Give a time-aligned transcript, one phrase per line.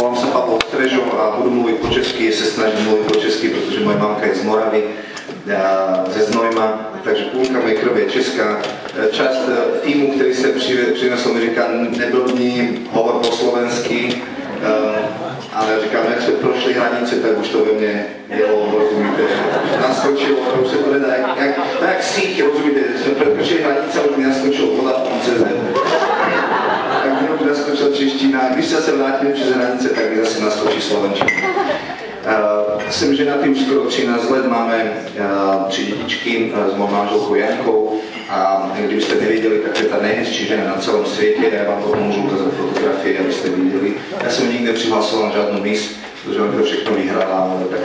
[0.00, 3.84] volám sa Pavol Strežov a budu mluviť po česky, sa snažím mluviť po česky, pretože
[3.84, 4.80] moja mamka je z Moravy,
[6.08, 8.64] ze Znojma, takže půlka mojej krve je česká.
[9.12, 9.44] Část
[9.84, 10.48] týmu, který se
[10.94, 14.24] přinesl, mi říká, neblbni, hovor po slovensky,
[15.52, 19.22] ale říkám, jak jsme prošli hranice, tak už to ve mně jelo, rozumíte,
[19.80, 21.58] naskočilo, to už se to nedá, jak, jak,
[21.88, 25.42] jak síť, rozumíte, jsme překročili hranice, už mi naskočilo voda v CZ.
[27.02, 31.30] Tak mi naskočila čeština, když se vrátím přes hranice, tak mi zase naskočí slovenčina.
[32.20, 37.34] Uh, jsem ženatý už skoro 13 let, máme uh, tři dětičky uh, s mojou manželkou
[37.34, 38.00] Jankou.
[38.30, 42.20] A kdybyste nevěděli, tak je ta nejhezčí žena na celém světě, já vám potom můžu
[42.20, 43.94] ukázat fotografie, abyste viděli.
[44.24, 47.80] Já jsem nikdy nepřihlásil na žádnou mis, protože on to všechno vyhrala, tak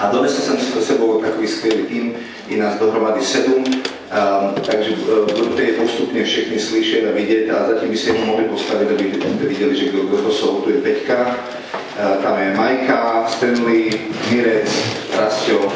[0.00, 2.14] a donesl jsem s sebou takový skvělý tým,
[2.48, 3.64] i nás dohromady sedm,
[4.10, 8.26] um, takže uh, budete je postupně všechny slyšet a vidět a zatím by se jenom
[8.26, 10.60] mohli postavit, abyste viděli, že kdo, kdo to jsou.
[10.60, 13.90] Tu je Peťka, uh, tam je Majka, Stanley,
[14.30, 14.70] Mirec,
[15.18, 15.72] Rastio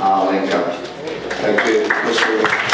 [0.00, 0.64] a Lenka.
[1.42, 1.72] Takže
[2.06, 2.64] to jsou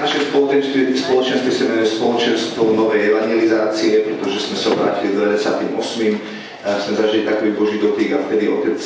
[0.00, 6.39] naše, spoločenství, spoločenství sa menuje Spoločenstvo novej evangelizácie, pretože sme sa obrátili v 28.
[6.60, 8.78] sme zažili takový Boží dotyk a vtedy otec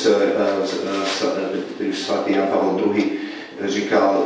[1.91, 3.19] svatý Jan Pavel II
[3.67, 4.25] říkal,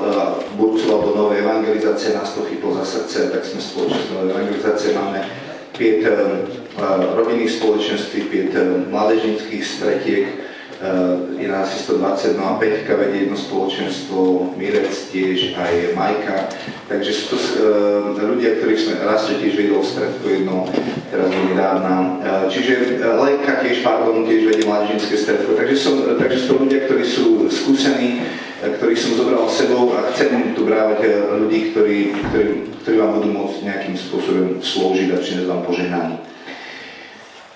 [0.53, 5.30] burcoval do novej evangelizácie, nás to chytlo za srdce, tak sme spoločenstvo novej evangelizácie, máme
[5.77, 6.02] pět
[7.16, 8.52] rodinných spoločenství, pět
[8.89, 10.25] mládežnických stretiek,
[11.35, 16.47] je nás 120, no a Peťka vedie jedno spoločenstvo, Mirec tiež, aj Majka.
[16.88, 20.71] Takže sú to uh, ľudia, ktorých sme, raz tiež vedel v stredku jedno,
[21.11, 21.95] teraz veľmi dávna.
[22.23, 25.59] Uh, čiže uh, Lenka tiež, pardon, tiež vedie mládežnické stredko.
[25.59, 28.23] Takže, som, takže sú to ľudia, ktorí sú skúsení,
[28.64, 32.47] ktorých som zobral s sebou a chcem tu brávať ľudí, ktorí, ktorí,
[32.88, 36.28] ktorí vám budú môcť nejakým spôsobom slúžiť a přinést vám požehnanie.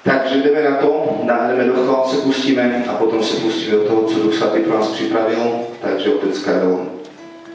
[0.04, 4.04] Takže jdeme na to, jdeme do chvál, se pustíme a potom se pustíme do toho,
[4.04, 5.60] co Duch Svatý pro nás připravil.
[5.82, 6.86] Takže otec Karel,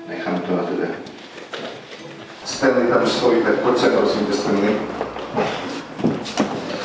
[0.08, 0.88] necháme to na tebe.
[2.44, 4.76] Stanley tam stojí, tak pojď se prosím, Stanley.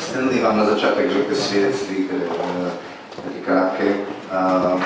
[0.00, 2.70] Stanley vám na začátek řekne svědectví, které je
[3.24, 3.94] také krátké.
[4.74, 4.82] Uh,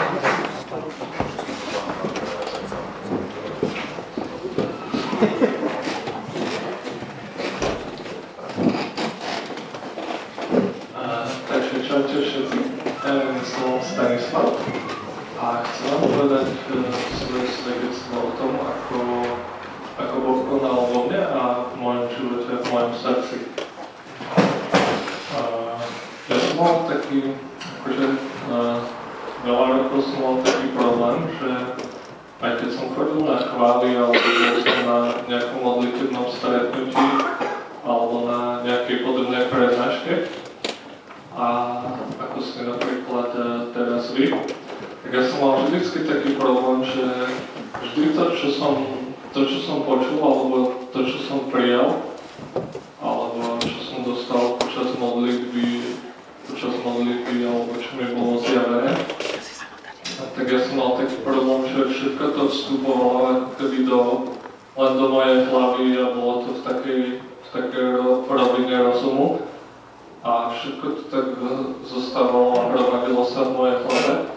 [11.89, 12.59] Čaute všetci,
[13.01, 14.61] ja viem som Stanislav
[15.89, 16.47] vám povedať
[17.17, 18.99] svoje svedectvo o tom, ako,
[19.97, 23.37] ako Boh konal vo mne a v mojom živote, v mojom srdci.
[25.33, 25.41] A
[26.29, 27.33] ja som mal taký,
[27.81, 28.07] akože
[29.49, 31.51] veľa rokov som mal taký problém, že
[32.39, 37.07] aj keď som chodil na chvály alebo bol som na nejakom modlitevnom stretnutí
[37.89, 40.29] alebo na nejakej podobnej prednáške,
[41.39, 41.47] a
[42.19, 44.35] ako ste napríklad e, teraz vy,
[45.09, 47.33] tak ja som mal vždycky taký problém, že
[47.81, 48.85] vždy to, čo som,
[49.33, 52.13] to, čo som počul, alebo to, čo som prijal,
[53.01, 55.97] alebo čo som dostal počas modlitby,
[56.53, 58.93] počas modlitby, alebo čo mi bolo zjavené,
[60.37, 64.29] tak ja som mal taký problém, že všetko to vstupovalo keby do,
[64.77, 67.87] len do mojej hlavy a bolo to v takej, v takej
[68.29, 69.41] rovine rozumu
[70.21, 71.27] a všetko to tak
[71.89, 74.28] zostávalo a hromadilo sa v mojej hlave.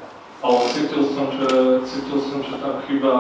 [0.42, 1.50] Ale cítil som, že,
[1.86, 3.14] cítil som, že tam chýba,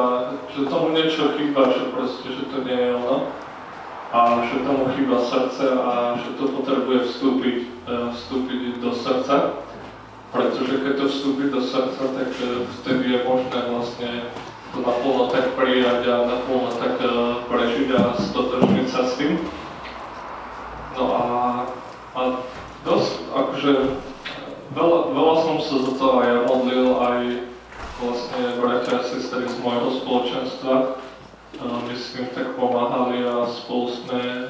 [0.57, 3.29] že tomu niečo chýba, že proste, že to nie je ono.
[4.09, 9.63] A že tomu chýba srdce a že to potrebuje vstúpiť, e, vstúpiť do srdca.
[10.33, 12.29] Pretože keď to vstúpi do srdca, tak
[12.81, 14.11] vtedy je možné vlastne
[14.73, 17.07] to naplno tak prijať a naplno tak e,
[17.45, 19.37] prežiť a stotožniť sa s tým.
[20.97, 21.25] No a,
[22.17, 22.21] a
[22.81, 23.71] dosť, akože
[24.75, 27.19] veľa, veľa som sa za to aj modlil, aj
[28.01, 31.01] vlastne bratia a sestry z môjho spoločenstva
[31.61, 34.49] my s tým tak pomáhali a spolu sme,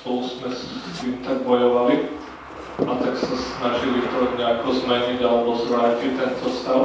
[0.00, 0.66] spolu sme s
[0.98, 2.10] tým tak bojovali
[2.82, 6.82] a tak sa snažili to nejako zmeniť alebo zvrátiť tento stav.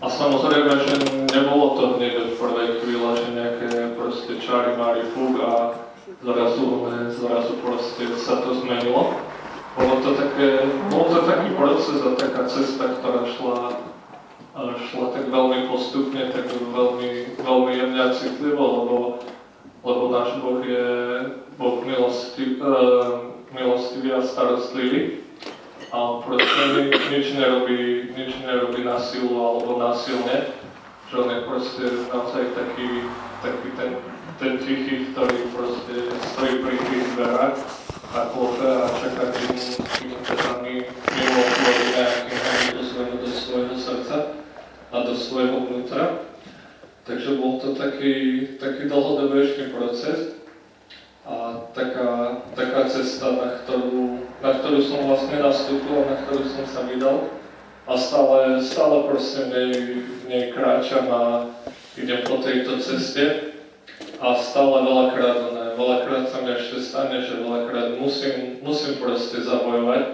[0.00, 0.94] A samozrejme, že
[1.36, 3.68] nebolo to hneď od prvej chvíle, že nejaké
[4.00, 5.76] proste čary, mari, fúk a
[6.24, 9.20] zrazu, zrazu proste sa to zmenilo.
[9.80, 13.80] Bolo to, také, bol to taký proces a taká cesta, ktorá šla,
[14.92, 18.96] šla tak veľmi postupne, tak veľmi, veľmi jemne a citlivo, lebo,
[19.80, 20.84] lebo náš Boh je
[21.56, 25.24] Boh milosti, uh, milostivý a starostlivý.
[25.90, 30.52] A proste nič nerobí, nič nerobí na silu alebo násilne,
[31.08, 33.08] že on je proste naozaj taký,
[33.40, 33.90] taký ten
[34.40, 37.60] ten tichý, ktorý proste stojí pri tých dverách
[38.10, 38.90] a klope a
[39.94, 42.40] kým teda my mimo otvorí nejakým
[42.74, 44.16] pozveme do svojho srdca
[44.90, 46.26] a do svojho vnútra.
[47.06, 50.34] Takže bol to taký, taký dlhodobejší proces
[51.22, 56.82] a taká, taká cesta, na ktorú, na ktorú som vlastne nastúpil na ktorú som sa
[56.90, 57.30] vydal
[57.86, 59.72] a stále, stále proste v nej,
[60.02, 61.22] v nej kráčam a
[61.94, 63.54] idem po tejto ceste
[64.18, 70.04] a stále veľakrát, ne, veľakrát sa mi ešte stane, že veľakrát musím, musím proste zabojovať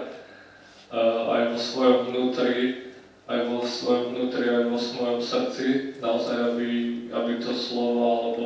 [0.95, 2.87] uh, aj vo svojom vnútri,
[3.27, 6.69] aj vo svojom vnútri, aj vo svojom srdci, naozaj, aby,
[7.11, 8.45] aby to slovo alebo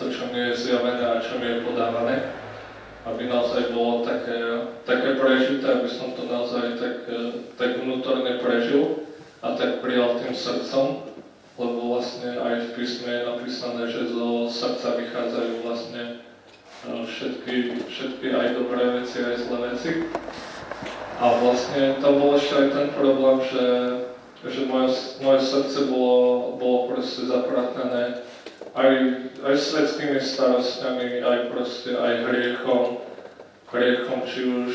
[0.00, 2.16] to, čo mi je zjavené a čo mi je podávané,
[3.04, 4.38] aby naozaj bolo také,
[4.88, 7.04] také prežité, aby som to naozaj tak,
[7.60, 9.04] tak vnútorne prežil
[9.44, 11.08] a tak prijal tým srdcom
[11.58, 16.22] lebo vlastne aj v písme je napísané, že zo srdca vychádzajú vlastne
[16.86, 19.90] všetky, všetky aj dobré veci, aj zlé veci.
[21.18, 23.66] A vlastne tam bol ešte aj ten problém, že,
[24.46, 28.22] že moje, moje srdce bolo, bolo proste zapratené
[28.78, 28.90] aj,
[29.42, 33.02] aj svetskými starosťami, aj proste aj hriechom,
[33.74, 34.72] hriechom či už,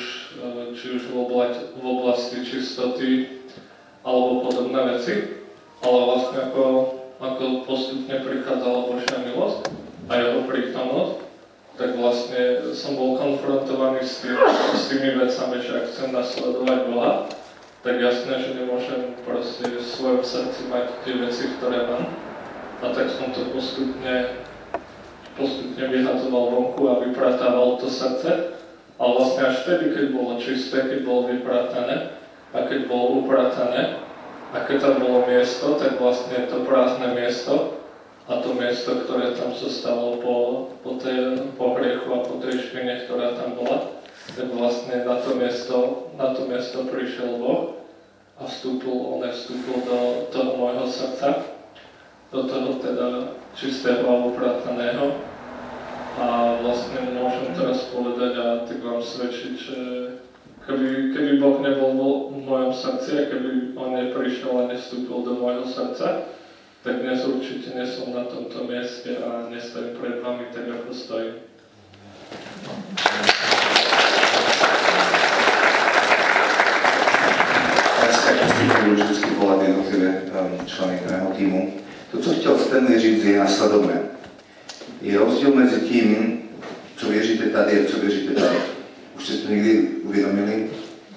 [0.76, 3.10] či už v, oblasti, v oblasti čistoty
[4.04, 5.44] alebo podobné veci
[5.84, 6.64] ale vlastne ako,
[7.20, 9.68] ako postupne prichádzala Božia milosť
[10.08, 11.16] a jeho prítomnosť,
[11.74, 14.38] tak vlastne som bol konfrontovaný s, tým,
[14.78, 17.12] s tými vecami, že ak chcem nasledovať Boha,
[17.82, 22.06] tak jasné, že nemôžem proste v svojom srdci mať tie veci, ktoré mám.
[22.80, 24.46] A tak som to postupne,
[25.36, 28.56] postupne vyhadzoval vonku a vypratával to srdce.
[29.02, 32.16] Ale vlastne až vtedy, keď bolo čisté, keď bolo vypratané
[32.54, 34.00] a keď bolo upratané,
[34.54, 37.83] a keď tam bolo miesto, tak vlastne to prázdne miesto
[38.24, 40.36] a to miesto, ktoré tam zostalo po,
[40.80, 44.00] po, tej, po hriechu a po tej špine, ktorá tam bola,
[44.32, 45.78] tak vlastne na to miesto,
[46.16, 47.84] na to miesto prišiel Boh
[48.40, 49.98] a vstúpil, on vstúpil do
[50.32, 51.52] toho môjho srdca,
[52.32, 55.20] do toho teda čistého a uprataného.
[56.14, 59.80] A vlastne môžem teraz povedať a tak vám svedčiť, že
[60.64, 61.92] Keby, keby Boh nebol
[62.32, 66.24] v mojom srdci a keby On neprišiel a nestúpil do mojho srdca,
[66.84, 71.36] tak dnes určite nie som na tomto mieste a nestojím pred vami tak, ako stojím.
[78.84, 81.74] Vždycky volat jednotlivé um, členy mého týmu.
[82.12, 84.02] To, co chtěl Stanley říct, je následovné.
[85.02, 86.40] Je rozdíl mezi tím,
[86.98, 88.58] co věříte tady a co věříte tady.
[89.16, 90.70] Už jste to někdy uvědomili,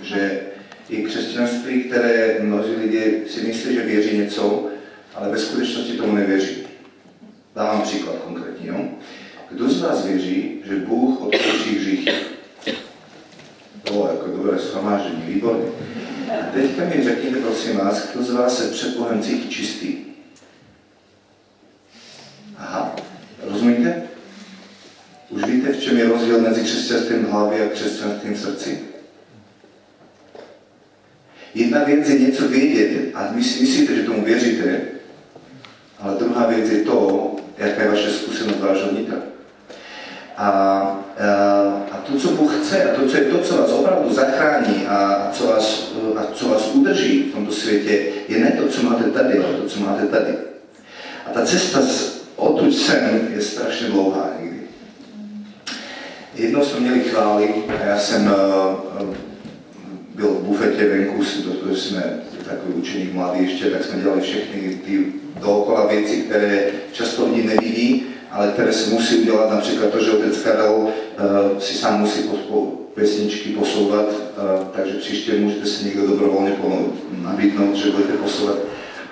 [0.03, 0.41] že
[0.89, 4.76] i křesťanství, které mnozí lidé si myslí, že věří něco,
[5.17, 6.57] ale ve skutečnosti tomu nevěří.
[7.55, 8.69] Dávám příklad konkrétně.
[8.69, 8.89] Jo?
[9.51, 12.13] Kdo z vás věří, že Bůh odpouští hříchy?
[13.83, 15.67] To jako dobré shromáždění, výborně.
[16.41, 19.97] A teďka mi řekněte, prosím vás, kdo z vás se před Bohem cítí čistý?
[22.57, 22.97] Aha,
[23.43, 24.03] rozumíte?
[25.31, 28.81] Už víte, v čem je rozdíl mezi křesťanstvím hlavy a křesťanským srdci?
[31.55, 34.81] Jedna věc je něco vědět a vy si myslíte, že tomu věříte,
[36.01, 39.17] ale druhá věc je to, jaká je vaše zkušenost vášho vnitra.
[40.37, 40.99] A, a,
[41.93, 45.29] a to, co Bůh chce, a to, co je to, co vás opravdu zachrání a
[45.33, 49.39] co vás, a co vás udrží v tomto světě, je ne to, co máte tady,
[49.39, 50.35] ale to, co máte tady.
[51.27, 54.61] A ta cesta z, odtud sem je strašně dlouhá někdy.
[56.35, 59.15] Jednou jsme měli chvály a já jsem uh,
[60.15, 65.13] byl v bufete venku, protože jsme takový učeník mladý ještě, tak jsme dělali všechny ty
[65.41, 70.39] dookola věci, které často lidi nevidí, ale které se musí udělat, například to, že otec
[70.39, 70.91] Karel uh,
[71.59, 72.21] si sám musí
[72.95, 76.53] pesničky posouvat, uh, takže příště můžete si někdo dobrovolně
[77.23, 78.57] nabídnout, že budete posouvat,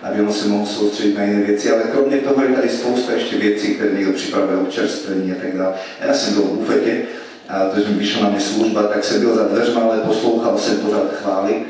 [0.03, 3.37] aby on se mohl soustředit na jiné věci, ale kromě toho je tady spousta ještě
[3.37, 5.75] věcí, které někdo připravil, občerstvení a tak dále.
[6.01, 7.03] Já jsem byl v bufetě,
[7.49, 10.77] a to, mi vyšla na mě služba, tak jsem byl za dveřma, ale poslouchal jsem
[10.77, 11.63] pořád chvály.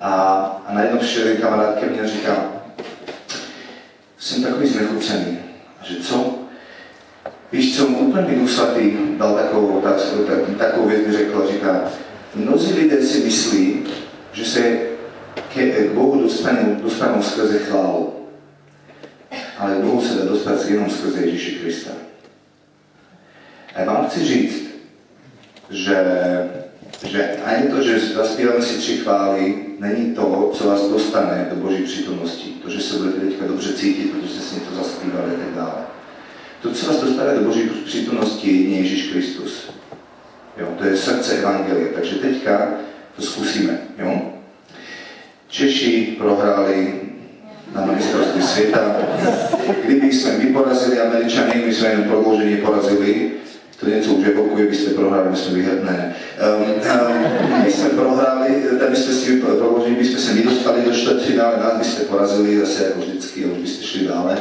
[0.00, 0.12] A,
[0.66, 1.86] a najednou přišel jeden kamarád ke
[4.22, 5.38] jsem takový znechucený.
[5.82, 6.38] Že co?
[7.52, 11.84] Víš co, úplně mi Svatý dal takovou otázku, tak, takovou věc mi řekl, říká,
[12.34, 13.84] mnozí lidé si myslí,
[14.32, 14.78] že se
[15.54, 18.14] k Bohu dostanou, dostanou skrze chválu.
[19.58, 21.90] Ale k Bohu se dá dostat jenom skrze Ježíše Krista.
[23.74, 24.64] A vám chci říct,
[25.70, 25.96] že,
[27.06, 31.82] že ani to, že zaspíváme si tři chvály, není to, co vás dostane do Boží
[31.82, 32.50] přítomnosti.
[32.62, 35.74] To, že se budete teďka dobře cítit, protože jste si něco zaspívali a tak dále.
[36.62, 39.70] To, co vás dostává do Boží přítomnosti, je Ježíš Kristus.
[40.56, 41.88] Jo, to je srdce Evangelie.
[41.88, 42.68] Takže teďka
[43.16, 43.78] to zkusíme.
[43.98, 44.22] Jo?
[45.48, 47.00] Češi prohráli
[47.74, 48.96] na mistrovství světa.
[49.84, 52.04] Kdyby jsme my porazili Američany, my jsme jen
[52.64, 53.30] porazili,
[53.82, 56.14] to něco už evokuje, vy jste prohráli, my jsme vyhrali, ne,
[56.56, 61.56] um, um, my jsme prohráli, tam byste si prodloužili, my jsme se nedostali do čtvrtfinále,
[61.56, 64.38] nás byste porazili zase jako vždycky, už byste šli dále.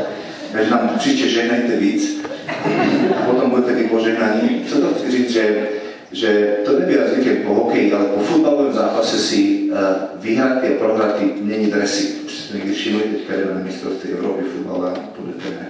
[0.51, 2.21] Takže nám příště žehnejte víc
[3.17, 4.65] a potom budete vy požehnaní.
[4.69, 5.67] Co to chci říct, že
[6.11, 9.77] že to nebývá zvykem po hokeji, ale po futbalovém zápase si uh,
[10.15, 12.27] vyhratky a prohratky není dresy.
[12.27, 15.65] Už ste niekde všimli, teďka je na mistrovství Európy futbala, budete ne.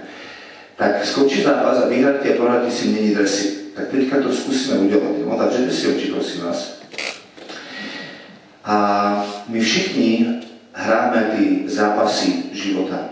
[0.74, 3.61] Tak skočí zápas a vyhratky a prohratky si není dresy.
[3.74, 5.12] Tak teďka to skúsime udělat.
[5.26, 6.82] No, takže si oči, prosím vás.
[8.64, 10.40] A my všichni
[10.72, 13.08] hráme ty zápasy života.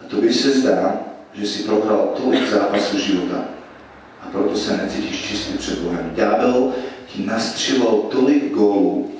[0.00, 1.00] A to by se zdá,
[1.34, 3.44] že si prohral tolik zápasů života
[4.22, 6.12] a proto se necítíš čistý před Bohem.
[6.14, 6.72] Ďábel
[7.06, 9.12] ti nastřiloval tolik gólů,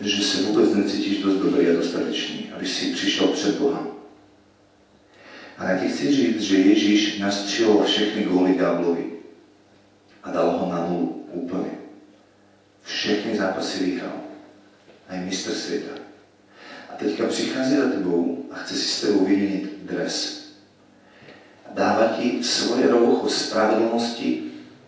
[0.00, 3.86] že se vůbec necítíš dost dobrý a dostatečný, aby si přišel před Boha.
[5.58, 9.13] Ale já ti chci říct, že Ježíš nastřiloval všechny góly ďáblovi
[10.24, 11.70] a dal ho na nulu úplně.
[12.82, 14.20] Všechny zápasy vyhrál.
[15.08, 16.00] A je mistr světa.
[16.90, 20.44] A teďka přichází za tebou a chce si s tebou vyměnit dres
[21.74, 24.42] dáva ti svoje roucho spravedlnosti,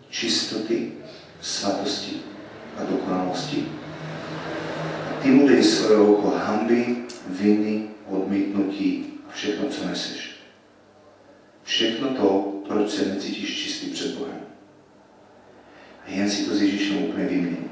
[0.09, 0.91] čistoty,
[1.41, 2.23] svatosti
[2.79, 3.67] a dokonalosti.
[5.11, 10.39] A ty mu dej svoje roucho hamby, viny, odmítnutí a všechno, co neseš.
[11.63, 12.29] Všechno to,
[12.67, 14.39] proč se necítíš čistý před Bohem.
[16.07, 17.69] A jen si to s Ježíšem úplně vymění.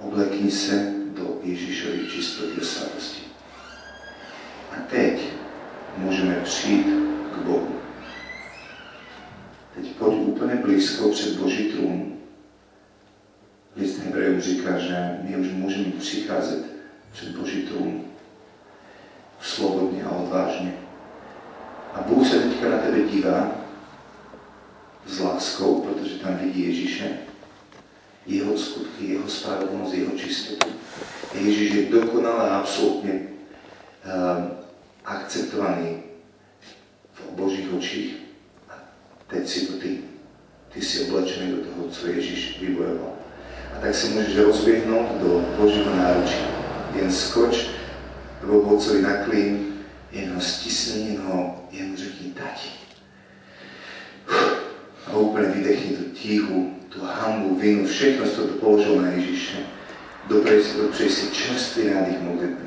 [0.00, 3.22] Oblekni se do Ježíšovej čistoty a svatosti.
[4.70, 5.20] A teď
[5.96, 6.86] můžeme přijít
[7.34, 7.74] k Bohu.
[9.74, 12.16] Teď pojď úplně blízko před Boží trůn.
[13.76, 16.64] List Hebrejům říká, že my už můžeme přicházet
[17.12, 18.04] před Boží trůn
[19.40, 20.72] slobodně a odvážně.
[21.94, 23.63] A Bůh se teďka na tebe dívá
[25.06, 27.18] s láskou, protože tam vidí Ježíše,
[28.26, 30.68] jeho skutky, jeho spravedlnost, jeho čistotu.
[31.34, 34.44] Ježíš je dokonale absolutně uh,
[35.04, 36.02] akceptovaný
[37.14, 38.16] v Božích očích.
[38.70, 38.72] A
[39.26, 39.98] teď si to ty.
[40.68, 43.12] Ty si oblečený do toho, co Ježíš vybojoval.
[43.76, 46.38] A tak se můžeš rozběhnout do Božího náručí.
[46.94, 47.66] Jen skoč
[48.40, 49.74] k Bohocovi na klín,
[50.12, 52.83] jen ho stisni, jen ho, jen mu řekni tati.
[55.06, 59.58] A úplně vydechni tu tichu, tu hambu, vinu, všechno, co to položil na Ježíše.
[60.26, 62.64] Doprej si, doprej si čerstvý nádych modlitby.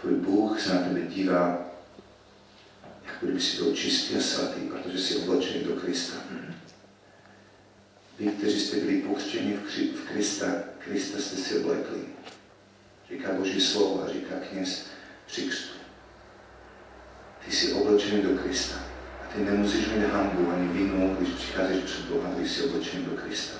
[0.00, 1.58] Tvoj Bůh se na tebe dívá,
[3.04, 6.16] jako kdyby si byl čistý a svatý, protože jsi oblečený do Krista.
[8.18, 9.58] Vy, kteří jste byli pokřtěni
[9.94, 10.46] v Krista,
[10.78, 12.00] Krista jste si oblekli.
[13.10, 14.34] Říká Boží slovo a říká
[15.26, 15.78] při křtu.
[17.44, 18.91] Ty jsi oblečený do Krista.
[19.34, 23.58] Ty nemusíš mít hambu ani vinu, když přicházíš před Boha, když jsi oblečený do Krista.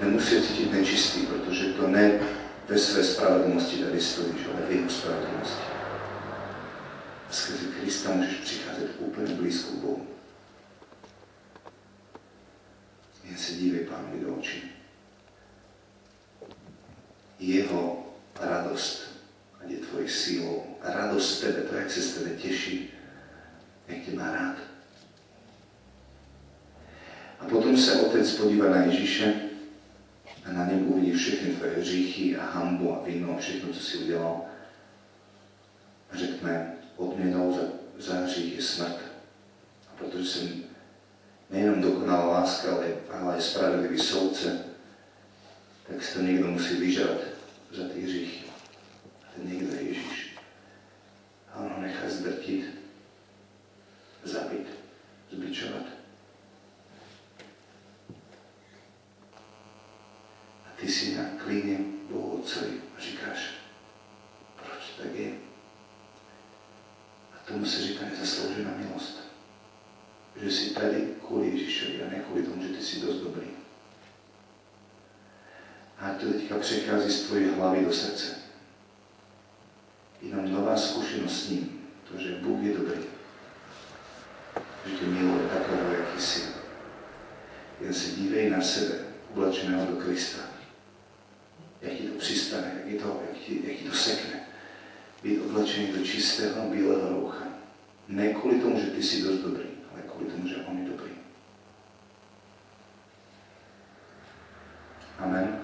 [0.00, 2.20] Nemusíš cítit nečistý, protože to ne
[2.68, 5.62] ve své spravedlnosti tady stojíš, ale v jeho spravedlnosti.
[7.28, 10.06] A skrze Krista můžeš přicházet úplně blízko Bohu.
[13.24, 14.72] Jen se dívej Pánovi do očí.
[17.38, 18.06] Jeho
[18.40, 19.02] radost,
[19.64, 22.99] ať je tvojí sílou, radost tebe, to, jak se z tebe těší,
[23.94, 24.56] tě má rád.
[27.40, 29.34] A potom se otec podívá na Ježíše
[30.44, 33.98] a na něm uvidí všechny tvoje hříchy a hambu a vinu a všechno, co si
[33.98, 34.40] udělal.
[36.10, 37.62] A řekne, odměnou za,
[37.98, 38.98] za hřích je smrt.
[39.88, 40.64] A protože jsem
[41.50, 44.64] nejenom dokonalá láska, ale, ale aj spravedlivý soudce,
[45.88, 47.18] tak si to někdo musí vyžrat
[47.72, 48.44] za ty hříchy.
[49.22, 50.36] A ten někdo je Ježíš.
[51.52, 52.79] A on ho nechá zdrtit,
[54.24, 54.66] zabít,
[55.30, 56.00] zbičovat.
[60.80, 61.78] ty si na klíně
[62.10, 63.50] Bohu Otcovi a říkáš,
[64.56, 65.32] proč tak je?
[67.32, 69.20] A tomu se říká nezasloužená milost.
[70.36, 73.46] Že jsi tady kvůli Ježíšovi a ne kvůli tomu, že ty jsi dost dobrý.
[75.98, 78.36] A to teďka přechází z tvojí hlavy do srdce.
[80.22, 83.00] Jenom nová zkušenost s ním, to, že Bůh je dobrý.
[84.86, 86.48] Že tě miluje takového, jaký jsi.
[87.80, 87.94] Jen
[88.62, 88.98] se na sebe,
[89.32, 90.50] oblečeného do Krista
[91.82, 94.40] jak ti to přistane, jak ti to, jak ti, jak ti to sekne.
[95.20, 97.44] byť oblečený do čistého bieleho roucha.
[98.08, 101.12] Ne kvôli tomu, že ty si dosť dobrý, ale kvôli tomu, že on je dobrý.
[105.20, 105.60] Amen.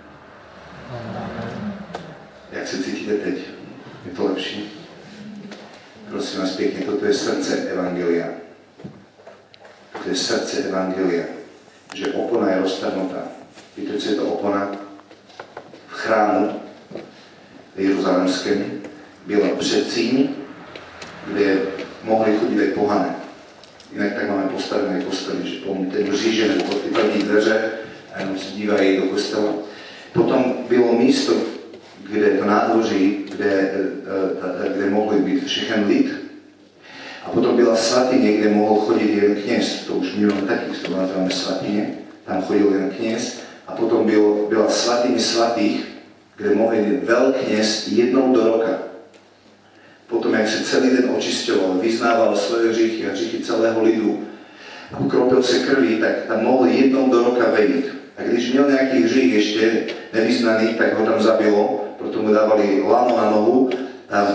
[2.53, 3.37] Jak sa cítite teď?
[4.05, 4.61] Je to lepší?
[6.12, 8.29] Prosím vás pěkně, toto je srdce Evangelia.
[9.93, 11.36] Toto je srdce Evangelia.
[12.47, 13.23] Opona je roztrhnutá.
[13.76, 14.71] Víte, co je to opona?
[15.88, 16.61] V chrámu
[17.76, 18.83] jeruzalemském
[19.26, 20.29] byla předsíň,
[21.26, 21.59] kde
[22.05, 23.17] mohli chodit aj pohané.
[23.93, 27.71] Jinak tak máme postavené kostely, že pomíte mříže nebo ty první dveře
[28.15, 29.53] a jenom se dívají do kostela.
[30.12, 31.33] Potom bylo místo,
[32.11, 33.79] kde to nádvoří, kde, e,
[34.67, 36.15] e, kde mohli být všechen lid.
[37.25, 39.85] A potom byla svatyně, kde mohl chodit jen kněz.
[39.87, 42.06] To už my máme taky, to nazýváme svatyně.
[42.26, 43.40] Tam chodil jen kněz.
[43.66, 45.87] A potom bylo, byla svatyně svatých,
[46.37, 48.78] kde mohl jít veľkněz jednou do roka.
[50.06, 54.23] Potom, jak se celý den očisťoval, vyznával svoje hříchy a hříchy celého lidu
[54.92, 57.87] a ukropil se krví, tak tam mohl jednou do roka vejít.
[58.18, 63.16] A když měl nějaký hřích ještě nevyznaný, tak ho tam zabilo, proto mu dávali lano
[63.16, 63.71] na nohu,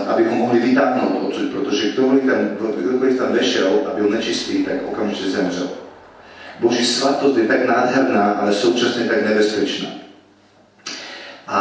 [0.06, 4.74] aby ho mohli vytáhnout odsud, protože kdokoliv tam, kdokoliv tam vešel a byl nečistý, tak
[4.88, 5.81] okamžitě zemřel.
[6.62, 9.88] Boží svatost je tak nádherná, ale současně tak nebezpečná.
[11.46, 11.58] A,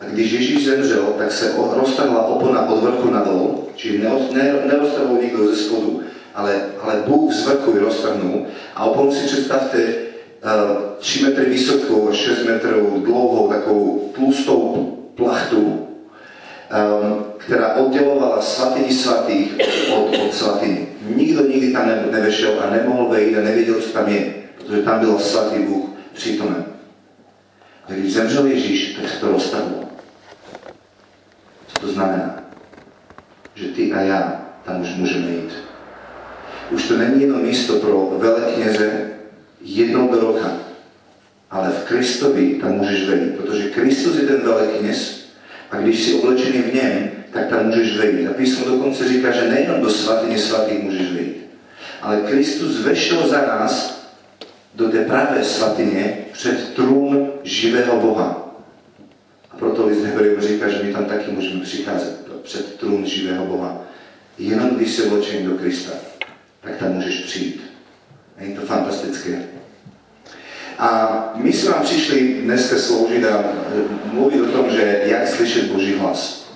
[0.00, 4.08] a když Ježíš zemřel, tak se roztrhla opona od vrchu na dol, čiže
[4.64, 6.00] neroztrhol nikdo ze spodu,
[6.34, 8.46] ale, ale Bůh z vrchu ji roztrhnul.
[8.74, 9.92] A oponu si představte uh,
[10.98, 15.87] 3 metry vysokou a 6 metrů dlouhou takovou tlustou plachtu,
[16.70, 19.56] um, která oddělovala svatyni svatých
[19.96, 20.88] od, od svatyni.
[21.16, 25.00] Nikdo nikdy tam ne, nevešel a nemohl vejít a nevěděl, co tam je, protože tam
[25.00, 26.64] byl svatý Bůh přítomen.
[27.88, 29.84] A když zemřel Ježíš, tak se to roztrhlo.
[31.80, 32.42] To znamená,
[33.54, 35.52] že ty a já tam už můžeme jít.
[36.70, 39.10] Už to není jenom místo pro velekněze
[39.60, 40.52] jednou do roka,
[41.50, 45.17] ale v Kristovi tam můžeš vejít, protože Kristus je ten velekněz
[45.70, 48.28] a když jsi oblečený v něm, tak tam můžeš vejít.
[48.28, 51.46] A písmo dokonce říká, že nejenom do svatyně svatých můžeš vejít,
[52.02, 53.98] ale Kristus vešel za nás
[54.74, 58.54] do té pravé svatyně před trůn živého Boha.
[59.58, 63.82] Proto list Hebrejů říká, že my tam taky můžeme přicházet před trůn živého Boha.
[64.38, 65.92] Jenom když se oblečený do Krista,
[66.60, 67.62] tak tam můžeš přijít.
[68.40, 69.42] Není to fantastické?
[70.78, 73.44] A my jsme vám přišli dneska sloužit a
[74.12, 76.50] mluvit o tom, že jak slyšet Boží hlas.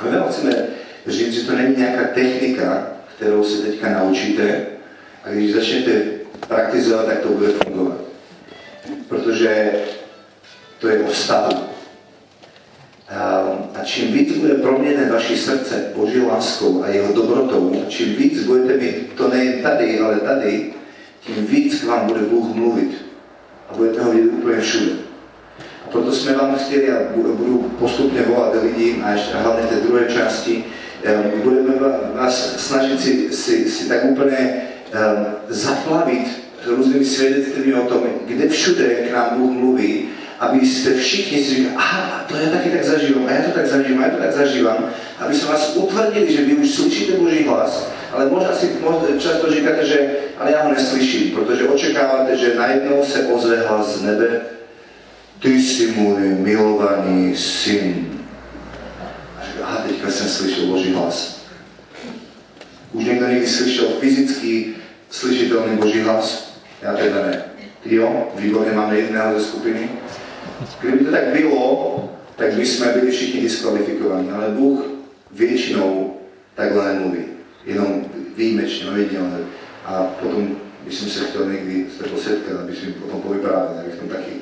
[0.00, 0.66] A my vám chceme
[1.06, 4.66] říct, že to není nějaká technika, kterou se teďka naučíte
[5.24, 6.02] a když začnete
[6.48, 7.96] praktizovat, tak to bude fungovat.
[9.08, 9.72] Protože
[10.78, 11.52] to je o vztahu.
[13.74, 18.42] A čím víc bude proměněné vaše srdce Boží láskou a jeho dobrotou, a čím víc
[18.42, 20.72] budete mít to nejen tady, ale tady,
[21.20, 23.05] tím víc k vám bude Bůh mluvit.
[23.76, 24.92] Budete ho vidět úplně všude.
[25.84, 29.76] A proto jsme vám chtěli, a budu postupně volat lidi, a ještě hlavně v té
[29.76, 30.64] druhé části,
[31.44, 31.74] budeme
[32.14, 36.26] vás snažit si, si, si tak úplně um, zaplavit
[36.66, 40.08] různými svědectvími o tom, kde všude k nám Bůh mluví,
[40.40, 43.66] aby ste všichni si říkali, aha, to ja taky tak zažívam, a ja to tak
[43.66, 44.78] zažívam, a ja to tak zažívam,
[45.20, 48.76] aby som vás utvrdili, že vy už slyšíte Boží hlas, ale možná si
[49.18, 49.98] často říkáte, že
[50.38, 54.40] ale ja ho neslyším, protože očekávate, že najednou se ozve hlas z nebe,
[55.40, 58.20] ty si môj milovaný syn.
[59.36, 61.40] A že, aha, teďka jsem slyšel Boží hlas.
[62.92, 64.74] Už někdo někdy slyšel fyzicky
[65.10, 66.56] slyšitelný Boží hlas?
[66.82, 67.44] Já teda ne.
[67.82, 69.90] Ty jo, výborně máme jedného ze skupiny.
[70.80, 74.80] Kdyby to tak bylo, tak by jsme byli všichni diskvalifikovaní, ale Bůh
[75.32, 76.16] většinou
[76.54, 77.24] takhle nemluví.
[77.66, 78.04] Jenom
[78.36, 79.36] výjimečně, nevidělně.
[79.86, 83.86] A potom, když jsem se chtěl někdy s tebou setkat, aby si potom povyprávěl, tak
[83.86, 84.32] bych tam taky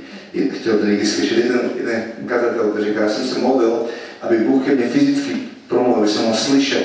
[0.52, 1.38] chtěl to někdy slyšet.
[1.38, 3.86] Jeden, jeden kazatel to já jsem se modlil,
[4.22, 5.36] aby Bůh ke mně fyzicky
[5.68, 6.82] promluvil, aby jsem ho slyšel.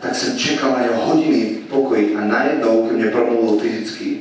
[0.00, 4.18] Tak jsem čekal na něho hodiny v pokoji a najednou ke mně promluvil fyzicky.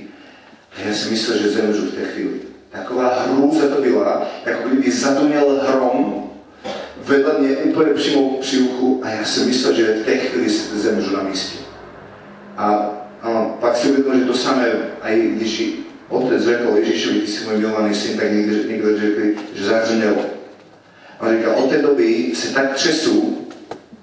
[0.77, 2.39] A já si myslel, že zemřu v té chvíli.
[2.69, 6.29] Taková hrůza to byla, jako kdyby zaduměl hrom
[6.97, 11.17] vedle mě úplně přímo při uchu a já jsem myslel, že v té chvíli zemřu
[11.17, 11.59] na místě.
[12.57, 15.63] A, a pak si uvědomil, že to samé, a když
[16.09, 19.21] otec řekl Ježíšovi, ty jsi můj milovaný syn, tak někdo, někdo řekl,
[19.55, 20.15] že zahřměl.
[21.19, 23.47] A říká, od té doby se tak třesu,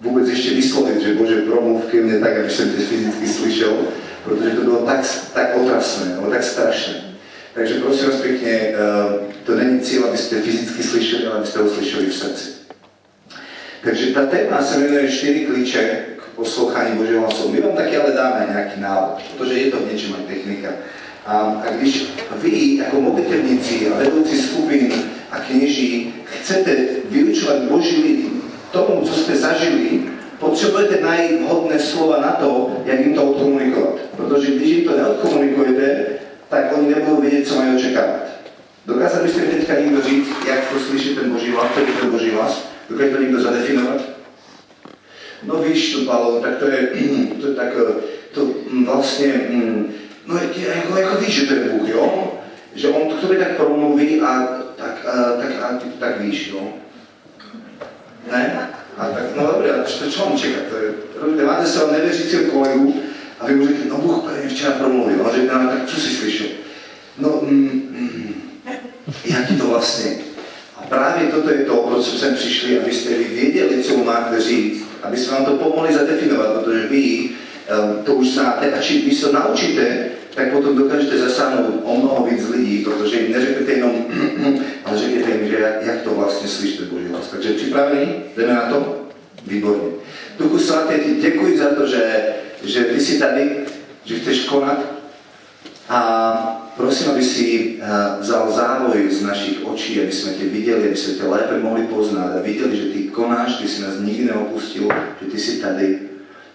[0.00, 3.76] vůbec ještě vyslovit, že Bože promluv ke mně tak, aby jsem to fyzicky slyšel,
[4.24, 5.00] protože to bylo tak,
[5.34, 6.94] tak otrasné, bylo tak strašné.
[7.54, 8.74] Takže prosím vás pěkně, eh,
[9.44, 12.58] to není cíl, abyste fyzicky slyšeli, ale abyste ho slyšeli v srdci.
[13.78, 15.82] Takže tá téma sa menuje 4 kľúče
[16.17, 17.50] k poslouchání Božieho hlasu.
[17.50, 20.70] My vám taky ale dáme nejaký návod, protože je to v niečom aj technika.
[21.26, 21.34] A,
[21.66, 24.94] a když vy, ako modlitevníci a vedúci skupín
[25.34, 28.20] a knieží, chcete vyučovať Boží lid
[28.70, 30.06] tomu, co ste zažili,
[30.38, 33.98] potřebujete najít vhodné slova na to, jak im to odkomunikovat.
[34.16, 35.86] Protože když im to neodkomunikujete,
[36.48, 38.24] tak oni nebudú vedieť, co majú očekávať.
[38.86, 42.10] Dokázali byste mi teďka někdo říct, jak to slyší ten Boží hlas, to je ten
[42.10, 42.52] Boží hlas?
[42.88, 44.17] Dokáže to někdo zadefinovat?
[45.42, 46.88] No víš, to Palo, tak to je,
[47.40, 47.68] to je tak,
[48.34, 48.48] to
[48.84, 49.48] vlastně,
[50.26, 52.32] no jako, jako víš, že to je Bůh, jo?
[52.74, 56.72] Že on k tobě tak promluví a tak, a, tak, a, tak víš, jo?
[58.32, 58.70] Ne?
[58.96, 60.62] A tak, no dobré, a čo, čo mám čekat?
[60.70, 63.02] To je, robíte, máte svého nevěřícího kolegu
[63.40, 66.10] a vy mu řeknete, no Bůh mi včera promluvil, a řekne, no, tak co si
[66.10, 66.46] slyšel?
[67.18, 68.34] No, mm, mm,
[69.24, 70.16] jaký to vlastně?
[70.76, 75.16] A právě toto je to, proč sem přišli, abyste vy věděli, co máte říct, aby
[75.16, 79.32] jsme vám to pomohli zadefinovat, protože vy um, to už znáte a čím když to
[79.32, 84.06] naučíte, tak potom dokážete zasáhnout o mnoho víc lidí, protože jim neřeknete jenom,
[84.84, 87.28] ale řekněte jim, že jak to vlastně slyšíte Boží hlas.
[87.30, 88.14] Takže připravení?
[88.36, 89.06] Jdeme na to?
[89.46, 89.88] Výborně.
[90.38, 92.22] Duchu svatý, ti děkuji za to, že,
[92.64, 93.50] že ty jsi tady,
[94.04, 94.78] že chceš konat
[95.88, 97.86] a Prosím, aby si eh,
[98.22, 102.38] vzal závoj z našich očí, aby sme te videli, aby sme te lépe mohli poznať
[102.38, 104.86] a videli, že ty konáš, ty si nás nikdy neopustil,
[105.18, 106.06] že ty si tady.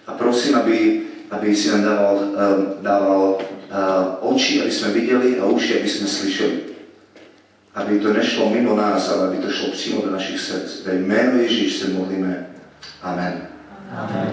[0.08, 5.44] A prosím, aby, aby si nám dával, um, dával uh, oči, aby sme videli a
[5.44, 6.56] uši, aby sme slyšeli.
[7.76, 10.88] Aby to nešlo mimo nás, ale aby to šlo přímo do našich srdc.
[10.88, 12.46] Ve jméno Ježíš se modlíme.
[13.04, 13.44] Amen.
[13.92, 14.32] Amen.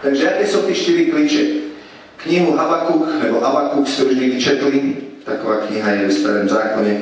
[0.00, 1.65] Takže aké sú tie štyri klíče?
[2.26, 6.92] Knihu Habakuk, nebo Habakuk ste už niekdy četli, taková kniha je ve starém zákone.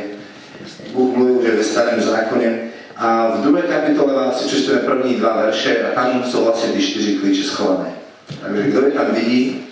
[0.92, 2.48] Mluvil, že ve starém zákone.
[2.96, 6.82] A v druhé kapitole vám si čteme první dva verše a tam sú vlastne tie
[6.82, 7.90] čtyři klíče schované.
[8.40, 9.66] Takže kdo je tam vidí,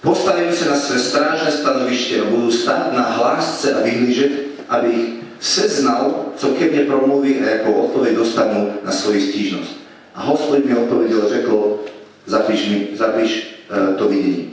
[0.00, 4.32] postavili se na své strážné stanoviště a budou stát na hlásce a vyhlížet,
[4.68, 5.08] aby ich
[5.40, 9.76] seznal, co ke mne promluví a jako odpověď dostanu na svoji stížnost.
[10.14, 11.80] A hospodin mi odpovedel, řekl,
[12.26, 13.53] zapíš, mi, zapíš
[13.98, 14.50] to vidění.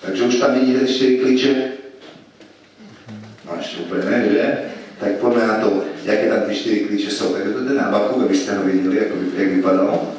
[0.00, 1.68] Takže už tam vidíte čtyři klíče?
[3.46, 4.58] No ještě úplně ne, že?
[5.00, 7.32] Tak pojďme na to, jaké tam ty čtyři klíče jsou.
[7.32, 10.14] Takže to je ten Abaku, abyste ho viděli, jak, jak vypadalo.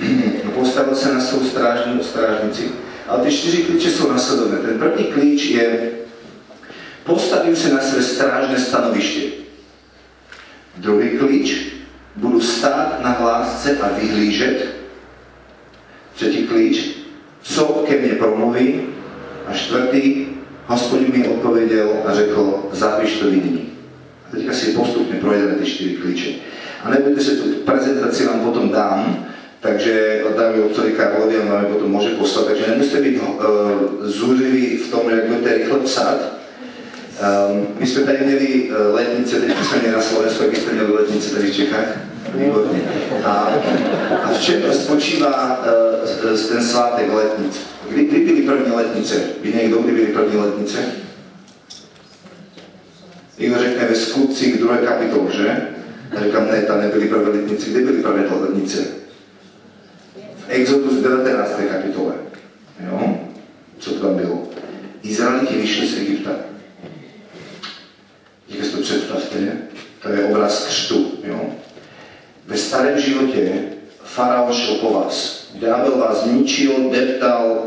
[0.54, 2.68] Postavil se na svou strážní strážnici.
[3.08, 4.58] Ale ty čtyři klíče jsou nasledovné.
[4.58, 5.90] Ten první klíč je
[7.04, 9.22] postavím se na své strážné stanoviště.
[10.76, 11.66] Druhý klíč,
[12.16, 14.66] budu stát na hlásce a vyhlížet.
[16.14, 16.99] Třetí klíč,
[17.42, 18.80] co ke mne promluví.
[19.46, 20.26] A čtvrtý,
[20.66, 23.72] hospodin mi odpovedel a řekl, zapíš to videní.
[24.28, 26.30] A teďka si postupne projdeme ty čtyři klíče.
[26.84, 29.26] A nebudete se tu prezentaci vám potom dám,
[29.60, 32.44] takže dáme otcovi Karlovi a máme potom môže poslať.
[32.46, 33.26] Takže nemusíte byť uh,
[34.06, 36.39] zúriví v tom, jak budete rýchle psát.
[37.20, 40.92] Um, my sme tady měli uh, letnice, teď sme měli na Slovensku, jak ste měli
[40.92, 41.88] letnice tady v Čechách.
[42.34, 42.80] Výborně.
[43.24, 43.32] A,
[44.24, 47.60] a v čem spočívá uh, ten svátek letnic?
[47.90, 49.14] Kdy, kdy byly první letnice?
[49.42, 50.78] Ví někdo, kdy byly první letnice?
[53.38, 55.68] Někdo řekne ve skutcích druhé kapitol, že?
[56.16, 57.70] A říkám, ne, tam nebyly prvé letnice.
[57.70, 58.78] Kde byly prvé letnice?
[60.16, 61.60] V Exodus 19.
[61.72, 62.14] kapitole.
[62.90, 63.18] Jo?
[63.78, 64.48] Co tam bylo?
[65.02, 66.49] Izraeliti vyšli z Egypta.
[68.50, 69.58] Si to představte,
[70.02, 71.40] to je obraz křtu, jo?
[72.46, 73.62] Ve starém životě
[74.04, 75.46] faraon šel po vás.
[75.54, 77.66] Ďábel vás ničil, deptal,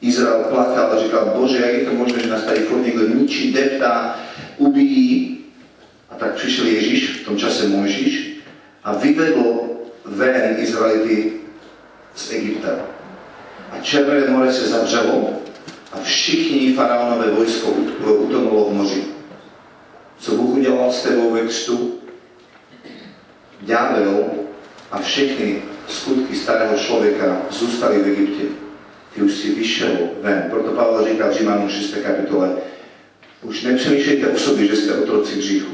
[0.00, 3.52] Izrael plakal a říkal, Bože, jak je to možné, že nás tady furt niekto ničí,
[3.52, 4.16] deptá,
[4.56, 5.38] ubíjí.
[6.10, 8.40] A tak přišel Ježíš, v tom čase Mojžiš,
[8.84, 9.60] a vyvedl
[10.04, 11.32] ven Izraelity
[12.14, 12.70] z Egypta.
[13.70, 15.30] A Červené more se zavřelo
[15.92, 19.09] a všichni faraonové vojsko utonulo v moři.
[20.20, 22.00] Co Bůh udělal s tebou ve křtu?
[23.62, 24.24] ďábel
[24.90, 28.44] a všechny skutky starého človeka zůstali v Egypte.
[29.14, 30.46] Ty už si vyšel ven.
[30.50, 31.94] Proto Pavel říká v Římanu 6.
[31.94, 32.50] kapitole,
[33.42, 35.72] už nepřemýšlejte o sobě, že jste otroci hříchu.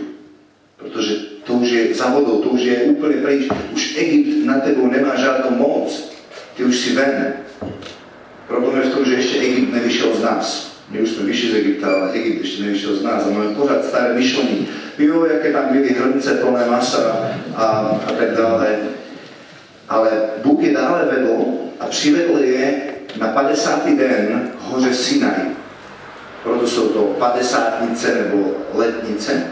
[0.77, 3.49] Protože to už je za vodou, to už je úplně pryč.
[3.73, 6.13] Už Egypt na tebou nemá žádnou moc.
[6.57, 7.35] Ty už si ven.
[8.47, 10.76] Problém je v tom, že ještě Egypt nevyšel z nás.
[10.91, 13.85] My už jsme vyšli z Egypta, ale Egypt ještě nevyšel z nás a máme pořád
[13.85, 14.69] staré myšlení.
[14.99, 17.65] Jo, jaké tam byly hrnce plné masa a,
[18.07, 18.79] a tak dále.
[19.89, 20.11] Ale
[20.43, 21.45] Bůh je dále vedl
[21.81, 22.83] a přivedl je
[23.19, 23.89] na 50.
[23.89, 25.47] den hoře Sinai.
[26.43, 29.43] Proto jsou to padesátnice nebo letnice.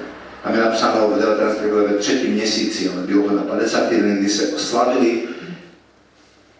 [0.46, 1.60] Máme napsáno v 19.
[1.62, 2.28] glave 3.
[2.28, 3.90] měsíci, ale bylo to na 50.
[3.90, 5.22] den, kdy se oslavili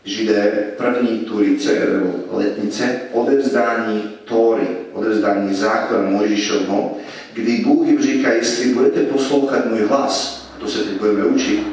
[0.05, 6.97] Židé první Turice, nebo letnice, odevzdání Tóry, odevzdání zákona Mojžišovho,
[7.33, 11.67] kdy Bůh jim říká, jestli budete poslouchat můj hlas, a to se teď budeme učit,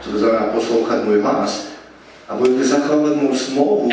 [0.00, 1.68] co to znamená poslouchat můj hlas,
[2.28, 3.88] a budete zachovávat mou smlouvu,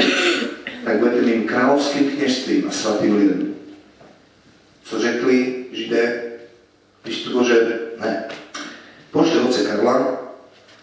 [0.86, 3.54] tak budete mým královským kněžstvím a svatým lidem.
[4.84, 6.24] Co řekli Židé?
[7.04, 8.24] Když to že ne,
[9.12, 10.22] pošle otce Karla,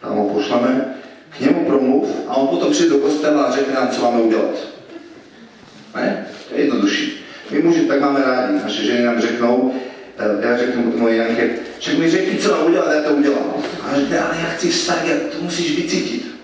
[0.00, 0.94] tam ho pošleme,
[1.36, 4.54] k němu promluv a on potom přijde do kostela a řekne nám, co máme udělat.
[5.94, 6.26] Ne?
[6.48, 7.17] To je jednodušší.
[7.50, 8.60] My muži tak máme rádi.
[8.62, 9.74] Naše ženy nám řeknou,
[10.18, 13.54] eh, já řeknu moje Janke, že mi řekni, co mám udělat, já to udělám.
[13.82, 16.38] A řekne, ale já chci vztah, to musíš vycítit.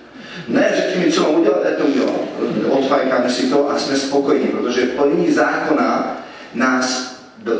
[0.49, 2.19] Ne, řekni mi, co mám udělat, já to udělám.
[2.71, 6.21] Odfajkáme si to a jsme spokojení, protože plnění zákona
[6.55, 7.15] nás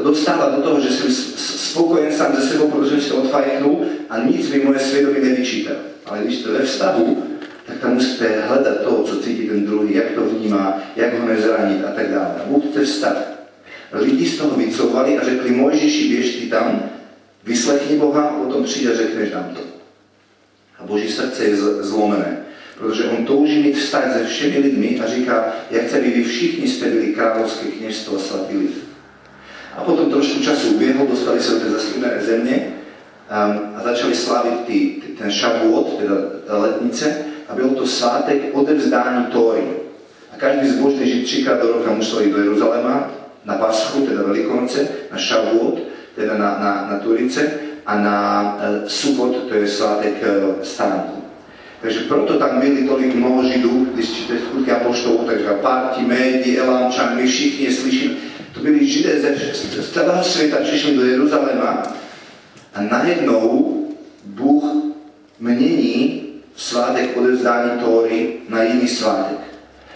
[0.05, 4.65] dostává do toho, že jsem spokojen sám ze sebou, protože si odfajknul a nic mi
[4.65, 5.71] moje svědomí nevyčítá.
[6.07, 7.23] Ale když jste ve vztahu,
[7.67, 11.85] tak tam musíte hledat to, co cítí ten druhý, jak to vnímá, jak ho nezranit
[11.85, 12.35] a tak dále.
[12.71, 13.34] Chce vztah.
[13.95, 16.91] Lidi z toho vycouvali a řekli, Mojžiši, běž ty tam,
[17.45, 19.61] vyslechni Boha a potom přijde a řekneš nám to.
[20.79, 22.39] A Boží srdce je zlomené,
[22.79, 26.69] protože on touží mít vztah se všemi lidmi a říká, jak chce, aby vy všichni
[26.69, 28.85] jste byli královské kněžstvo a svatý lid.
[29.77, 34.61] A potom trošku času uběhlo, dostali se do té zaslíbené země um, a začali slávit
[34.67, 36.15] ty, ty, ten šabuot, teda
[36.59, 37.17] letnice,
[37.49, 39.65] a byl to svátek odevzdání Tóry.
[40.33, 44.89] A každý zbožný žid třikrát do roka musel jít do Jeruzaléma na Paschu, teda Velikonoce,
[45.13, 45.79] na šabuot,
[46.15, 47.53] teda na, na, na Turice
[47.87, 48.19] a na
[48.57, 51.25] uh, Subot, to je svátek uh, stánku.
[51.81, 57.17] Takže proto tam byli tolik mnoho Židů, když číte skutky apoštolů, takže Parti, Médi, Elamčan,
[57.17, 58.15] my všichni slyšíme,
[58.55, 59.35] to byli Židé ze,
[59.83, 61.83] z celého světa, přišli do Jeruzaléma
[62.75, 63.71] a najednou
[64.25, 64.65] Bůh
[65.41, 66.23] mění
[66.57, 69.54] svátek odevzdání Tóry na jiný svátek.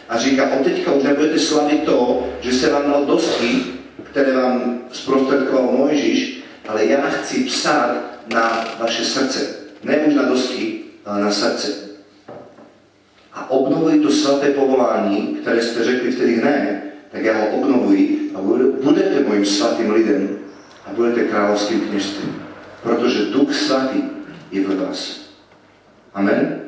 [0.09, 3.61] A říká, od teďka už nebudete slavit to, že se vám dal dostky,
[4.03, 7.97] které vám zprostředkoval Mojžíš, ale já chci psát
[8.33, 9.57] na vaše srdce.
[9.85, 11.69] Ne už na dosky, ale na srdce.
[13.35, 18.41] A obnovuji to svaté povolání, které jste řekli vtedy ne, tak já ho obnovuji a
[18.83, 20.39] budete mojím svatým lidem
[20.87, 22.43] a budete královským kněžstvím.
[22.83, 24.03] Protože Duch Svatý
[24.51, 25.21] je ve vás.
[26.15, 26.61] Amen?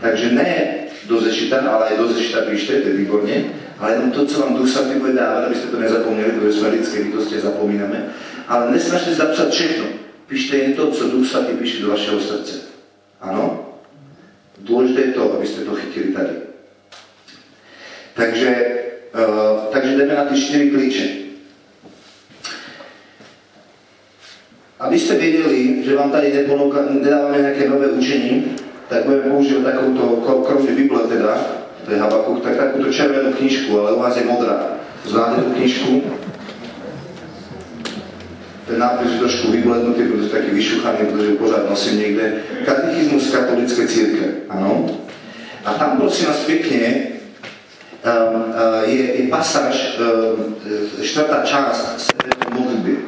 [0.00, 0.79] Takže ne
[1.10, 3.44] do zešita, ale aj do zešita píšte, to je výborně,
[3.78, 7.04] ale jenom to, co vám Duch Svatý bude dávat, abyste to nezapomněli, protože jsme lidské
[7.04, 8.06] bytosti zapomínáme,
[8.48, 9.84] ale nesnažte zapsat všechno.
[10.26, 12.54] Píšte jen to, co Duch Svatý píše do vašeho srdce.
[13.20, 13.66] Ano?
[14.58, 16.32] Důležité je to, abyste to chytili tady.
[18.14, 18.74] Takže,
[19.14, 21.08] uh, takže jdeme na ty čtyři klíče.
[24.80, 26.46] Abyste věděli, že vám tady
[26.90, 28.56] nedáváme nějaké nové učení,
[28.90, 31.38] tak budeme používat takovou, kromě Bible teda,
[31.84, 34.66] to je Habakuk, tak takovou červenou knižku, ale u vás je modrá.
[35.04, 36.02] Znáte tu knižku?
[38.66, 42.32] Ten nápis je trošku vyblednutý, protože je taky vyšuchaný, protože pořád nosím někde.
[42.64, 44.90] Katechismus katolické církve, ano.
[45.64, 47.06] A tam prosím vás pěkně
[48.04, 49.98] um, uh, je, je pasáž,
[50.98, 52.12] uh, čtvrtá část
[52.54, 52.98] modlitby.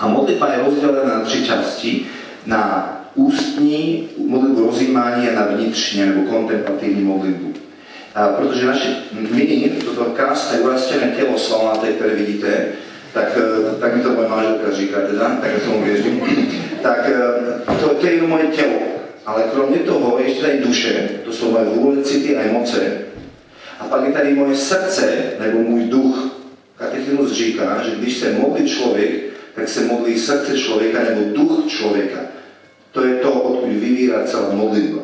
[0.00, 2.06] A modlitba je rozdělena na tři části.
[2.46, 7.52] Na ústní modlitbu rozjímání a na vnitřně nebo kontemplativní modlitbu.
[8.14, 8.96] A protože naše,
[9.30, 12.66] my, toto krásné urastěné tělo svalnaté, které vidíte,
[13.12, 16.20] tak, eh, tak mi to moje manželka říká teda, tak já tomu věřím,
[16.82, 18.80] tak eh, to, to je moje tělo.
[19.26, 22.98] Ale kromě toho ještě tady duše, to jsou moje vůle, city a emoce.
[23.80, 26.28] A pak je tady moje srdce, nebo můj duch.
[26.76, 29.10] Katechismus říká, že když se modlí člověk,
[29.54, 32.18] tak se modlí srdce člověka nebo duch člověka.
[32.94, 35.02] To je to, odkud vyvírá celá modlitba.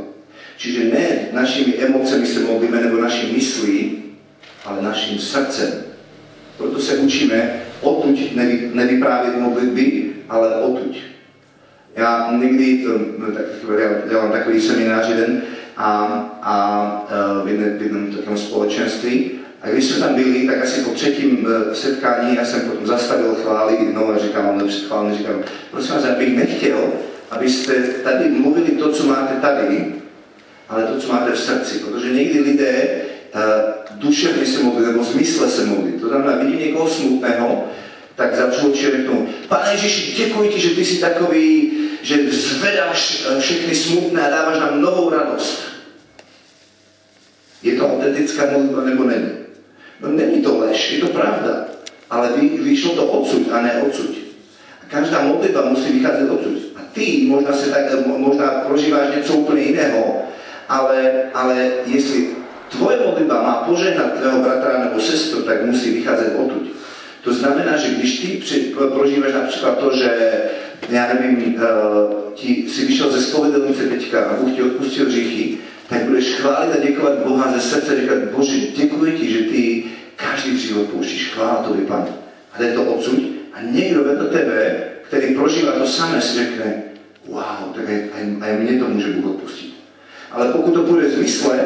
[0.56, 4.02] Čiže ne našimi emocemi se modlíme nebo naší myslí,
[4.64, 5.72] ale naším srdcem.
[6.56, 10.98] Proto se učíme odtuď nevy, nevyprávět modlitby, ale odtuď.
[11.96, 12.84] Já někdy,
[13.18, 13.44] no, tak,
[13.78, 15.42] já dělám takový seminář jeden
[15.76, 15.90] a,
[16.42, 16.54] a
[17.46, 19.30] jednom, v jednom takovém společenství
[19.62, 23.34] a když jsme tam byli, tak asi po třetím e, setkání já jsem potom zastavil
[23.34, 26.92] chvály, no a říkám vám lepší chvály, říkám, prosím vás, já bych nechtěl,
[27.30, 29.94] abyste tady mluvili to, co máte tady,
[30.68, 32.88] ale to, co máte v srdci, protože někdy lidé
[33.34, 33.40] uh,
[33.98, 35.92] duševně se modlí, nebo zmysle se modlí.
[35.92, 37.64] To znamená, vidí někoho smutného,
[38.14, 43.40] tak začnou člověk tomu, Pane Ježíši, děkuji ti, že ty jsi takový, že zvedáš e,
[43.40, 45.62] všechny smutné a dáváš nám novou radost.
[47.62, 49.30] Je to autentická modlitba nebo není?
[50.00, 51.66] No není to lež, je to pravda.
[52.10, 54.10] Ale vy, vyšlo to odsud a ne odsud.
[54.88, 56.69] každá modlitba musí vychádzať odsud.
[56.92, 60.26] Ty možno, sa tak, možno prožíváš niečo úplne iného,
[60.66, 62.34] ale, ale jestli
[62.70, 66.64] tvoje modlitba má požehnať tvého bratra nebo sestru, tak musí vychádzať odtud.
[67.22, 68.28] To znamená, že když ty
[68.74, 70.10] prožíváš například to, že
[70.90, 76.02] já nevím, uh, ti si vyšel ze spovedlnice teďka a Bůh ti odpustil hříchy, tak
[76.04, 79.84] budeš chválit a děkovat Boha ze srdce, říkat, Bože, děkuji ti, že ty
[80.16, 81.30] každý hřích odpouštíš.
[81.34, 82.06] Chvála tobě, Pane.
[82.52, 83.18] A je to odsud.
[83.52, 86.82] A někdo vedle tebe, který prožívá to samé, si řekne,
[87.26, 89.74] wow, tak aj, aj, aj mne to může Bůh odpustit.
[90.30, 91.58] Ale pokud to bude z mysle,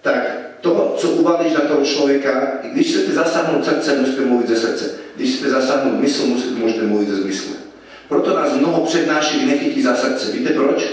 [0.00, 0.20] tak
[0.60, 4.84] to, co uvalíš na toho člověka, když chcete zasáhnout srdce, musíte mluvit ze srdce.
[5.16, 7.52] Když chcete zasáhnout mysl, můžete mluvit ze zmyslu.
[8.08, 10.32] Proto nás mnoho přednášek nechytí za srdce.
[10.32, 10.84] Víte proč?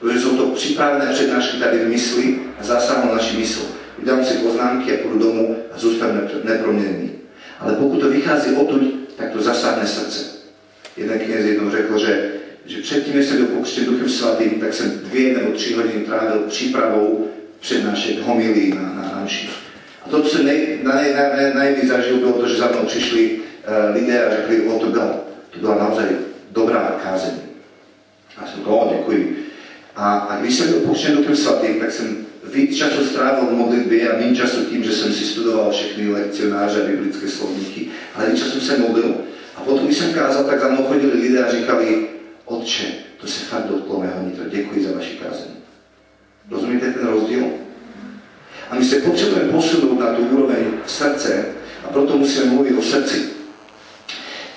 [0.00, 3.60] Protože jsou to připravené přednášky tady v mysli a zasáhnou naši mysl.
[4.02, 7.10] Udělám si poznámky a půjdu domů a zůstanu neproměnný.
[7.60, 8.82] Ale pokud to vychází odtud,
[9.16, 10.37] tak to zasáhne srdce.
[10.98, 12.30] Jeden kněz jednou řekl, že,
[12.66, 16.44] že předtím, než jsem byl pokřtěn Duchem Svatým, tak jsem dvě nebo tři hodiny trávil
[16.48, 17.28] přípravou
[17.60, 19.26] přednášek homilí na, na, na
[20.02, 21.14] A to, co jsem nej, nej,
[21.54, 25.20] nejvíc zažil, bylo to, že za mnou přišli uh, lidé a řekli, o to byla,
[25.50, 26.06] to byla naozaj
[26.50, 27.34] dobrá kázeň.
[28.36, 29.46] A jsem to, o, děkuji.
[29.96, 34.08] A, a když jsem byl pokřtěn Duchem Svatým, tak jsem víc času strávil v modlitbě
[34.08, 38.38] a méně času tím, že jsem si studoval všechny lekcionáře a biblické slovníky, ale víc
[38.38, 39.14] času jsem modlil.
[39.58, 42.06] A potom, když jsem kázal, tak za mnou chodili lidé a říkali,
[42.44, 42.84] Otče,
[43.20, 45.50] to se fakt dotklo mého nitra, děkuji za vaši kázeň.
[46.50, 47.44] Rozumíte ten rozdíl?
[48.70, 51.44] A my se potřebujeme posunout na tu úroveň srdce
[51.84, 53.28] a proto musíme mluvit o srdci.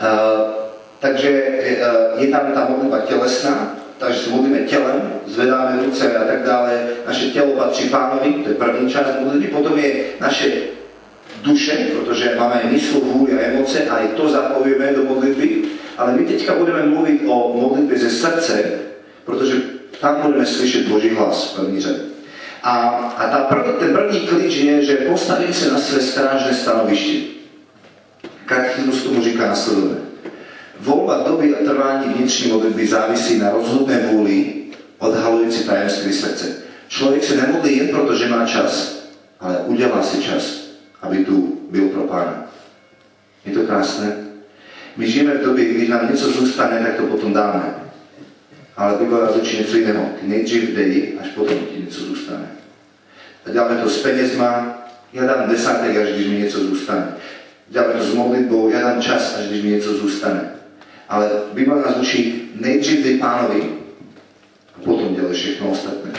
[0.01, 0.51] Uh,
[0.99, 1.43] takže
[2.15, 6.87] uh, je tam ta modlitba tělesná, takže se modlíme tělem, zvedáme ruce a tak dále.
[7.07, 9.47] Naše tělo patří pánovi, to je první část modlitby.
[9.47, 10.51] Potom je naše
[11.41, 15.61] duše, protože máme mysl, vůli a emoce a i to zapojíme do modlitby.
[15.97, 18.63] Ale my teďka budeme mluvit o modlitbě ze srdce,
[19.25, 19.53] protože
[20.01, 21.99] tam budeme slyšet Boží hlas v první řadě.
[22.63, 22.77] A,
[23.17, 27.17] a ta prv, ten první klíč je, že postavím se na své strážné stanoviště.
[28.45, 29.95] Katechismus tomu říká nasledovně.
[30.79, 34.53] Volba doby a trvání vnitřní modlitby závisí na rozhodné vůli
[34.99, 36.55] odhalující tajemství srdce.
[36.87, 39.03] Člověk se nemodlí jen proto, že má čas,
[39.39, 40.60] ale udělá si čas,
[41.01, 42.45] aby tu byl pro Pána.
[43.45, 44.17] Je to krásné?
[44.97, 47.75] My žijeme v době, když nám něco zůstane, tak to potom dáme.
[48.77, 50.09] Ale Bible nás učí něco jiného.
[50.21, 52.47] Ty nejdřív dej, až potom ti něco zůstane.
[53.45, 54.77] A děláme to s penězma,
[55.13, 57.07] já dám desátek, až když mi něco zůstane.
[57.67, 60.51] Děláme to s modlitbou, já dám čas, až když mi něco zůstane.
[61.09, 63.69] Ale Bible nás učí nejdřív dej pánovi
[64.75, 66.11] a potom dělej všechno ostatné.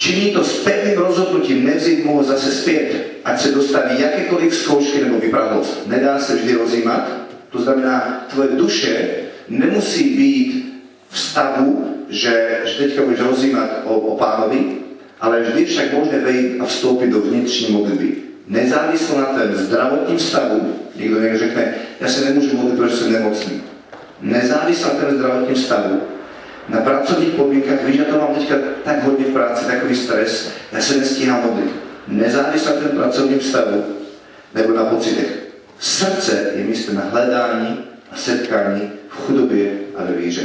[0.00, 5.04] Činí to s pevným rozhodnutím nevzít mu ho zase zpět, ať se dostaví jakékoliv zkoušky
[5.04, 5.86] nebo vypravnost.
[5.86, 7.10] Nedá se vždy rozjímat,
[7.50, 9.10] to znamená, tvoje duše
[9.48, 10.72] nemusí být
[11.10, 14.76] v stavu, že, že teďka budeš rozjímat o, o pánovi,
[15.20, 18.16] ale vždy však možné vejít a vstoupit do vnitřní modlitby.
[18.48, 23.62] Nezávisle na tom zdravotním stavu, někdo někdo řekne, já se nemůžu modlit, protože jsem nemocný.
[24.20, 26.00] Nezávisle na tom zdravotním stavu,
[26.68, 30.80] na pracovních podmínkách, víš, já to mám teďka tak hodně v práci, takový stres, já
[30.80, 31.70] se nestíhám modlit.
[32.08, 33.84] Nezávisle na tom pracovním stavu,
[34.54, 35.38] nebo na pocitech.
[35.78, 40.42] Srdce je místo na hledání a setkání v chudobě a ve víře.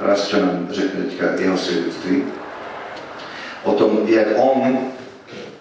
[0.00, 2.24] Raz, čo nám řekne teďka jeho svědectví,
[3.62, 4.78] o tom, jak on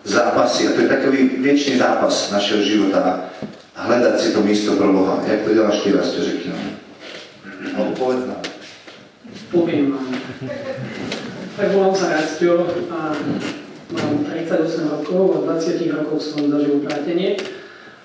[0.04, 3.26] zápasí, a to je takový věčný zápas našeho života,
[3.74, 5.24] hledat si to místo pro Boha.
[5.28, 6.70] Jak to děláš ty, raz, to řekni nám.
[7.78, 8.53] No, povedz nám.
[9.52, 10.13] Poviem vám.
[11.58, 13.17] Tak volám sa Rastio a
[13.93, 17.38] mám 38 rokov a 20 rokov som zažil obrátenie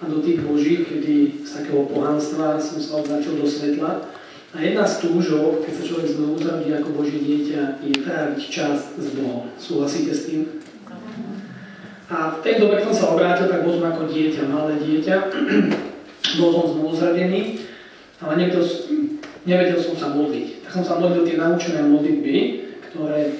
[0.00, 4.08] a do tých boží, kedy z takého pohanstva som sa obračil do svetla.
[4.56, 8.96] A jedna z túžov, keď sa človek znovu zrodí ako Božie dieťa, je tráviť čas
[8.96, 9.52] s Bohom.
[9.60, 10.64] Súhlasíte s tým?
[12.08, 15.16] A v tej dobe, keď som sa obrátil, tak bol som ako dieťa, malé dieťa.
[16.40, 17.60] bol som znovu zrodený,
[18.24, 18.64] ale nevedel,
[19.46, 20.64] nevedel som sa modliť.
[20.66, 22.36] Tak som sa modlil tie naučené modlitby,
[22.90, 23.36] ktoré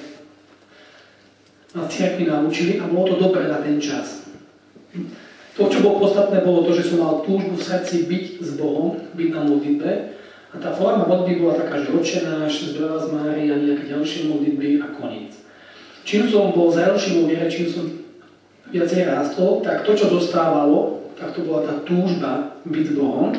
[1.75, 4.25] nás cirkvi naučili a bolo to dobré na ten čas.
[5.59, 8.95] To, čo bolo podstatné, bolo to, že som mal túžbu v srdci byť s Bohom,
[9.11, 9.89] byť na modlitbe.
[10.49, 14.87] A tá forma modlitby bola taká, že očenáš, zdravá z Mária, nejaké ďalšie modlitby a
[14.95, 15.35] koniec.
[16.07, 17.85] Čím som bol zrelší vo viere, čím som
[18.73, 23.35] viacej rástol, tak to, čo zostávalo, tak to bola tá túžba byť s Bohom.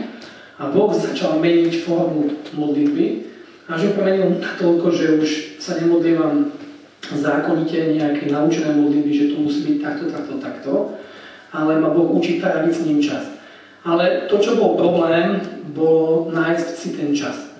[0.60, 3.32] A Boh začal meniť formu modlitby,
[3.64, 6.52] až ju premenil natoľko, že už sa nemodlívam
[7.08, 10.72] zákonite nejaké naučené modlitby, že to musí byť takto, takto, takto,
[11.56, 13.24] ale ma Boh učí tráviť s ním čas.
[13.88, 15.40] Ale to, čo bol problém,
[15.72, 17.56] bolo nájsť si ten čas.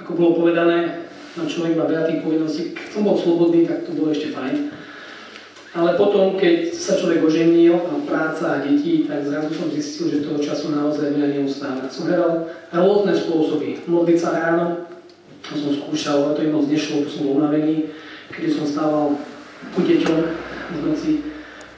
[0.00, 1.04] ako bolo povedané,
[1.36, 2.62] no človek má veľa tých povinností.
[2.72, 4.72] Keď som bol slobodný, tak to bolo ešte fajn.
[5.74, 10.22] Ale potom, keď sa človek oženil a práca a deti, tak zrazu som zistil, že
[10.22, 11.90] toho času naozaj veľa neustáva.
[11.90, 13.82] Som hľadal rôzne spôsoby.
[13.90, 14.86] Modliť sa ráno,
[15.42, 17.90] to som skúšal, ale to im moc nešlo, som bol unavený,
[18.30, 19.18] keď som stával
[19.74, 20.18] ku deťom
[20.70, 21.12] v noci.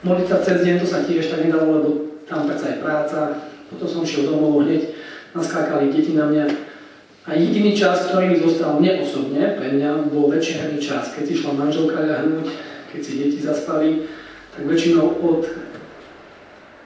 [0.05, 1.89] Modliť sa cez deň, to sa tiež tak nedalo, lebo
[2.29, 3.19] tam predsa je práca.
[3.73, 4.93] Potom som šiel domov hneď,
[5.33, 6.45] naskákali deti na mňa.
[7.27, 11.33] A jediný čas, ktorý mi zostal mne osobne, pre mňa, bol večerný čas, keď si
[11.33, 12.45] šla manželka ľahnúť,
[12.91, 14.07] keď si deti zaspali,
[14.55, 15.43] tak väčšinou od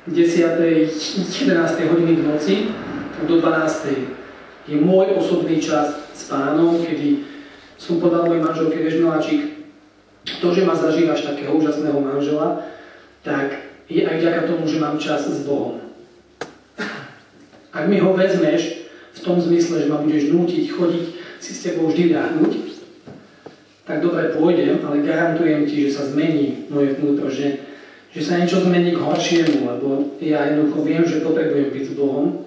[0.08, 0.18] 10.
[0.18, 1.92] 11.
[1.94, 2.56] hodiny v noci
[3.30, 4.66] do 12.
[4.66, 7.22] je môj osobný čas s pánom, kedy
[7.78, 9.42] som povedal mojej manželke, vieš Miláčik,
[10.26, 12.66] to, že ma zažívaš takého úžasného manžela,
[13.22, 15.82] tak je aj vďaka tomu, že mám čas s Bohom.
[17.74, 21.06] Ak mi ho vezmeš v tom zmysle, že ma budeš nútiť chodiť
[21.42, 22.71] si s tebou vždy ľahnuť,
[23.86, 27.66] tak dobre pôjdem, ale garantujem ti, že sa zmení moje vnútro, že,
[28.14, 29.88] že sa niečo zmení k horšiemu, lebo
[30.22, 32.46] ja jednoducho viem, že potrebujem byť s Bohom,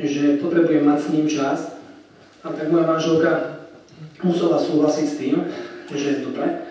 [0.00, 1.58] že potrebujem mať s ním čas.
[2.46, 3.60] A tak moja manželka
[4.22, 5.36] musela súhlasiť s tým,
[5.92, 6.64] že je dobre.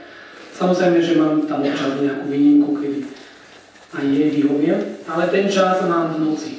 [0.57, 2.99] Samozrejme, že mám tam občas nejakú výnimku, kedy
[3.93, 6.51] aj jej vyhoviem, ale ten čas mám v noci.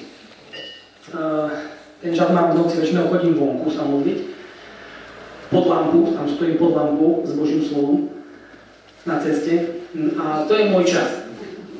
[1.98, 4.37] ten čas mám v noci, väčšinou chodím vonku sa modliť
[5.50, 8.08] pod lampu, tam stojím pod lampu s Božím slovom
[9.06, 9.80] na ceste
[10.20, 11.24] a to je môj čas.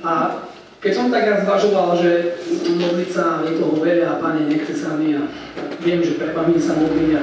[0.01, 0.45] A
[0.81, 2.39] keď som tak raz zvažoval, že
[2.71, 5.27] modliť sa je toho veľa a Pane nechce sa mi a
[5.83, 7.23] viem, že treba mi sa modliť a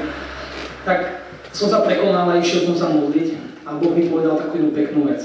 [0.86, 1.00] tak
[1.56, 3.28] som sa prekonal a išiel som sa modliť
[3.66, 5.24] a Boh mi povedal takú jednu peknú vec.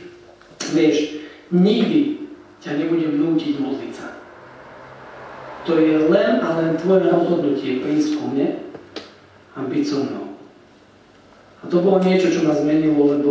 [0.76, 1.18] Vieš,
[1.52, 2.30] nikdy
[2.62, 4.08] ťa nebudem nútiť modliť sa.
[5.68, 8.64] To je len a len tvoje rozhodnutie prísť ku mne
[9.52, 10.27] a byť so mnou.
[11.58, 13.30] A to bolo niečo, čo ma zmenilo, lebo,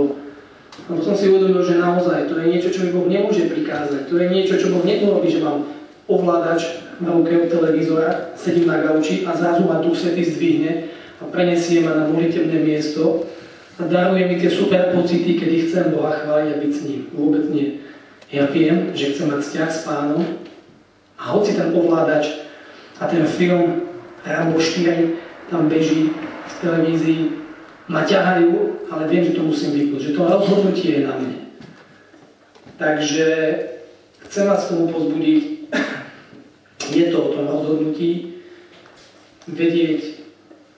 [0.91, 4.11] lebo som si uvedomil, že naozaj to je niečo, čo mi Boh nemôže prikázať.
[4.11, 5.63] To je niečo, čo Boh neurobí, že mám
[6.07, 11.23] ovládač na ruke od televízora, sedím na gauči a zrazu ma Duch Svetý zdvihne a
[11.29, 13.27] prenesie ma na molitebné miesto
[13.77, 17.01] a daruje mi tie super pocity, kedy chcem Boha chváliť a byť s ním.
[17.13, 17.85] Vôbec nie.
[18.33, 20.19] Ja viem, že chcem mať vzťah s pánom
[21.15, 22.43] a hoci ten ovládač
[22.97, 23.87] a ten film
[24.25, 27.21] Rambo 4 tam beží v televízii,
[27.87, 28.51] ma ťahajú,
[28.91, 31.37] ale viem, že to musím vypnúť, že to rozhodnutie je na mne.
[32.77, 33.27] Takže
[34.27, 35.43] chcem vás k tomu pozbudiť,
[36.93, 38.43] je to o tom rozhodnutí,
[39.47, 40.23] vedieť,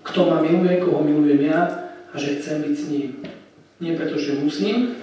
[0.06, 3.10] kto ma miluje, koho milujem ja a že chcem byť s ním.
[3.82, 4.96] Nie preto, že musím,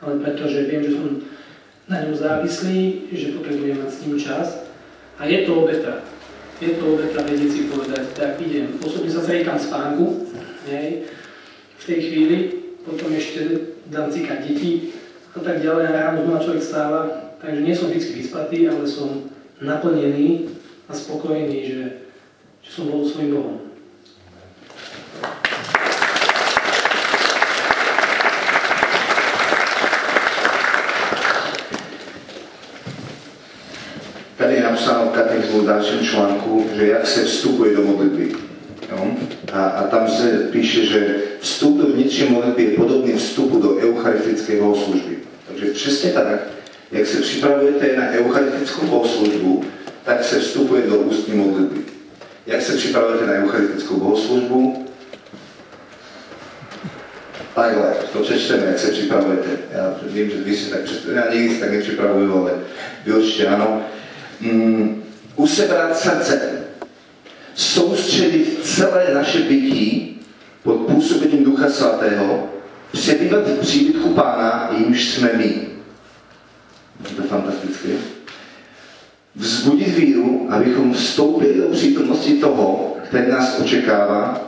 [0.00, 1.06] ale preto, že viem, že som
[1.88, 4.46] na ňom závislý, že potrebujem mať s ním čas.
[5.18, 6.04] A je to obeta.
[6.60, 8.76] Je to obeta vedieť si povedať, tak idem.
[8.82, 10.30] Osobne sa zriekam spánku,
[10.68, 11.08] hej,
[11.78, 12.36] v tej chvíli,
[12.82, 13.40] potom ešte
[13.86, 14.92] dám cikať deti
[15.36, 17.00] a tak ďalej a ráno znova človek stáva,
[17.38, 19.30] takže nie som vždy vyspatý, ale som
[19.62, 20.50] naplnený
[20.88, 21.80] a spokojný, že,
[22.64, 23.56] že som bol svojim Bohom.
[34.38, 38.32] Tady je napsáno v katechizmu v dalším článku, že jak se vstupuje do modlitby.
[38.90, 39.10] Jo?
[39.52, 44.56] A, a tam se píše, že vstup do vnitřní modlitby je podobný vstupu do eucharistické
[44.56, 45.18] bohoslužby.
[45.48, 46.26] Takže přesně tak,
[46.92, 49.64] jak se připravujete na eucharistickou bohoslužbu,
[50.04, 51.80] tak se vstupuje do ústní modlitby.
[52.46, 54.86] Jak se připravujete na eucharistickou bohoslužbu?
[57.54, 59.48] Takhle, to přečteme, jak se připravujete.
[59.72, 62.52] Já vím, že vy si tak představujete, já nikdy si tak nepřipravuju, ale
[63.04, 63.82] vy určitě ano.
[64.40, 65.04] Mm,
[65.36, 66.64] usebrat srdce,
[67.54, 70.17] soustředit celé naše bytí
[70.62, 72.48] pod působením Ducha Svatého,
[72.92, 75.68] přebývat v příbytku Pána, jímž jsme my.
[77.16, 77.88] To fantastické.
[79.36, 84.40] Vzbudit víru, abychom vstoupili do přítomnosti toho, který nás očekává,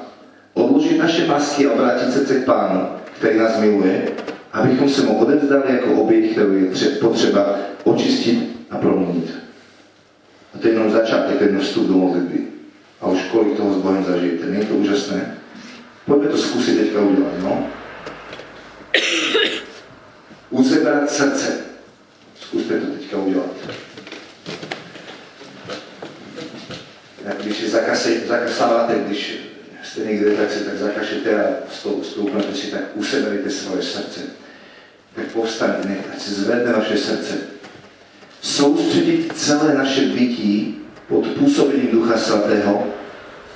[0.54, 2.88] odložit naše masky a obrátit se k Pánu,
[3.18, 4.08] který nás miluje,
[4.52, 9.30] abychom se mu odevzdali jako oběť, kterou je potřeba očistit a proměnit.
[10.54, 12.38] A to je jenom začátek, to vstup do modlitby
[13.00, 14.46] a už kolik toho s Bohem zažijete.
[14.46, 15.39] Nie je to úžasné?
[16.10, 17.70] Poďme to skúsiť teďka udělat, no.
[20.50, 21.48] Uzebrať srdce.
[22.34, 23.54] Skúste to teďka udělat.
[27.24, 27.68] Jak když si
[28.26, 29.38] zakasáváte, když
[29.82, 31.46] jste někde, tak si tak zakašete a
[32.02, 34.20] stoupnete si, tak useberete svoje srdce.
[35.14, 37.34] Tak povstaňte, ať si zvedne vaše srdce.
[38.42, 42.86] Soustředit celé naše bytí pod působením Ducha Svatého,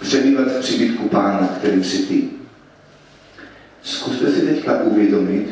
[0.00, 2.33] přebývat v příbytku pána, kterým si ty.
[3.84, 5.48] Zkuste si teďka uvědomit,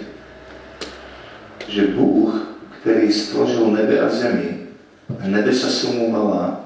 [1.69, 4.67] že Bůh, který stvořil nebe a zemi,
[5.25, 6.65] a nebesa jsou mu malá,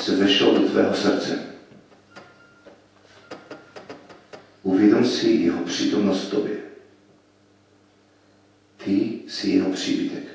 [0.00, 1.38] se vešel do tvého srdce.
[4.62, 6.56] Uvědom si jeho přítomnost v tobě.
[8.84, 10.31] Ty jsi jeho příbytek.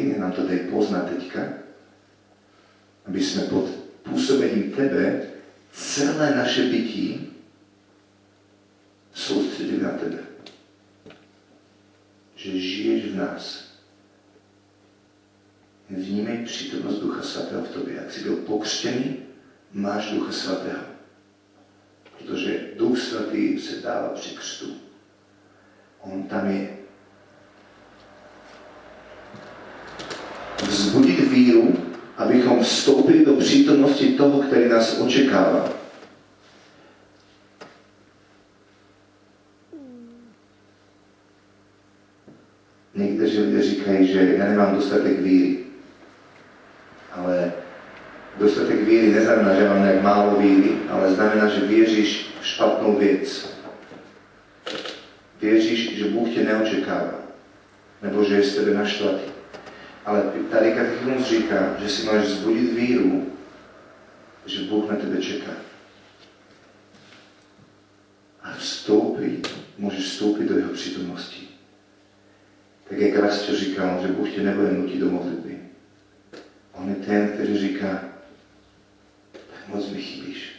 [0.00, 1.42] Svatý, nám to dej poznať teďka,
[3.04, 3.68] aby sme pod
[4.00, 5.28] pôsobením Tebe
[5.76, 7.28] celé naše bytí
[9.12, 10.24] soustředili na Tebe.
[12.32, 13.44] Že žiješ v nás.
[15.90, 17.94] Vnímej přítomnost Ducha Svatého v Tobě.
[17.94, 19.16] Jak jsi byl pokřtěný,
[19.72, 20.84] máš Ducha Svatého.
[22.16, 24.80] Protože Duch Svatý se dává při křtu.
[26.00, 26.80] On tam je
[30.70, 31.76] vzbudit víru,
[32.16, 35.68] abychom vstoupili do přítomnosti toho, který nás očekává.
[42.94, 45.58] Někteří lidé říkají, že já nemám dostatek víry.
[47.12, 47.52] Ale
[48.38, 53.56] dostatek víry neznamená, že mám nejak málo víry, ale znamená, že věříš v špatnou věc.
[55.40, 57.14] Věříš, že Bůh tě neočekává.
[58.02, 59.39] Nebo že je z tebe naštvatý.
[60.04, 63.36] Ale tady katechismus říká, že si máš zbudit víru,
[64.46, 65.50] že Bůh na tebe čeká.
[68.42, 69.42] A vstoupí,
[69.78, 71.48] můžeš vstoupit do jeho přítomnosti.
[72.88, 75.58] Tak jak Rastio říkal, že Bůh tě nebude nutit do modlitby.
[76.72, 78.04] On je ten, který říká,
[79.32, 80.52] tak moc mi chybíš.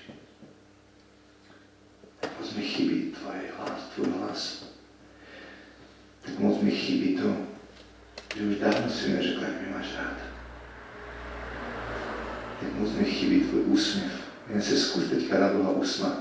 [2.19, 4.65] Tak moc mi chybí tvoje hlas, tvůj hlas.
[6.21, 7.50] Tak moc mi chybí to,
[8.36, 10.17] že už dávno si mi neřekl, jak mě máš rád.
[12.61, 14.11] Jak moc mi chybí tvůj úsměv.
[14.49, 16.19] Jen se zkus teďka na Boha usmát.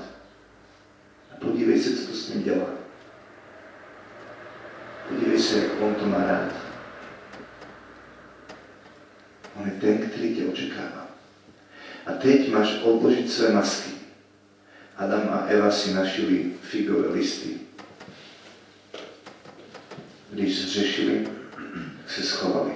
[1.31, 2.67] A podívej se, co to s ním dělá.
[5.09, 6.51] Podívej se, jak on to má rád.
[9.55, 11.07] On je ten, který tě očekává.
[12.05, 13.91] A teď máš odložit své masky.
[14.97, 17.49] Adam a Eva si našili figové listy.
[20.31, 21.40] Když zřešili,
[22.11, 22.71] tak se schovali.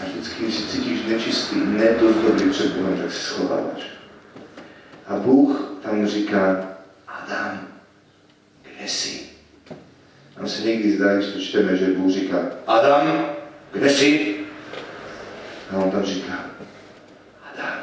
[0.00, 3.82] A vždycky, když se cítíš nečistý, ne dost dobrý před Bohem, tak se schováváš.
[5.06, 6.68] A Bůh tam říká,
[7.08, 7.68] Adam,
[8.62, 9.26] kde jsi?
[10.36, 13.26] Nám se někdy zdá, když to čteme, že Bůh říká, Adam,
[13.72, 14.36] kde jsi?
[15.70, 16.44] A on tam říká,
[17.52, 17.78] Adam,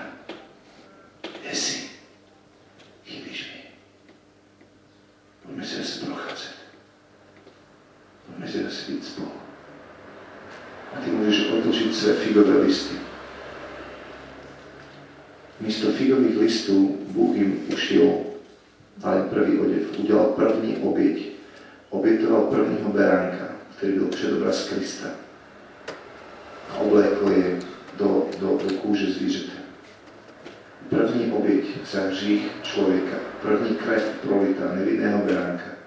[1.22, 1.90] kde jsi?
[3.06, 3.70] Chybíš mi.
[5.44, 6.56] Pojďme si zase procházet.
[8.26, 9.32] Pojďme si zase být spolu.
[10.98, 12.96] A ty můžeš otočit své figové listy.
[15.60, 18.14] Místo figových listů Bůh jim ušil
[19.04, 21.28] ale první oděv, udělal první oběť.
[21.90, 23.48] Obětoval prvního beránka,
[23.78, 25.08] který byl předobraz Krista.
[26.70, 27.60] A oblékl je
[27.98, 29.52] do, do, do kůže zvířete.
[30.90, 35.78] První oběť za hřích člověka, první krev prolitá nevinného beránka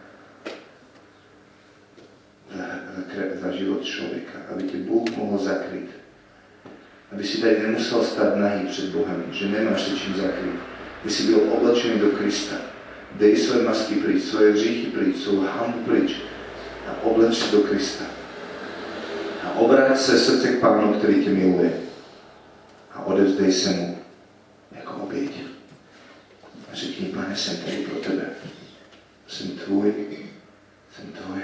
[2.57, 2.65] za,
[2.97, 5.91] za, krev, za život člověka, aby tě Bůh mohl zakryt.
[7.13, 10.61] Aby si tady nemusel stát nahý před Bohem, že nemáš se čím zakryt.
[11.03, 12.57] Aby si byl oblečený do Krista.
[13.13, 16.13] Dej své masky pryč, svoje hříchy pryč, svou hambu pryč
[16.89, 18.05] a obleč se do Krista.
[19.45, 21.73] A obráť se srdce k Pánu, který tě miluje.
[22.95, 23.99] A odevzdej se mu
[24.77, 25.31] jako oběť.
[26.73, 28.25] A řekni, pane, jsem tady pro tebe.
[29.29, 29.95] Jsem tvůj,
[30.97, 31.41] jsem tvoj.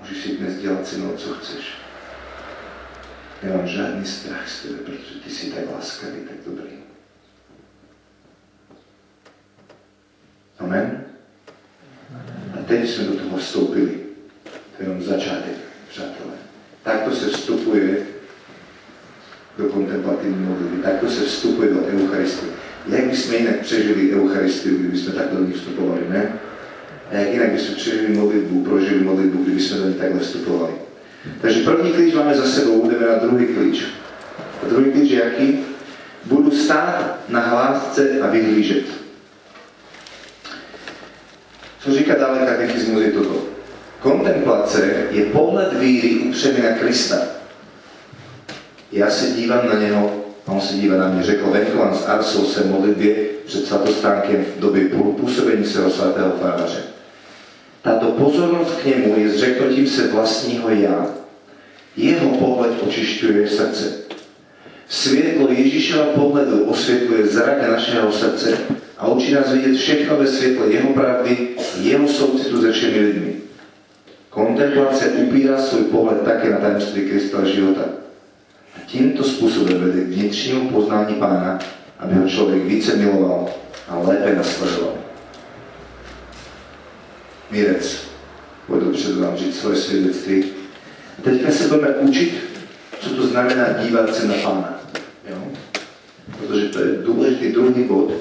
[0.00, 1.78] Můžeš si dnes dělat se mnou, co chceš.
[3.42, 6.70] Nemám žádný strach z tebe, protože ty jsi tak láskavý, tak dobrý.
[10.58, 11.04] Amen?
[12.54, 14.00] A teď jsme do toho vstoupili.
[14.44, 15.54] To je jenom začátek,
[15.88, 16.34] přátelé.
[16.82, 18.06] Takto se vstupuje
[19.58, 20.82] do kontemplativní modlitby.
[20.82, 22.52] Takto se vstupuje do Eucharistie.
[22.88, 26.32] Jak bychom jinak přežili Eucharistiu, kdyby jsme takto do ní vstupovali, ne?
[27.10, 30.72] A jak jinak bychom přežili modlitbu, prožili modlitbu, kdyby jsme do ní takhle vstupovali.
[31.40, 33.84] Takže první klíč máme za sebou, jdeme na druhý klíč.
[34.62, 35.58] A druhý klíč je jaký?
[36.24, 38.84] Budu stát na hlásce a vyhlížet.
[41.80, 43.44] Co říká dále katechismus je toto.
[44.00, 47.16] Kontemplace je pohled víry upřený na Krista.
[48.98, 51.22] Já se dívám na něho a on se dívá na mě.
[51.22, 53.14] Řekl Venkovan z Arsou se modlitbě
[53.46, 54.84] před svatostánkem v době
[55.20, 56.82] působení svého svatého faráře.
[57.82, 61.06] Táto pozornosť k nemu je zřeknutím se vlastního já.
[61.96, 63.84] Jeho pohled očišťuje srdce.
[64.88, 68.56] Svietlo Ježišova pohľadu osvietluje zrak našeho srdce
[68.98, 73.32] a učí nás vidieť všechno ve svietle Jeho pravdy, Jeho soucitu se všemi ľuďmi.
[74.32, 78.07] Kontemplácia upíra svoj pohľad také na tajemství Krista života.
[78.88, 81.60] A týmto spôsobom vede k vnitřnímu poznání Pána,
[82.00, 83.52] aby ho človek více miloval
[83.84, 84.96] a lépe nasledoval.
[87.52, 87.84] Mirec,
[88.64, 90.36] pôjdu před vám žiť svoje svedectví.
[91.18, 92.28] A teďka sa budeme učiť,
[93.00, 94.70] co to znamená dívať sa na Pána.
[95.28, 95.40] Jo?
[96.40, 98.16] Protože to je důležitý druhý bod,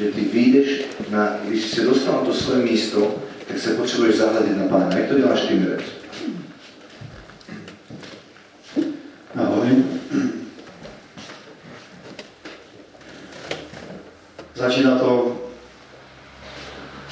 [0.00, 0.68] že ty vyjdeš,
[1.12, 4.96] na, když si dostal to svoje místo, tak se potřebuješ zahľadiť na Pána.
[4.96, 5.84] Jak to děláš ty, Mirec?
[9.36, 9.95] Ahoj.
[14.56, 15.36] Začína to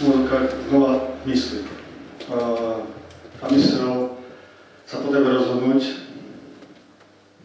[0.01, 1.69] úvodka znova mysli.
[2.33, 2.37] A,
[3.43, 4.17] a mysel
[4.89, 5.83] sa potrebuje rozhodnúť,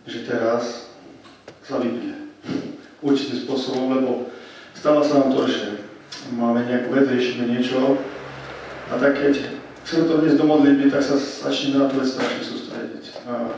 [0.08, 0.96] že teraz
[1.68, 2.32] sa vypne.
[3.04, 4.32] Určitým spôsobom, lebo
[4.72, 5.84] stáva sa nám to, že
[6.32, 8.00] máme nejakú vec, riešime niečo
[8.88, 9.52] a tak keď
[9.84, 13.28] chceme to dnes do modlitby, tak sa začneme na tú vec strašne sústrediť.
[13.28, 13.52] A,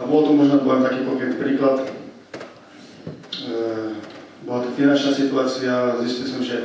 [0.00, 1.76] a bol to možno poviem taký konkrétny príklad.
[3.44, 4.06] E,
[4.46, 4.70] bola to
[5.56, 6.56] finančná situácia, zistil som, že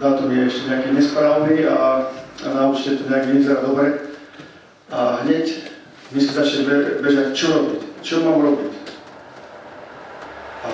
[0.00, 2.10] dátum je ešte nejaký nesprávny a,
[2.42, 3.86] a na účte to nejak nevyzerá dobre.
[4.90, 5.70] A hneď
[6.10, 8.72] mi si začne be, bežať, čo robiť, čo mám robiť.
[10.66, 10.72] A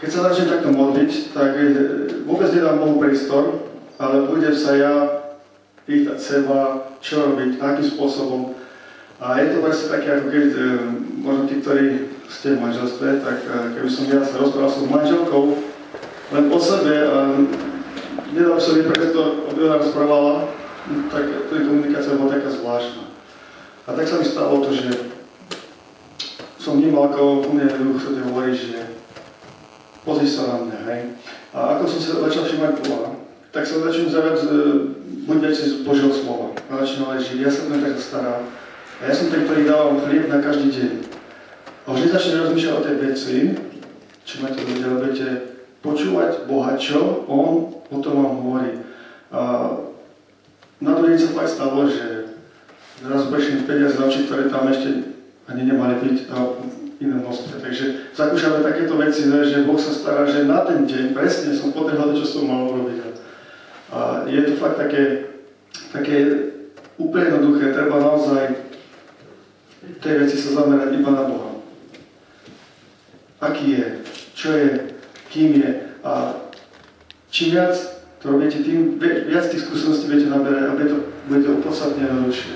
[0.00, 1.64] keď sa začnem takto modliť, tak e,
[2.24, 3.68] vôbec nedám Bohu priestor,
[4.00, 4.94] ale budem sa ja
[5.86, 8.56] pýtať seba, čo robiť, akým spôsobom.
[9.22, 10.62] A je to vlastne také, ako keď, e,
[11.22, 11.86] možno tí, ktorí
[12.26, 15.71] ste v manželstve, tak e, keby som ja sa rozprával s manželkou,
[16.32, 16.92] len o sebe
[18.32, 20.48] nedal som jej preto, ona rozprávala,
[21.12, 23.04] tak to je komunikácia bola taká zvláštna.
[23.86, 24.90] A tak sa mi stalo to, že
[26.56, 28.78] som vnímal, ako mne duch Svetý hovorí, že
[30.06, 31.00] pozri sa na mňa, hej.
[31.52, 33.18] A ako som sa začal všimať Boha,
[33.52, 34.38] tak som začal zaviať
[35.28, 36.56] buď veci z Božieho slova.
[36.72, 37.38] A začínal aj žiť.
[37.44, 38.34] Ja sa tak stará.
[38.96, 40.92] A ja som ten, ktorý dávam chlieb na každý deň.
[41.84, 43.36] A už nezačnem rozmýšľať o tej veci,
[44.24, 45.51] čo máte ľudia, budete
[45.82, 48.70] počúvať Boha, čo On o tom vám hovorí.
[49.34, 49.40] A
[50.78, 52.38] na druhý sa fakt stalo, že
[53.02, 55.18] zrazu prešli peniaze na oči, ktoré tam ešte
[55.50, 56.38] ani nemali byť na
[57.02, 57.58] inom množstve.
[57.58, 62.14] Takže zakúšame takéto veci, že Boh sa stará, že na ten deň presne som potreboval,
[62.14, 62.98] čo som mal urobiť.
[63.92, 65.34] A je to fakt také,
[65.90, 66.16] také
[66.96, 68.70] úplne jednoduché, treba naozaj
[69.98, 71.50] tej veci sa zamerať iba na Boha.
[73.42, 73.86] Aký je,
[74.38, 74.91] čo je,
[75.32, 75.70] kým je
[76.04, 76.36] a
[77.32, 77.74] čím viac
[78.22, 82.54] to robíte, tým viac tých skúseností budete naberať a to budete podstatne jednoduchšie.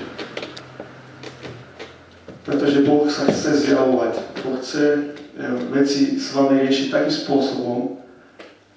[2.47, 4.13] Pretože Boh sa chce zjavovať,
[4.47, 4.99] Boh chce e,
[5.75, 7.99] veci s vami riešiť takým spôsobom,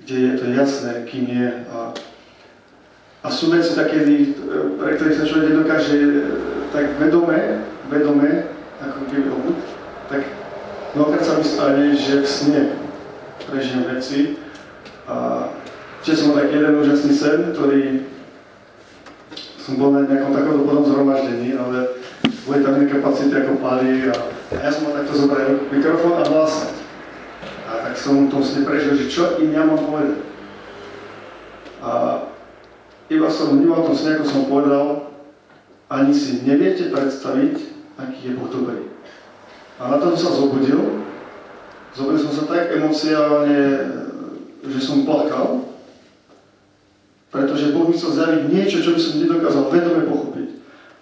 [0.03, 1.95] kde je to jasné, kým je a
[3.21, 4.01] a sú veci také,
[4.81, 6.11] pre ktorých sa človek nedokáže e,
[6.73, 7.61] tak vedome,
[7.93, 8.49] vedome,
[8.81, 9.61] ako keby obud,
[10.09, 10.25] tak
[10.97, 12.63] mnohokrát sa mi stane, že v sne
[13.49, 14.19] prežijem veci.
[15.09, 15.49] A
[16.05, 18.05] čiže som tak jeden úžasný sen, ktorý
[19.61, 22.01] som bol na nejakom takomto potom zhromaždení, ale
[22.49, 24.17] boli tam iné kapacity ako pali a,
[24.57, 26.73] a ja som mal takto zobrať mikrofón a hlásať.
[27.71, 30.27] A tak som tom sne prežil, že čo im ja mám povedať.
[31.81, 31.91] A
[33.11, 34.87] iba som vnímal tom sne, ako som povedal,
[35.91, 37.55] ani si neviete predstaviť,
[37.99, 38.91] aký je Boh dobrý.
[39.81, 41.03] A na tom sa zobudil.
[41.95, 43.59] Zobudil som sa tak emociálne,
[44.63, 45.67] že som plakal,
[47.31, 50.49] pretože Boh mi chcel zjaviť niečo, čo by som nedokázal vedome pochopiť.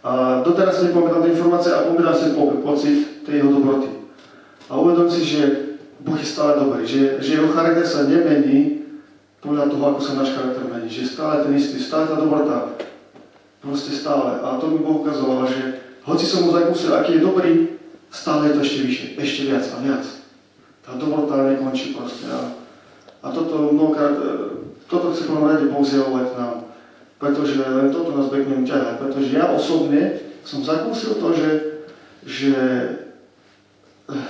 [0.05, 3.91] A doteraz si nepamätám informácie a pamätám si pocit tej jeho dobroty.
[4.69, 5.41] A uvedom si, že
[6.01, 8.79] Boh je stále dobrý, že, že jeho charakter sa nemení,
[9.39, 10.91] podľa toho, ako sa náš charakter mení.
[10.91, 12.75] Že stále ten istý, stále tá dobrota.
[13.63, 14.43] Proste stále.
[14.43, 17.53] A to mi Boh ukazoval, že hoci som mu zakúsil, aký je dobrý,
[18.11, 20.05] stále je to ešte vyššie, ešte viac a viac.
[20.89, 22.33] Tá dobrota nekončí proste.
[22.33, 22.57] A,
[23.21, 24.33] a toto mnohokrát, e,
[24.89, 25.85] toto chce prvom rade Boh
[26.33, 26.65] nám.
[27.21, 28.97] Pretože len toto nás pekne ťahať.
[28.97, 31.49] Pretože ja osobne som zakúsil to, že,
[32.25, 32.55] že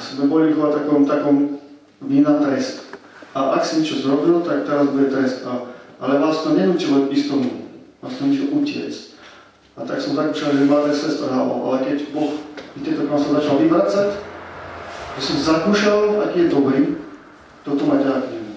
[0.02, 1.62] sme boli v takom, takom
[2.02, 2.90] vína trest.
[3.38, 5.46] A ak si niečo zrobil, tak teraz bude trest.
[5.46, 5.62] A,
[6.02, 7.70] ale vás to nenúčilo ísť tomu.
[8.02, 9.14] Vás to nenúčilo utiecť.
[9.78, 12.34] A tak som zakúšal, že máte sestra, ale keď Boh
[12.82, 14.27] tieto sa začal vyvracať,
[15.18, 16.94] že som zakúšal, aký je dobrý,
[17.66, 18.54] toto ma nemu.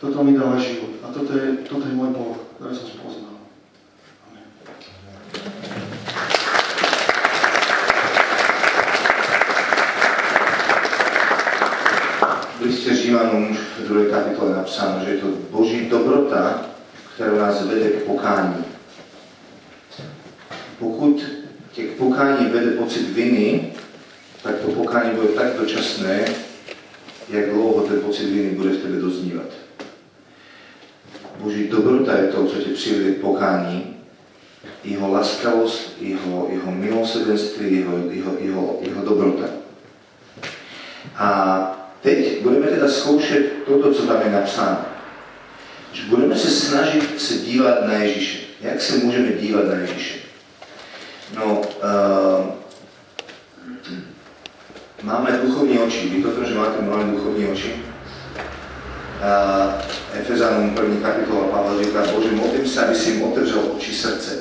[0.00, 1.04] toto mi dáva život.
[1.04, 3.36] A toto je, toto je môj Boh, ktorý som spoznal.
[12.56, 14.08] V liste Římanům v 2.
[14.08, 16.72] kapitole napsáno, že je to Boží dobrota,
[17.14, 18.64] která nás vede k pokání.
[20.78, 21.20] Pokud
[21.72, 23.73] tě k pokání vede pocit viny,
[24.44, 26.24] tak to pokání bude tak dočasné,
[27.28, 29.46] jak dlouho ten pocit viny bude v tebe doznívat.
[31.36, 33.96] Boží dobrota je to, co tě přivede k pokání,
[34.84, 39.44] jeho laskavost, jeho, jeho milosrdenství, jeho, jeho, jeho, jeho dobrota.
[41.16, 44.84] A teď budeme teda zkoušet toto, co tam je napsáno.
[45.92, 48.38] Že budeme se snažit se dívat na Ježíše.
[48.60, 50.18] Jak se můžeme dívat na Ježíše?
[51.36, 52.64] No, uh,
[55.04, 56.08] máme duchovní oči.
[56.08, 57.74] Víte to, že máte mnohé duchovní oči?
[57.74, 59.72] Uh,
[60.20, 64.38] Efezánům první kapitola Pavel říká, Bože, modlím se, aby si jim otevřel oči srdce.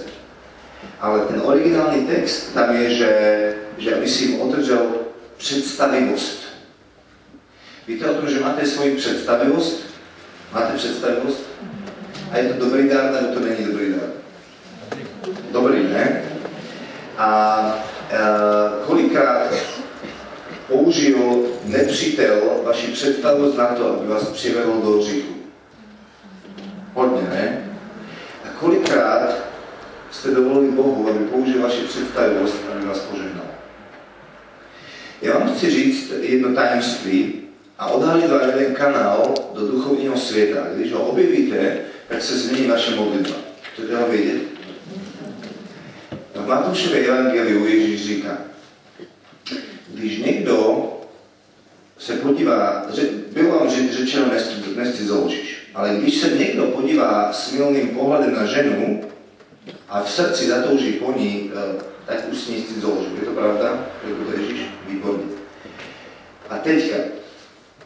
[1.00, 3.12] Ale ten originální text tam je, že,
[3.78, 4.86] že aby si jim otevřel
[5.38, 6.44] představivost.
[7.88, 9.84] Víte o tom, že máte svoji představivost?
[10.54, 11.44] Máte představivost?
[12.32, 14.10] A je to dobrý dar, nebo to není dobrý dar?
[15.52, 16.22] Dobrý, ne?
[17.18, 17.60] A
[18.12, 18.18] e,
[18.86, 19.53] kolikrát
[21.74, 25.34] nepřítel vaši představivost na to, aby vás přivedl do hříchu?
[26.94, 27.72] Hodně, ne?
[28.44, 29.36] A kolikrát
[30.12, 33.46] jste dovolili Bohu, aby použil vaši představivost, aby vás požehnal?
[35.22, 37.44] Já vám chci říct jedno tajemství,
[37.80, 40.68] a odhalit vám jeden kanál do duchovního světa.
[40.76, 43.36] Když ho objevíte, tak se změní vaše modlitba.
[43.74, 44.42] Chcete ho vědět?
[46.36, 48.38] V Matoušově evangeliu Ježíš říká,
[49.88, 50.90] když někdo
[52.06, 53.02] se podívá, že,
[53.34, 54.26] bylo vám řečeno,
[54.76, 59.02] nescizoložíš, ale když se někdo podívá s milným pohledem na ženu
[59.90, 61.52] a v srdci zatouží po ní,
[62.06, 63.10] tak už s ní scizoloží.
[63.20, 63.88] Je to pravda?
[64.08, 64.66] Řekl to Ježíš?
[64.88, 65.24] Výborně.
[66.50, 66.96] A teďka,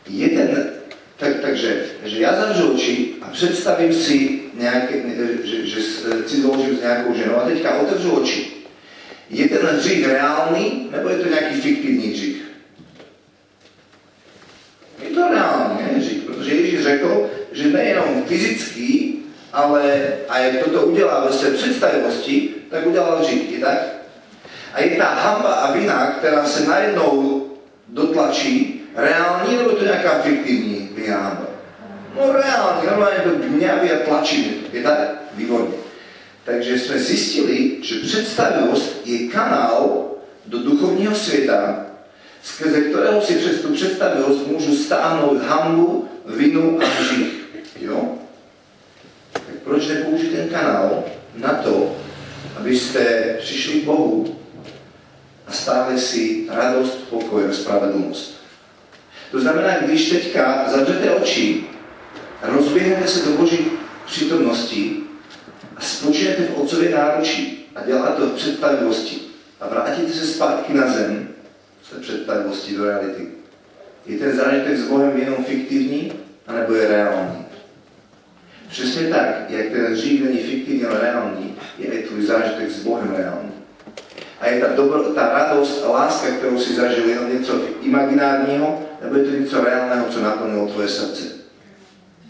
[0.09, 0.70] jeden,
[1.18, 5.01] tak, takže že já zavřu oči a představím si nějaké,
[5.43, 5.82] že, že
[6.28, 8.47] si založím s nějakou ženou a teďka otevřu oči.
[9.30, 12.47] Je ten hřích reálný, nebo je to nějaký fiktivní hřích?
[15.04, 19.20] Je to reálný hřích, protože Ježíš řekl, že nejenom fyzický,
[19.54, 23.78] ale a jak toto udělá ve své představivosti, tak udělal hřích, je tak?
[24.74, 27.43] A je ta hamba a vina, která se najednou
[27.88, 31.48] dotlačí, reální nebo to nějaká fiktivní vyhába?
[32.16, 34.68] No reálně, normálně to gňavý a tlačí.
[34.74, 34.98] Je tak?
[35.34, 35.74] Výborně.
[36.43, 40.06] Takže jsme zjistili, že představivost je kanál
[40.45, 41.86] do duchovního světa,
[42.48, 47.34] skrze kterého si přes tu představivost můžu stáhnout hambu, vinu a hřích.
[47.82, 48.18] Jo?
[49.34, 51.04] Tak proč nepoužít ten kanál
[51.36, 51.95] na to,
[52.58, 54.38] abyste přišli k Bohu
[55.48, 58.38] a stáhli si radost, pokoj a spravedlnost.
[59.32, 61.64] To znamená, když teďka zavřete oči,
[62.41, 63.72] rozběhnete se do Boží
[64.06, 64.95] přítomnosti
[65.76, 69.20] a spočinete v Otcově náručí a děláte to v představivosti
[69.62, 71.27] a vrátíte se zpátky na zem,
[71.96, 73.28] představivosti do reality.
[74.06, 76.14] Je ten zážitek s Bohem jenom fiktivní,
[76.48, 77.46] anebo je reálný?
[78.70, 83.16] Přesně tak, jak ten hřích není fiktivní, ale reálný, je i tvůj zážitek s Bohem
[83.16, 83.52] reálný.
[84.42, 89.16] A je ta, dobro, ta radost a láska, kterou si zažil, jenom něco imaginárního, nebo
[89.16, 91.24] je to něco reálného, co naplnilo tvoje srdce?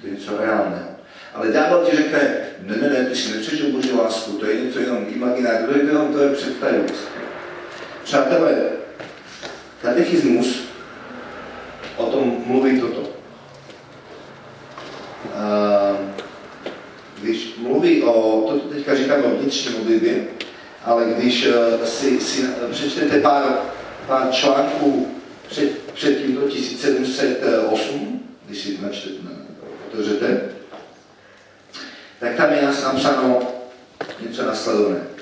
[0.01, 0.88] To je něco reálného.
[1.34, 4.80] Ale ďábel ti řekne, ne, ne, ne, ty si nepřežil Boží lásku, to je něco
[4.80, 7.08] jenom imaginárního, to je to je představivost.
[8.03, 8.55] Přátelé,
[9.88, 10.67] katechismus
[11.95, 13.09] o tom mluví toto.
[17.21, 20.27] Když mluví o, to teďka říkáme o vnitřní modlitbě,
[20.83, 21.47] ale když
[21.83, 23.43] si, si přečtete pár,
[24.07, 25.07] pár článků
[25.49, 29.27] před, před tímto 1708, když si načtete,
[29.88, 30.41] otevřete,
[32.19, 33.39] tak tam je nás napsáno
[34.27, 35.16] něco nasledovné.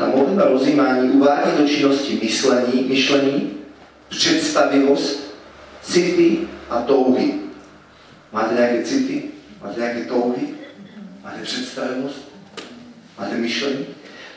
[0.00, 3.50] Ta modlitba rozjímání uvádí do činnosti myslení, myšlení,
[4.08, 5.34] představivost,
[5.82, 6.38] city
[6.70, 7.34] a touhy.
[8.32, 9.22] Máte nějaké city?
[9.62, 10.48] Máte nějaké touhy?
[11.24, 12.28] Máte představivost?
[13.18, 13.86] Máte myšlení?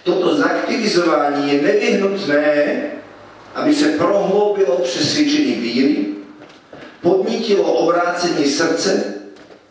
[0.04, 2.82] Toto zaktivizování je nevyhnutné,
[3.56, 6.06] aby se prohloubilo přesvědčení víry,
[7.02, 9.14] podnítilo obrácení srdce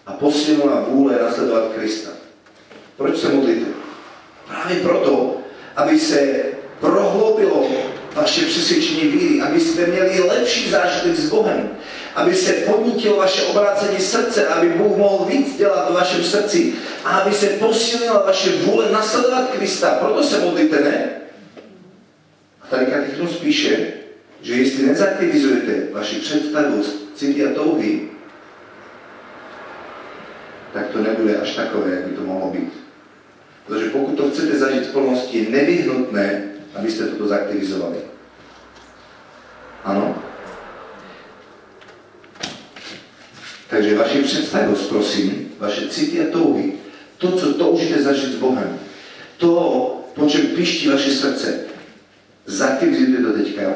[0.06, 2.10] a posílila vůle nasledovat Krista.
[2.96, 3.66] Proč se modlíte?
[4.48, 5.41] Právě proto,
[5.76, 6.34] aby se
[6.80, 7.68] prohloubilo
[8.14, 11.70] vaše přesvědčení víry, abyste měli lepší zážitek s Bohem,
[12.14, 16.72] aby se podnítilo vaše obrácení srdce, aby Bůh mohl víc dělat v vašem srdci
[17.04, 19.90] a aby se posilnila vaše vůle nasledovat Krista.
[19.90, 21.10] Proto se modlíte, ne?
[22.62, 23.86] A tady Katechismus píše,
[24.42, 28.08] že jestli nezaktivizujete vaši představu, city a touhy,
[30.72, 32.81] tak to nebude až takové, jak by to mohlo být.
[33.66, 36.42] Protože pokud to chcete zažít v plnosti, je nevyhnutné,
[36.74, 37.96] abyste toto zaktivizovali.
[39.84, 40.22] Ano?
[43.68, 46.72] Takže vaši představost, prosím, vaše city a touhy,
[47.18, 48.78] to, co toužíte zažít s Bohem,
[49.36, 49.54] to,
[50.14, 51.60] po čem piští vaše srdce,
[52.46, 53.74] zaktivizujte to teďka,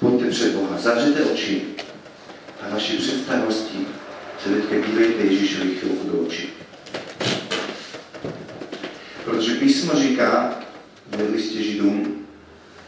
[0.00, 1.62] pojďte před Boha, zavřete oči
[2.60, 3.78] a vaši představosti
[4.44, 6.48] se teďka dívejte Ježíšovi chvilku do očí.
[9.24, 10.58] Protože písmo říká
[11.06, 12.26] ve listě Židům,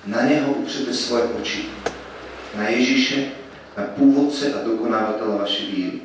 [0.06, 1.68] na něho upřete svoje oči.
[2.56, 3.30] Na Ježíše,
[3.76, 6.00] na původce a dokonávatele vaší víry.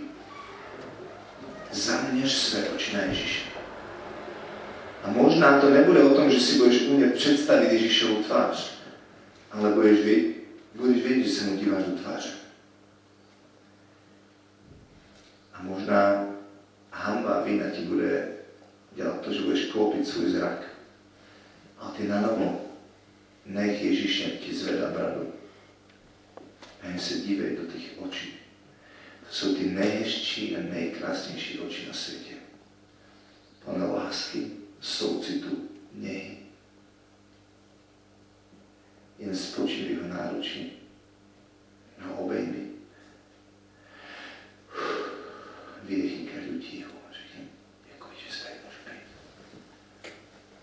[1.72, 3.50] Zaměř své oči na Ježíše.
[5.04, 8.72] A možná to nebude o tom, že si budeš umět představit Ježíšovu tvář,
[9.52, 10.36] ale budeš, vědět,
[10.76, 12.30] budeš vědět, že se mu díváš do tváře.
[15.54, 16.26] A možná
[16.92, 18.41] hamba vina ti bude
[18.92, 20.64] dělat to, že budeš klopit svůj zrak.
[21.78, 22.66] A ty na novo
[23.46, 25.34] nech Ježíš ti zvedá bradu.
[26.82, 28.34] A jen se dívej do těch očí.
[29.30, 32.34] To jsou ty nejhezčí a nejkrásnější oči na světě.
[33.66, 36.38] Plné lásky, soucitu, něhy.
[39.20, 40.74] Jen spočí v náručí.
[42.06, 42.72] No obejmi.
[45.84, 47.48] Vydechni každou tíhu a řekni,
[47.94, 50.12] děkuji, že se tady můžu být.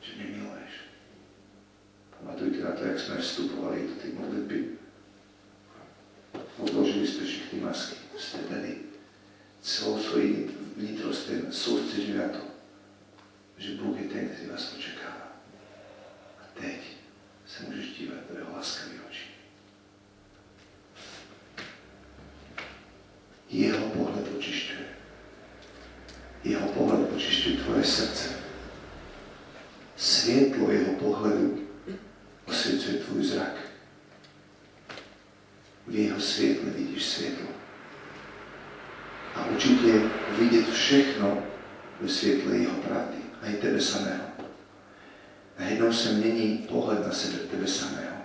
[0.01, 0.73] Že mě miluješ.
[2.19, 4.69] Pamatujte na to, jak jsme vstupovali do té modlitby.
[6.59, 7.97] Odložili jste všechny masky.
[8.19, 8.77] Jste tady
[9.63, 12.41] celou svoji vnitrostem soustředili na to,
[13.59, 15.33] že Bůh je ten, který vás očekává.
[16.41, 16.81] A teď
[17.47, 19.29] se můžeš dívat do jeho laskavý očí.
[23.59, 24.87] Jeho pohled očišťuje.
[26.47, 28.29] Jeho pohled očišťuje tvoje srdce.
[29.99, 31.59] Světlo jeho pohledu
[32.47, 33.57] osvěcuje tvůj zrak.
[35.87, 37.51] V jeho světle vidíš světlo.
[39.35, 39.93] A určitě
[40.39, 41.43] vidět všechno
[42.01, 43.19] ve světle jeho pravdy.
[43.43, 44.25] A i tebe samého.
[45.59, 48.17] Najednou se mění pohled na sebe tebe samého.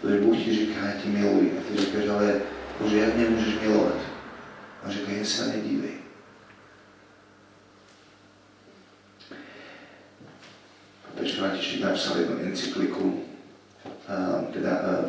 [0.00, 1.58] Protože Bůh ti říká, já ti miluji.
[1.58, 2.40] A ty říkáš, ale
[2.80, 4.16] Bože, jak mě můžeš milovat?
[4.86, 5.90] A říká, jen se nedívej.
[11.02, 13.24] Papež František napsal jednu encykliku,
[14.08, 15.04] a, teda a,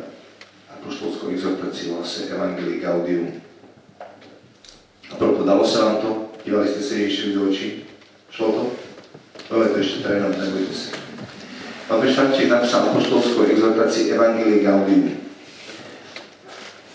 [0.74, 3.38] apoštolskou exhortáciu vlastne Evangelii Gaudium.
[5.10, 6.10] A proto, dalo sa vám to?
[6.44, 7.68] Dívali ste sa Ježišovi do očí?
[8.34, 8.62] Šlo to?
[9.48, 10.90] Dobre, to ešte trénom, nebojte sa.
[11.86, 13.46] Papež František napsal apoštolskú
[14.48, 15.16] Evangelii Gaudium.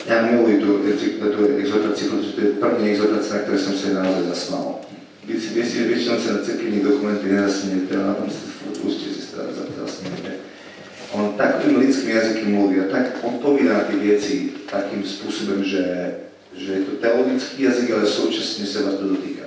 [0.04, 4.26] Ja milujem tú, tú exhortáciu, pretože to je první exhortácia, na ktoré som sa naozaj
[4.36, 4.84] zasmal.
[5.24, 8.44] Väčšinou sa na cirkevných dokumenty nezasmiete, ale na tom sa
[8.84, 10.44] určite si zasmiete.
[11.16, 14.36] On takým lidským jazykom mluví a tak odpovídá tie veci
[14.68, 15.86] takým spôsobom, že,
[16.58, 19.46] že je to teologický jazyk, ale současne sa vás to dotýka.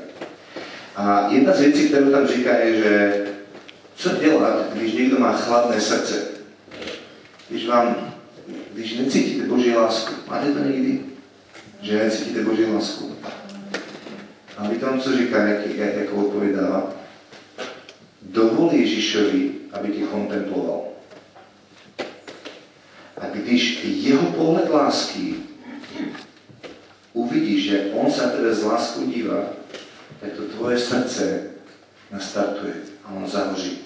[0.96, 2.94] A jedna z vecí, ktorú tam říká, je, že
[3.96, 6.36] co dělat, když někdo má chladné srdce?
[7.49, 8.14] Když vám,
[8.72, 10.14] když necítíte Boží lásku.
[10.30, 11.01] Máte to někdy?
[11.80, 13.16] Že necítíte Boží lásku.
[14.57, 16.92] A vy tomu, co říká, jak, jak, jak odpovědává?
[18.22, 20.82] Dovol Ježíšovi, aby tě kontemploval.
[23.16, 25.34] A když jeho pohled lásky
[27.12, 29.42] uvidíš, že on se na tebe z láskou dívá,
[30.20, 31.51] tak to tvoje srdce
[32.12, 32.74] nastartuje
[33.05, 33.86] a on zahoří.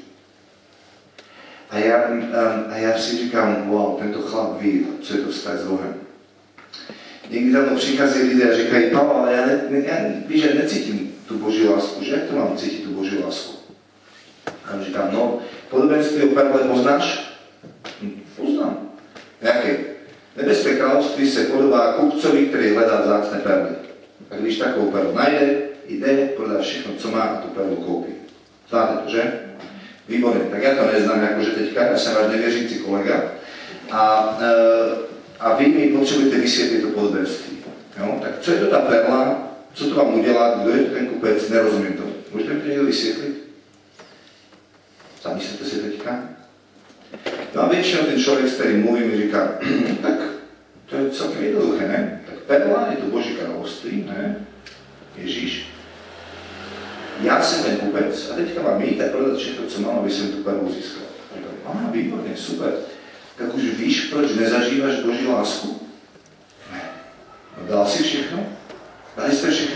[1.71, 2.25] A já, um,
[2.71, 5.95] a já si říkám, wow, tento chlap ví, co je to vztah s Bohem.
[7.31, 9.97] Někdy tam přichází lidé a říkají, Pavel, ale já, ne, já
[10.27, 13.57] víš, že necítím tu Boží lásku, že jak to mám cítit tu Boží lásku?
[14.65, 17.37] A on říká, no, podobenství o perle poznáš?
[18.03, 18.79] Hm, poznám.
[19.41, 19.79] Jaké?
[20.37, 23.71] Nebeské království se podobá kupcovi, který hledá vzácné perly.
[24.31, 25.57] A když takovou perlu najde,
[25.89, 28.13] jde, prodá všechno, co má a tu perlu koupí.
[28.69, 29.50] Znáte to, že?
[30.11, 33.39] Výborne, tak ja to neznám, akože teďka, ja som váš nevieříci kolega.
[33.95, 34.03] A,
[34.43, 34.51] e,
[35.39, 37.59] a vy mi potřebujete vysvětlit to podobenství.
[37.99, 38.19] Jo?
[38.23, 41.49] Tak co je to ta perla, co to vám udělá, kdo je to ten kupec,
[41.49, 42.03] nerozumím to.
[42.33, 43.35] Můžete mi to někdo vysvětlit?
[45.23, 46.23] Zamyslete si teďka.
[47.55, 50.19] No a většinou ten člověk, s kterým mluvím, říká, hm, tak
[50.87, 52.23] to je celkem jednoduché, ne?
[52.27, 54.47] Tak perla je to Boží království, ne?
[55.17, 55.70] Ježíš,
[57.23, 58.11] jasné vôbec.
[58.11, 61.07] A teďka mám vyjítať, povedať všetko, co mám, aby som tú peru získal.
[61.37, 62.73] Říkám, aha, výborne, super.
[63.39, 65.69] Tak už víš, proč nezažívaš Boží lásku?
[66.73, 66.83] Ne.
[67.57, 68.41] No dal si všechno?
[69.17, 69.70] Dali ste všechno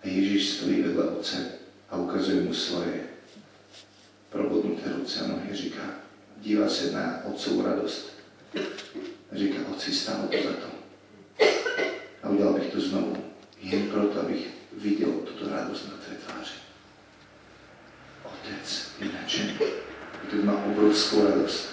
[0.00, 1.38] A Ježiš stojí vedľa otca
[1.92, 3.04] a ukazuje mu svoje
[4.32, 5.52] probodnuté ruce a nohy.
[5.52, 5.84] Říká,
[6.40, 8.02] díva sa na otcovú radosť.
[9.32, 10.70] Říká, oci, stalo to za to.
[12.22, 13.16] A udělal bych to znovu.
[13.60, 16.58] Jen proto, abych viděl tuto radost na tvé tváři.
[18.24, 18.66] Otec
[19.00, 19.54] je nadšený.
[20.24, 21.69] Otec má obrovskou radost.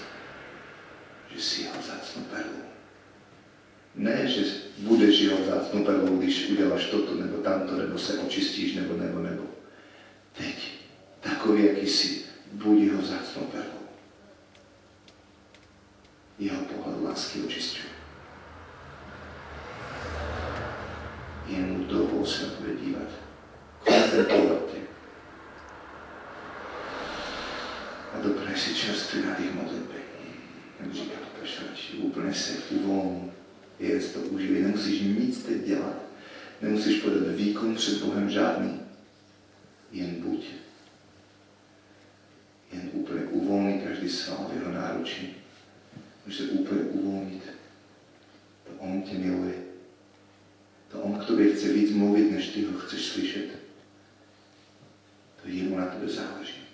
[6.27, 9.43] když uděláš toto, nebo tamto, nebo se očistíš, nebo, nebo, nebo.
[10.37, 10.73] Teď,
[11.19, 12.21] takový, jaký jsi,
[12.51, 13.87] buď jeho vzácnou perlou.
[16.39, 17.87] Jeho pohled lásky očistuje.
[21.47, 23.09] Jen mu dovol se na tebe dívat.
[23.85, 24.77] Kontemplovat tě.
[28.13, 29.97] A dopraj si čerství na tých modlitby.
[30.79, 33.31] Jak říká to Pešovači, úplně se uvolň,
[33.79, 35.96] je to uživí, nemusíš nic teď dělat.
[36.61, 38.79] Nemusíš podat výkon před Bohem žádný.
[39.91, 40.45] Jen buď.
[42.71, 45.35] Jen úplně uvolni každý sval v jeho náručí.
[46.25, 47.43] Můžeš se úplně uvolnit.
[48.63, 49.53] To On tě miluje.
[50.91, 53.47] To On k tobě chce víc mluvit, než ty ho chceš slyšet.
[55.41, 56.66] To jemu na tebe záleží.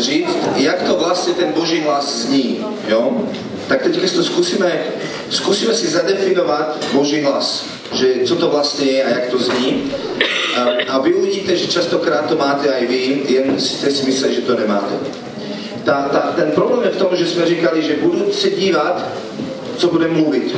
[0.00, 2.64] Říct, jak to vlastně ten boží hlas zní.
[2.88, 3.12] Jo?
[3.68, 4.72] Tak teďka si to zkusíme,
[5.30, 9.92] zkusíme si zadefinovat boží hlas, že co to vlastně je a jak to zní.
[10.56, 14.40] A, a vy uvidíte, že častokrát to máte aj vy, jen jste si mysleli, že
[14.40, 14.94] to nemáte.
[15.84, 19.08] Ta, ta, ten problém je v tom, že jsme říkali, že budu se dívat,
[19.76, 20.56] co bude mluvit.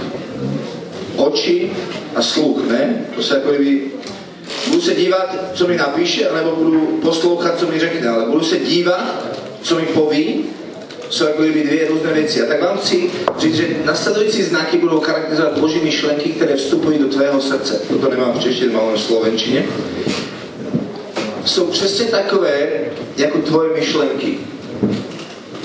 [1.16, 1.72] Oči
[2.14, 3.04] a sluch, ne?
[3.16, 3.90] To se jako kdyby
[4.66, 8.58] budu se dívat, co mi napíše, nebo budu poslouchat, co mi řekne, ale budu se
[8.58, 9.29] dívat,
[9.62, 10.44] co mi poví,
[11.10, 12.42] jsou jako kdyby dvě různé věci.
[12.42, 17.08] A tak vám chci říct, že nasledující znaky budou charakterizovat boží myšlenky, které vstupují do
[17.08, 17.80] tvého srdce.
[17.88, 19.64] Toto nemám v češtině, mám v slovenčině.
[21.44, 22.68] Jsou přesně takové,
[23.16, 24.38] jako tvoje myšlenky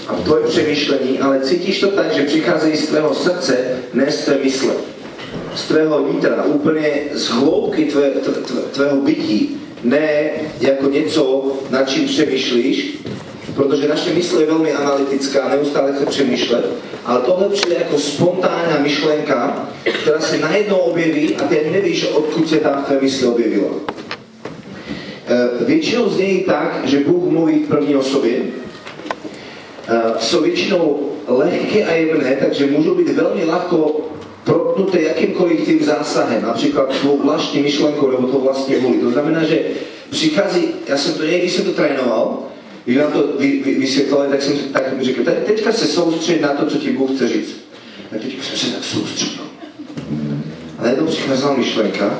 [0.07, 3.57] a tvoje přemýšlení, ale cítíš to tak, že přicházejí z tvého srdce,
[3.93, 4.73] ne z tvé mysle.
[5.55, 10.29] Z tvého nitra, úplně z hloubky tvé, tvé, tvého bytí, ne
[10.61, 12.97] jako něco, nad čím přemýšlíš,
[13.56, 16.66] protože naše mysl je velmi analytická, neustále chce přemýšlet,
[17.06, 22.49] ale tohle přijde jako spontánna myšlenka, která se najednou objeví a ty ani nevíš, odkud
[22.49, 23.72] se tam v tvé mysli objevila.
[25.28, 31.93] E, většinou znějí tak, že Bůh mluví v první osobě, e, jsou většinou lehké a
[31.93, 34.01] jemné, takže můžou být velmi ľahko
[34.43, 38.97] protnuté jakýmkoliv tým zásahem, například tvou vlastní myšlenkou nebo to vlastní vůli.
[38.97, 39.60] To znamená, že
[40.10, 42.39] přichází, já jsem to někdy jsem to trénoval,
[42.86, 46.41] když nám to vy, vy, vysvětlili, tak jsem tak mi řekl, te, teďka se soustředit
[46.41, 47.55] na to, co ti Bůh chce říct.
[48.11, 49.43] A teďka jsem se tak soustředil.
[50.77, 52.19] A najednou přicházela myšlenka,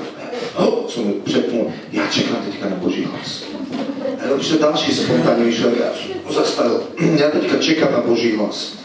[0.58, 3.44] oh, jsem přepnul, já čekám teďka na Boží hlas.
[4.04, 6.84] A najednou přišla další spontánní myšlenka, já jsem zastavil,
[7.20, 8.78] já teďka čekám na Boží hlas.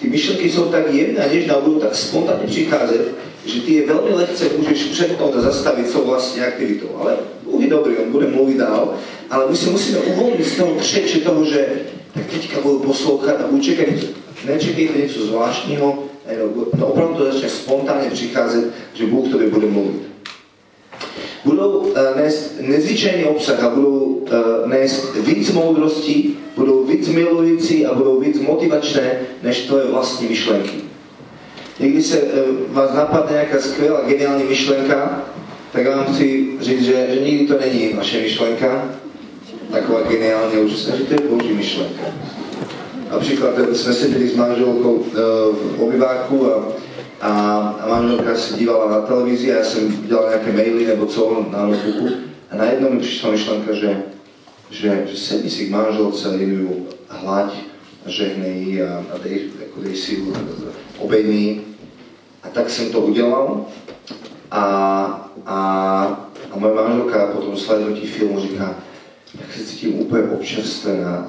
[0.00, 3.14] Ty myšlenky jsou tak jemné a nežné a budou tak spontánně přicházet,
[3.46, 6.88] že ty je velmi lehce můžeš přepnout a zastavit svou vlastní aktivitou.
[7.00, 8.94] Ale Bůh je dobrý, on bude mluvit dál,
[9.32, 11.68] ale my si musíme uvolnit z toho křeče toho, že
[12.14, 13.86] tak teďka budu poslouchat a budu čekat,
[14.44, 16.04] nečekejte něco zvláštního,
[16.76, 18.64] no opravdu to začne spontánně přicházet,
[18.94, 20.02] že Bůh tobě bude mluvit.
[21.44, 24.28] Budou uh, nést nezvyčajný obsah a budou uh,
[24.66, 30.76] nést víc moudrosti, budou víc milující a budou víc motivačné, než tvoje vlastní myšlenky.
[31.80, 32.30] Někdy se uh,
[32.68, 35.22] vás napadne nějaká skvělá, geniální myšlenka,
[35.72, 38.88] tak vám chci říct, že, že nikdy to není vaše myšlenka,
[39.72, 42.02] taková geniální, úžasná, že to je boží myšlenka.
[43.10, 45.06] Například jsme seděli s manželkou uh,
[45.76, 46.72] v obyváku a
[47.22, 47.30] a,
[47.80, 51.66] a manželka se dívala na televizi a já jsem dělal nějaké maily nebo co na
[51.66, 52.08] notebooku
[52.50, 54.02] a najednou mi přišla myšlenka, že,
[54.70, 56.28] že, že sedni si k manželce
[57.08, 57.54] hlaď
[58.06, 60.22] a žehnej a, a dej, jako dej si
[60.98, 61.60] obejmi.
[62.42, 63.66] A tak jsem to udělal
[64.50, 64.62] a,
[65.46, 65.58] a,
[66.50, 68.74] a moje manželka potom slednutí filmu říká,
[69.38, 71.26] tak se cítím úplně občerstvená.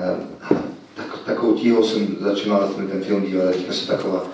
[0.96, 4.28] Tak, takovou tíhou jsem začínal ten, ten film dívat a teďka se taková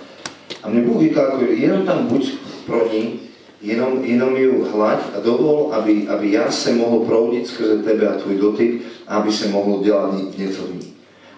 [0.63, 2.33] a mne říkal, jako, jenom tam buď
[2.65, 3.19] pro ní,
[3.61, 8.17] jenom, jenom ju hlaď a dovol, aby, aby já se mohl proudit skrze tebe a
[8.17, 10.93] tvůj dotyk a aby se mohl dělat něco v ní.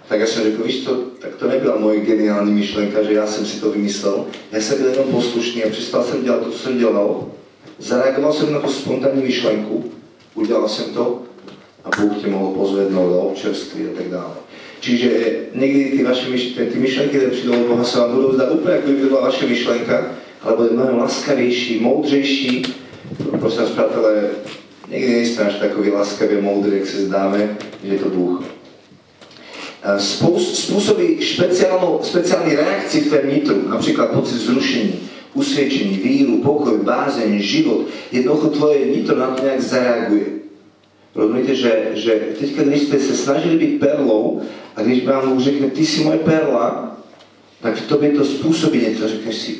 [0.08, 3.46] Tak já jsem řekl, víš to, tak to nebyla moje geniální myšlenka, že já jsem
[3.46, 4.26] si to vymyslel.
[4.52, 7.28] Já jsem byl jenom poslušný a přestal jsem dělat to, co jsem dělal.
[7.80, 9.92] Zareagoval jsem na tu spontánní myšlenku,
[10.36, 11.22] udělal jsem to
[11.84, 14.36] a Bůh tě mohl pozvednout a občerstvit a tak dále.
[14.82, 15.10] Čiže
[15.54, 18.74] niekdy tie vaše myšlenky, tie myšlenky, ktoré prídu od Boha, sa vám budú zdať úplne,
[18.82, 19.96] ako by to bola vaša myšlenka,
[20.42, 22.54] ale bude mnohem laskavejší, moudřejší.
[23.30, 24.14] Prosím vás, přátelé,
[24.90, 28.42] niekdy nejsme až takový laskavý a moudrý, jak se zdáme, že je to Bůh.
[29.98, 37.86] Spôsobí špeciálnu, špeciálny reakci v tvém nitru, napríklad pocit zrušení, usviečení, víru, pokoj, bázeň, život.
[38.10, 40.41] Jednoducho tvoje nitro na to nejak zareaguje.
[41.16, 44.42] Rozumiete, že, že teď, když ste sa snažili byť perlou
[44.76, 46.96] a když vám Bůh řekne, ty si moje perla,
[47.62, 49.08] tak v tobě to spôsobí něco.
[49.08, 49.52] Řekneš si,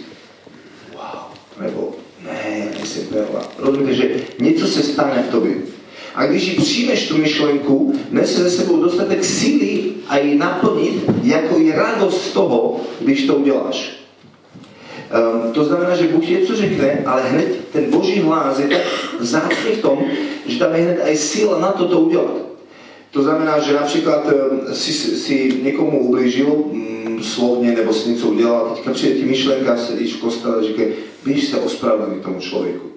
[0.96, 3.44] wow, nebo ne, si perla.
[3.60, 4.06] Rozumíte, že
[4.40, 5.56] něco se stane v tobě.
[6.16, 11.60] A když ji přijmeš tu myšlenku, nese ze sebou dostatek síly a ji naplnit, jako
[11.60, 14.01] i radost z toho, když to uděláš.
[15.12, 18.82] Um, to znamená, že Bůh něco řekne, ale hned ten boží hlas je tak
[19.20, 19.98] vzácný v tom,
[20.46, 22.36] že tam je hned aj síla na to to udělat.
[23.12, 28.66] To znamená, že například um, si, si někomu ublížil um, slovně nebo si něco udělal
[28.66, 30.84] a teďka přijde ti myšlenka, sedíš v kostele a říká,
[31.26, 32.88] běž se ospravedlnit tomu člověku.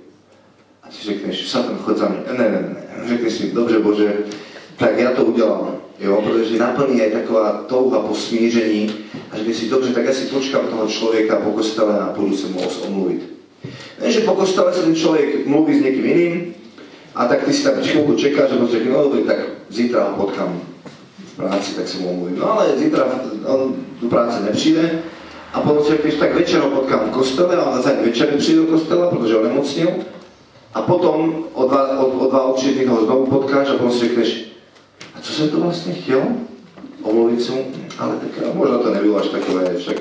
[0.82, 2.39] A ty řekneš, Satan, chod za mě.
[2.39, 3.09] Ne, ne, ne.
[3.09, 4.16] Řekneš si, dobře Bože,
[4.77, 5.84] tak já to udělám.
[6.01, 8.95] Jo, protože naplní je taková touha po smíření
[9.31, 12.47] a řekne si, dobře, tak já si počkám toho člověka po kostele a půjdu se
[12.47, 13.23] mu omluvit.
[14.01, 16.55] Ne, po kostele se ten člověk mluví s někým jiným
[17.15, 19.37] a tak ty si tak chvilku čekáš a potom řekne, no dobrý, tak
[19.69, 20.61] zítra ho potkám
[21.27, 22.39] v práci, tak se mu omluvím.
[22.39, 23.05] No ale zítra
[23.47, 25.03] on do práce nepřijde
[25.53, 28.66] a potom si řekneš, tak večer ho potkám v kostele, ale za večer nepřijde do
[28.66, 29.91] kostela, protože ho nemocnil.
[30.75, 32.41] A potom o dva, o, o dva
[32.89, 34.54] ho znovu potkáš a potom si řekneš,
[35.25, 36.23] co jsem to vlastně chtěl?
[37.03, 37.65] Omluvit se mu?
[37.99, 39.97] Ale tak možná to nebylo až takové, však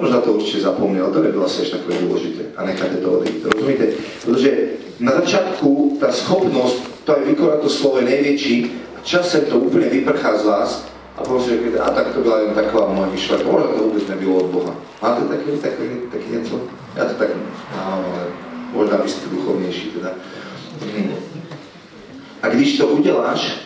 [0.00, 3.44] možná to určitě zapomněl, to nebylo asi až takové důležité a necháte to odejít.
[3.44, 3.86] Rozumíte?
[4.24, 4.58] Protože
[5.00, 9.86] na začátku ta schopnost, to je vykonat to slovo je největší a časem to úplně
[9.88, 10.88] vyprchá z vás
[11.18, 14.36] a si řeknete, a tak to byla jen taková moje myšlenka, možná to vůbec nebylo
[14.36, 14.74] od Boha.
[15.02, 16.60] Máte taky, taky, taky něco?
[16.96, 17.28] Já to tak
[17.76, 18.26] mám, ale
[18.72, 20.10] možná vy jste duchovnější teda.
[20.96, 21.14] Hmm.
[22.42, 23.65] A když to uděláš,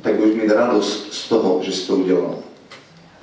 [0.00, 2.38] tak budeš mít radost z toho, že jsi to udělal.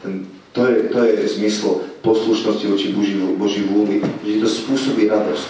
[0.03, 5.48] Ten, to, je, to je smysl poslušnosti voči Boží, Boží vůli, že to způsobí radost.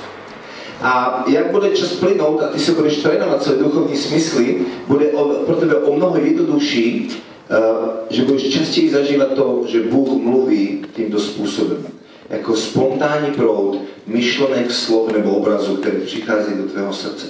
[0.82, 5.46] A jak bude čas plynout a ty se budeš trénovat své duchovní smysly, bude o,
[5.46, 11.20] pro tebe o mnoho jednodušší, uh, že budeš častěji zažívat to, že Bůh mluví tímto
[11.20, 11.88] způsobem.
[12.30, 17.28] Jako spontánní proud myšlenek, slov nebo obrazu, které přichází do tvého srdce.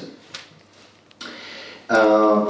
[1.91, 2.47] Uh,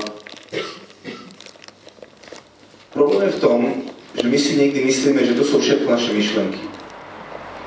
[2.98, 3.74] problém je v tom,
[4.22, 6.60] že my si někdy myslíme, že to jsou všechno naše myšlenky.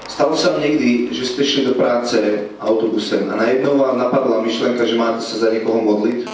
[0.08, 4.96] Stalo vám někdy, že jste šli do práce autobusem a najednou vám napadla myšlenka, že
[4.96, 6.24] máte se za někoho modlit?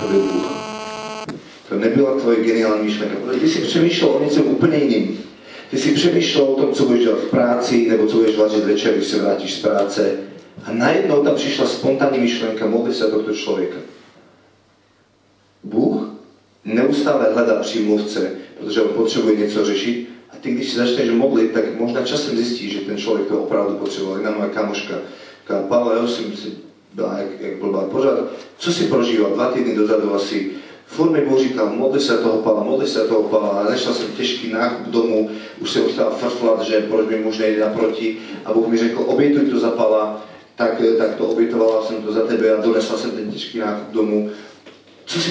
[0.00, 0.46] To byl Bůh.
[1.68, 5.20] To nebyla tvoje geniální myšlenka, ty si přemýšlel o něčem úplně jiným.
[5.70, 8.94] Ty si přemýšlel o tom, co budeš dělat v práci, nebo co budeš vařit večer,
[8.94, 10.16] když se vrátíš z práce.
[10.64, 13.76] A najednou tam přišla spontánní myšlenka, modli se tohto člověka.
[15.64, 16.03] Bůh
[16.64, 18.30] neustále hledá přímluvce,
[18.60, 20.08] protože on potřebuje něco řešit.
[20.30, 23.74] A ty, když si začneš modlit, tak možná časem zjistíš, že ten člověk to opravdu
[23.74, 24.16] potřeboval.
[24.16, 24.94] Jedna moja kamoška,
[25.42, 26.52] říká, Pavel, já jsem si
[26.94, 27.84] byla jak, jak blbá.
[27.84, 28.18] Pořád,
[28.58, 29.30] co si prožíval?
[29.30, 30.50] Dva týdny dozadu asi.
[30.86, 33.48] Furt mi Boh říkal, modli se toho Pala, modli se toho Pala.
[33.48, 35.30] A nešla jsem těžký nákup domů,
[35.60, 38.16] už jsem chtěla frflat, že proč mi muž nejde naproti.
[38.44, 40.26] A Bůh mi řekl, obětuj to za Pala.
[40.56, 44.30] Tak, tak to obětovala jsem to za tebe a donesla jsem ten těžký nákup domů.
[45.04, 45.30] Co si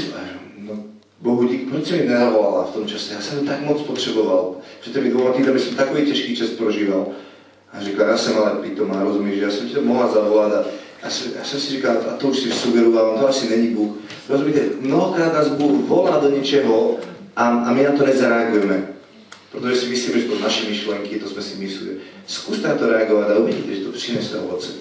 [1.23, 3.13] Bohu dík, proč mi nezavolala v tom čase?
[3.13, 4.55] Já jsem to tak moc potřeboval.
[4.81, 7.07] Před těmi dvoma týdny jsem takový těžký čas prožíval.
[7.73, 10.65] A říkal, já jsem ale pitomá, rozumíš, že já jsem ti to mohla zavolat a
[11.03, 13.91] já jsem, já jsem si říkal, a to už si sugeroval, to asi není Bůh.
[14.29, 16.97] Rozumíte, mnohokrát nás Bůh volá do něčeho
[17.35, 18.87] a, a my na to nezareagujeme.
[19.51, 21.91] Protože si myslíme, že to naše myšlenky, to jsme si mysleli.
[22.27, 24.71] Zkuste na to reagovat a uvidíte, že to přinese ovoce.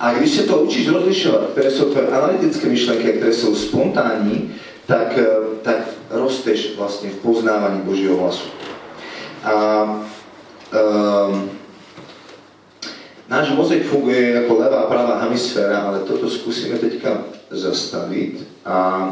[0.00, 4.54] A když se to učíš rozlišovat, které jsou tvoje analytické myšlenky a které jsou spontánní,
[4.90, 5.18] tak,
[5.62, 5.76] tak
[6.10, 8.48] rosteš vlastně v poznávání Božího hlasu.
[9.44, 9.82] A
[11.28, 11.50] um,
[13.28, 17.18] náš mozek funguje jako levá a pravá hemisféra, ale toto zkusíme teďka
[17.50, 18.46] zastavit.
[18.64, 19.08] A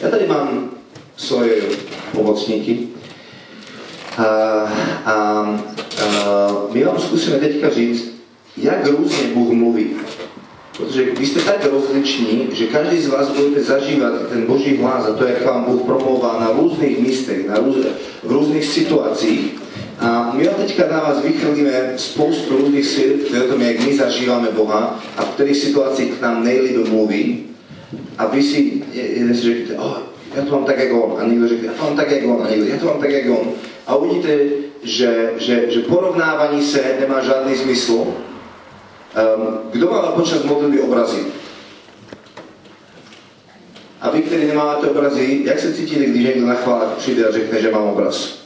[0.00, 0.70] já tady mám
[1.16, 1.62] svoje
[2.12, 2.88] pomocníky.
[4.18, 5.56] A, a, a
[6.72, 8.12] my vám zkusíme teďka říct,
[8.56, 9.96] jak různě Bůh mluví.
[10.76, 15.12] Protože vy jste tak rozliční, že každý z vás budete zažívat ten Boží hlas a
[15.12, 17.76] to, jak vám Bůh promlouvá na různých místech, na růz,
[18.22, 19.54] v různých situacích.
[19.98, 24.48] A my vám teďka na vás vychrlíme spoustu různých svědectví o tom, jak my zažíváme
[24.50, 27.44] Boha a v kterých situacích k nám nejlíp mluví.
[28.18, 29.96] A vy si jeden si řeknete, oh,
[30.34, 31.20] já to mám tak, jak on.
[31.20, 32.46] A někdo řekne, já to mám tak, jak on.
[32.46, 33.50] A někdo, já to mám tak, jak on.
[33.86, 34.38] A uvidíte,
[34.82, 38.06] že, že, že porovnávání se nemá žádný smysl,
[39.12, 41.26] Um, kdo má počas modlitby obrazy?
[44.00, 47.60] A vy, kteří nemáte obrazy, jak se cítíte, když někdo na chválách přijde a řekne,
[47.60, 48.38] že mám obraz?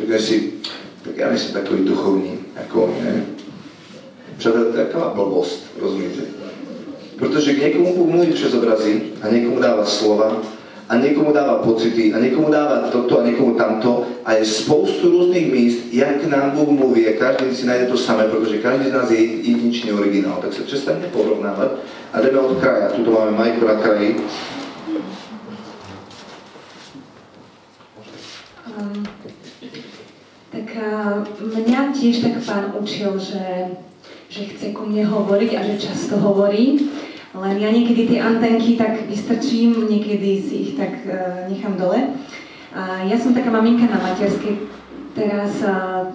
[0.00, 0.52] Řekne si,
[1.02, 3.24] tak já nejsem takový duchovní, jako on, ne?
[4.38, 6.22] Přátelé, je taková blbost, rozumíte?
[7.16, 10.42] Protože k někomu Bůh přes obrazy a někomu dává slova
[10.88, 14.08] a niekomu dáva pocity, a niekomu dáva toto, a niekomu tamto.
[14.24, 18.24] A je spoustu rôznych míst, jak nám Boh mluví, a každý si nájde to samé,
[18.24, 20.40] protože každý z nás je jedinečný originál.
[20.40, 21.70] Tak sa přestaňte porovnávať
[22.12, 22.88] a jdeme od kraja.
[22.96, 24.16] Tuto máme Majko na kraji.
[28.78, 29.04] Um,
[30.52, 31.20] tak uh,
[31.52, 33.76] mňa tiež tak pán učil, že,
[34.32, 36.88] že chce ku mne hovoriť a že často hovorí.
[37.36, 42.16] Len ja niekedy tie antenky tak vystrčím, niekedy si ich tak uh, nechám dole.
[42.72, 44.64] A ja som taká maminka na materskej,
[45.12, 46.08] teraz uh,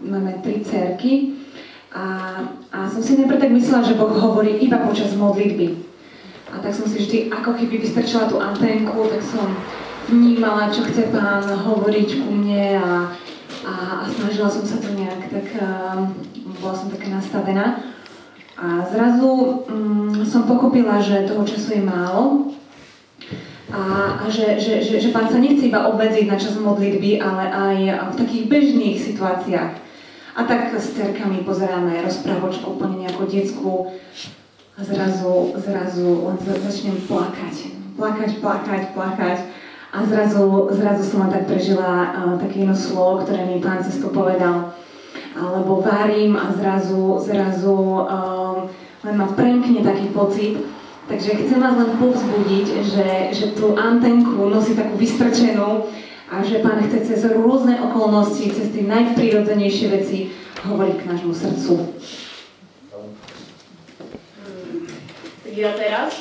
[0.00, 1.40] máme tri cerky
[1.92, 2.04] a,
[2.72, 5.76] a som si najprv tak myslela, že Boh hovorí iba počas modlitby.
[6.50, 9.54] A tak som si vždy ako keby vystrčila tú antenku, tak som
[10.08, 12.90] vnímala, čo chce pán hovoriť ku mne a,
[13.66, 13.72] a,
[14.02, 16.08] a snažila som sa to nejak, tak uh,
[16.64, 17.82] bola som taká nastavená.
[18.60, 22.52] A zrazu um, som pochopila, že toho času je málo
[23.72, 23.80] a,
[24.20, 27.76] a že, že, že, že pán sa nechce iba obmedziť na čas modlitby, ale aj
[28.12, 29.72] v takých bežných situáciách.
[30.36, 33.96] A tak s cerkami pozeráme rozprávočku úplne nejakú detskú
[34.76, 37.56] a zrazu, zrazu začnem plakať.
[37.96, 39.38] Plakať, plakať, plakať.
[39.90, 43.98] A zrazu, zrazu som len tak prežila uh, také jedno slovo, ktoré mi pán cez
[43.98, 44.70] to povedal
[45.36, 48.66] alebo varím a zrazu, zrazu um,
[49.04, 50.58] len ma premkne taký pocit.
[51.10, 55.90] Takže chcem vás len povzbudiť, že, že tú antenku nosí takú vystrčenú
[56.30, 60.30] a že Pán chce cez rôzne okolnosti, cez tie najprirodzenejšie veci
[60.62, 61.74] hovoriť k nášmu srdcu.
[65.42, 66.14] Tak ja teraz,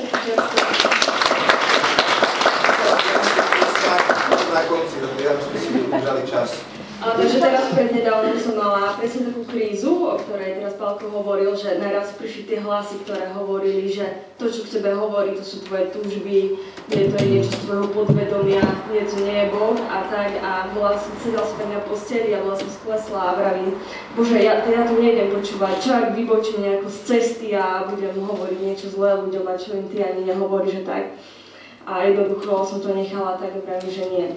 [4.50, 6.79] Na konci, ja sme si udržali čas.
[7.00, 11.80] A, takže teraz prednedávnom som mala presne takú krízu, o ktorej teraz Pálko hovoril, že
[11.80, 15.96] naraz prišli tie hlasy, ktoré hovorili, že to, čo k tebe hovorí, to sú tvoje
[15.96, 16.60] túžby,
[16.92, 18.60] nie to niečo z tvojho podvedomia,
[18.92, 20.44] nie to nie je Boh a tak.
[20.44, 23.80] A bola som, sedela som na posteli a bola som sklesla a vravím,
[24.20, 28.60] Bože, ja, ja to nejdem počúvať, čo ak vybočím nejako z cesty a budem hovoriť
[28.60, 31.16] niečo zlé ľuďom a čo im ty ani nehovorí, že tak.
[31.88, 34.28] A jednoducho som to nechala tak, vravím, že nie.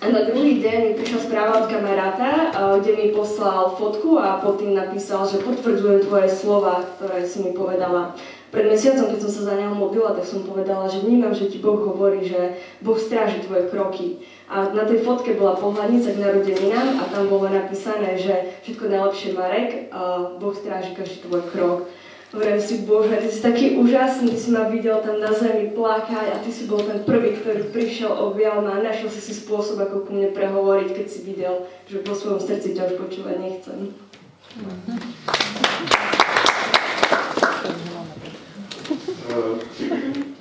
[0.00, 2.48] A na druhý deň mi prišla správa od kamaráta,
[2.80, 7.52] kde mi poslal fotku a pod tým napísal, že potvrdzujem tvoje slova, ktoré si mi
[7.52, 8.16] povedala.
[8.48, 11.60] Pred mesiacom, keď som sa za neho modlila, tak som povedala, že vnímam, že ti
[11.60, 14.24] Boh hovorí, že Boh stráži tvoje kroky.
[14.48, 19.36] A na tej fotke bola pohľadnica k narodeninám a tam bolo napísané, že všetko najlepšie
[19.36, 21.78] Marek, a Boh stráži každý tvoj krok.
[22.30, 26.38] Hovorím si, Bože, ty si taký úžasný, si ma videl tam na zemi plakať a
[26.38, 30.06] ty si bol ten prvý, ktorý prišiel, objal ma a našiel si si spôsob, ako
[30.06, 33.78] ku mne prehovoriť, keď si videl, že po svojom srdci ťa už počúvať nechcem.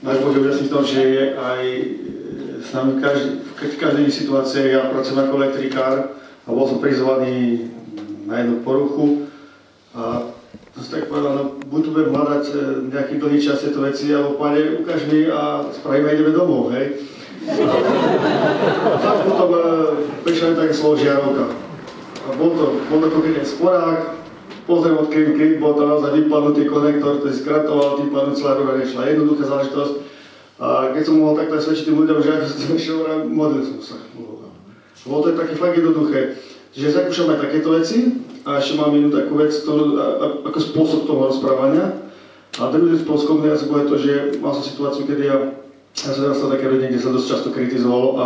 [0.06, 1.64] Náš Boh je v tom, že je aj
[2.62, 4.78] s nami v každej situácii.
[4.78, 7.66] Ja pracujem ako elektrikár a bol som prizvaný
[8.30, 9.26] na jednu poruchu
[9.98, 10.29] a
[10.90, 12.54] tak povedal, no buď tu budem hľadať e,
[12.90, 17.06] nejaký dlhý čas tieto veci, alebo pane, ukáž mi a spravíme ideme domov, hej.
[18.98, 19.62] A potom e,
[20.26, 21.46] prišla mi také slovo žiarovka.
[22.26, 24.18] A bol to, bol to konkrétne sporák,
[24.66, 29.14] pozriem od kým, kým bol to naozaj vypadnutý konektor, ktorý skratoval, pádom celá roga nešla.
[29.14, 29.94] Jednoduchá záležitosť.
[30.60, 33.00] A keď som mohol takto svedčiť tým ľuďom, že ako som išiel,
[33.32, 33.98] modlil som sa.
[35.08, 36.36] Bolo to také fakt jednoduché.
[36.76, 39.94] Čiže zakúšam aj takéto veci, a ešte mám jednu takú vec, ktorú,
[40.50, 42.02] ako spôsob toho rozprávania.
[42.58, 45.54] A druhý spôsob komunikácie bude to, že mal som situáciu, kedy ja,
[45.94, 48.26] ja som dostal také rodine, kde sa dosť často kritizovalo a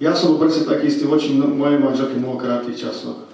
[0.00, 3.28] ja som bol presne taký istý voči mojej manželke v mnohokrát tých časoch.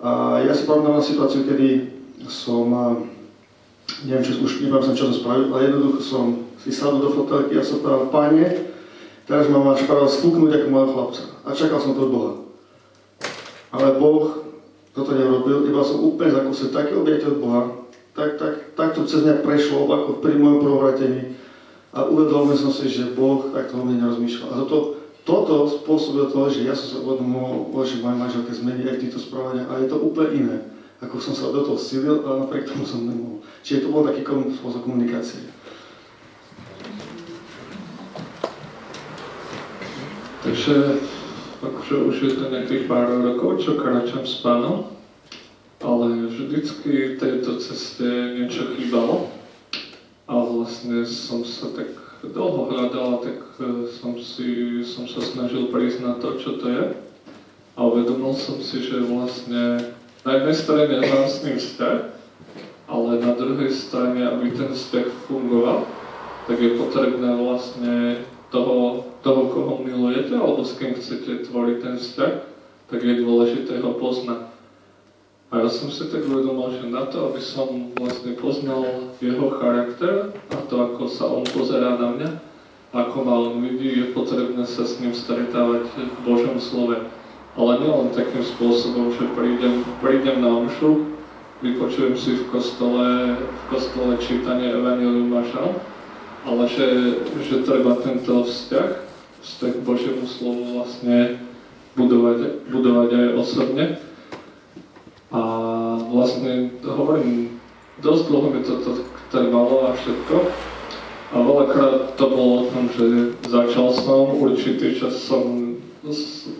[0.00, 1.92] A ja si pamätám na situáciu, kedy
[2.24, 2.66] som,
[4.08, 6.24] neviem, čo, už neviem som, čo to spravil, ale jednoducho som
[6.64, 8.72] si sadol do fotelky a som povedal, páne,
[9.28, 11.22] teraz ma máš práve stúknuť ako mojho chlapca.
[11.44, 12.32] A čakal som to od Boha.
[13.76, 14.43] Ale Boh
[14.94, 17.62] toto nerobil, iba som úplne zakúsil také objete od Boha,
[18.14, 21.34] tak, tak, tak to cez mňa prešlo, ako pri mojom prvovratení
[21.90, 24.54] a uvedomil som si, že Boh takto o mne nerozmýšľal.
[24.54, 24.78] A toto,
[25.26, 29.66] toto spôsobilo to, že ja som sa uvedomil, že moje manželke zmení aj týchto správania
[29.66, 30.56] a je to úplne iné,
[31.02, 33.42] ako som sa do toho silil, ale napriek tomu som nemohol.
[33.66, 35.50] Čiže to bol taký spôsob komunikácie.
[40.44, 40.74] Takže
[41.64, 44.92] akože už je to nejakých pár rokov, čo kráčam s pánom,
[45.80, 49.32] ale vždycky tejto ceste niečo chýbalo.
[50.24, 51.92] A vlastne som sa tak
[52.24, 56.84] dlho hľadal, tak e, som, si, som sa snažil prísť na to, čo to je.
[57.76, 59.92] A uvedomil som si, že vlastne
[60.24, 61.98] na jednej strane mám s ním vzťah,
[62.88, 65.84] ale na druhej strane, aby ten vzťah fungoval,
[66.48, 68.24] tak je potrebné vlastne
[68.54, 72.34] toho, toho, koho milujete, alebo s kým chcete tvoriť ten vzťah,
[72.86, 74.54] tak je dôležité ho poznať.
[75.50, 80.30] A ja som si tak uvedomil, že na to, aby som vlastne poznal jeho charakter
[80.54, 82.30] a to, ako sa on pozerá na mňa,
[82.94, 87.02] ako ma on vidí, je potrebné sa s ním stretávať v Božom slove.
[87.54, 91.06] Ale nielen takým spôsobom, že prídem, prídem na omšu,
[91.62, 95.70] vypočujem si v kostole, v kostole čítanie Evangelium Žal,
[96.44, 96.88] ale že,
[97.48, 98.88] že treba tento vzťah,
[99.40, 101.40] vzťah k Božiemu slovu vlastne
[101.96, 103.84] budovať, budovať aj osobne.
[105.34, 105.42] A
[106.12, 107.58] vlastne hovorím,
[107.98, 109.02] dosť dlho mi toto
[109.34, 110.36] trvalo a všetko.
[111.34, 115.74] A veľakrát to bolo o tom, že začal som, určitý čas som,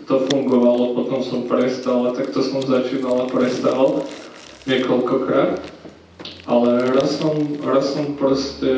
[0.03, 4.03] to fungovalo, potom som prestal a takto som začínal a prestával
[4.67, 5.63] niekoľkokrát.
[6.45, 8.73] Ale raz som, raz som proste,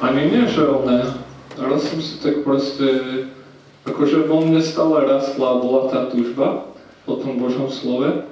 [0.00, 1.14] ani nie, že oné,
[1.60, 2.88] raz som si tak proste,
[3.84, 6.70] akože vo mne stále rastla bola tá túžba,
[7.08, 8.24] o tom Božom slove.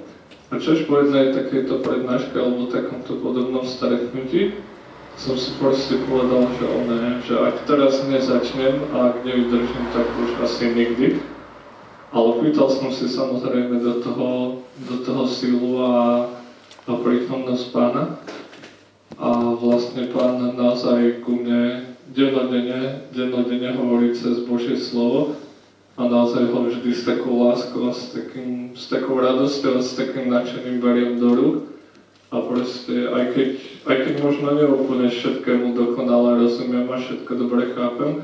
[0.49, 4.57] A čož po jednej takejto prednáške alebo takomto podobnom stretnutí
[5.19, 10.31] som si proste povedal, že one, že ak teraz nezačnem a ak nevydržím, tak už
[10.41, 11.07] asi nikdy.
[12.09, 14.29] Ale pýtal som si samozrejme do toho,
[14.89, 16.25] do toho silu a,
[16.87, 18.17] a prítomnosť pána.
[19.19, 25.35] A vlastne pán naozaj ku mne dennodenne, dennodenne hovorí cez Božie slovo
[25.99, 30.79] a naozaj ho vždy s takou láskou, s, takým, s takou radosťou, s takým nadšením
[30.79, 31.57] beriem do rúk.
[32.31, 33.49] A proste, aj keď,
[33.89, 38.23] aj keď možno neúplne všetkému dokonale rozumiem a všetko dobre chápem,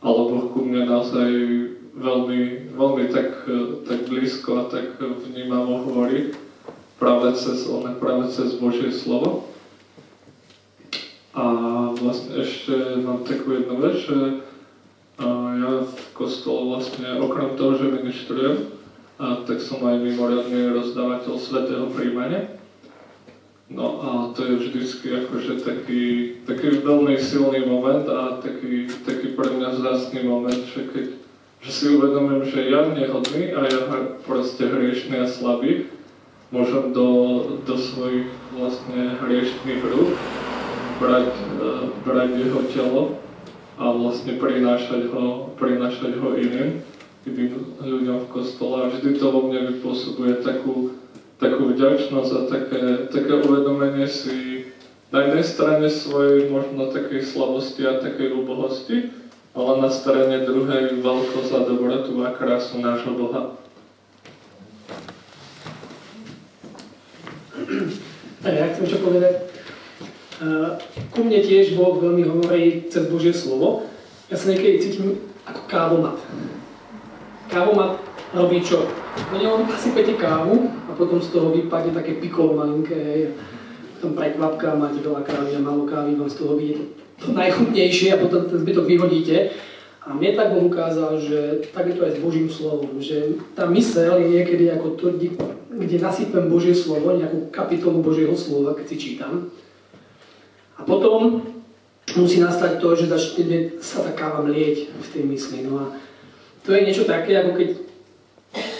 [0.00, 1.28] ale Boh ku mne naozaj
[1.92, 3.44] veľmi, veľmi tak,
[3.84, 6.32] tak blízko a tak vnímavo hovorí
[6.96, 7.68] práve cez,
[8.00, 9.51] práve cez Božie slovo.
[11.32, 11.44] A
[11.96, 14.18] vlastne ešte mám takú jednu vec, že
[15.56, 18.68] ja v kostole vlastne, okrem toho, že ministrujem,
[19.16, 22.52] a tak som aj mimoriadný rozdávateľ svetého príjmania.
[23.72, 26.02] No a to je vždycky akože taký,
[26.44, 31.06] taký veľmi silný moment a taký, taký pre mňa vzácný moment, že keď
[31.62, 33.80] že si uvedomím, že ja nehodný a ja
[34.26, 35.86] proste hriešný a slabý,
[36.50, 37.08] môžem do,
[37.62, 38.26] do svojich
[38.58, 40.10] vlastne hriešných rúk
[41.02, 43.02] brať, uh, brať jeho telo
[43.74, 46.86] a vlastne prinášať ho, prinášať ho iným,
[47.26, 47.50] iným
[47.82, 48.86] ľuďom v kostole.
[48.86, 50.94] A vždy to vo mne vypôsobuje takú,
[51.42, 54.70] takú vďačnosť a také, také uvedomenie si
[55.10, 59.10] na jednej strane svojej možno takej slabosti a takej úbohosti,
[59.52, 63.58] ale na strane druhej veľkosť a dobrotu a krásu nášho Boha.
[68.42, 69.51] Tak ja chcem čo povedať.
[71.14, 73.86] Ku mne tiež Boh veľmi hovorí cez Božie slovo.
[74.26, 76.18] Ja sa niekedy cítim ako kávomat.
[77.46, 78.00] Kávomat
[78.34, 78.88] robí čo?
[79.30, 83.22] No on nasypete kávu a potom z toho vypadne také pikolo malinké, hej.
[83.98, 86.86] Potom prekvapka, máte veľa kávy a málo kávy, vám z toho vyjde to,
[87.22, 89.54] to najchutnejšie a potom ten zbytok vyhodíte.
[90.02, 93.70] A mne tak Boh ukázal, že tak je to aj s Božím slovom, že tá
[93.70, 95.14] mysel je niekedy ako to,
[95.70, 99.54] kde nasypem Božie slovo, nejakú kapitolu Božieho slova, keď si čítam,
[100.82, 101.46] a potom
[102.18, 105.62] musí nastať to, že začne sa tá káva mlieť v tej mysli.
[105.62, 105.84] No a
[106.66, 107.68] to je niečo také, ako keď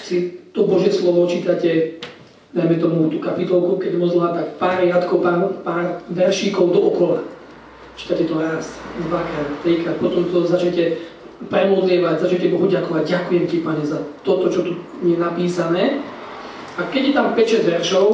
[0.03, 2.03] si to Božie slovo čítate,
[2.51, 7.23] dajme tomu tú kapitolku, keď mozla, tak pár riadkov, pár, pár veršíkov dookola.
[7.95, 10.99] Čítate to raz, dvakrát, trikrát, potom to začnete
[11.47, 16.03] premodlievať, začnete Bohu ďakovať, ďakujem ti, Pane, za toto, čo tu je napísané.
[16.75, 18.07] A keď je tam 5-6 veršov,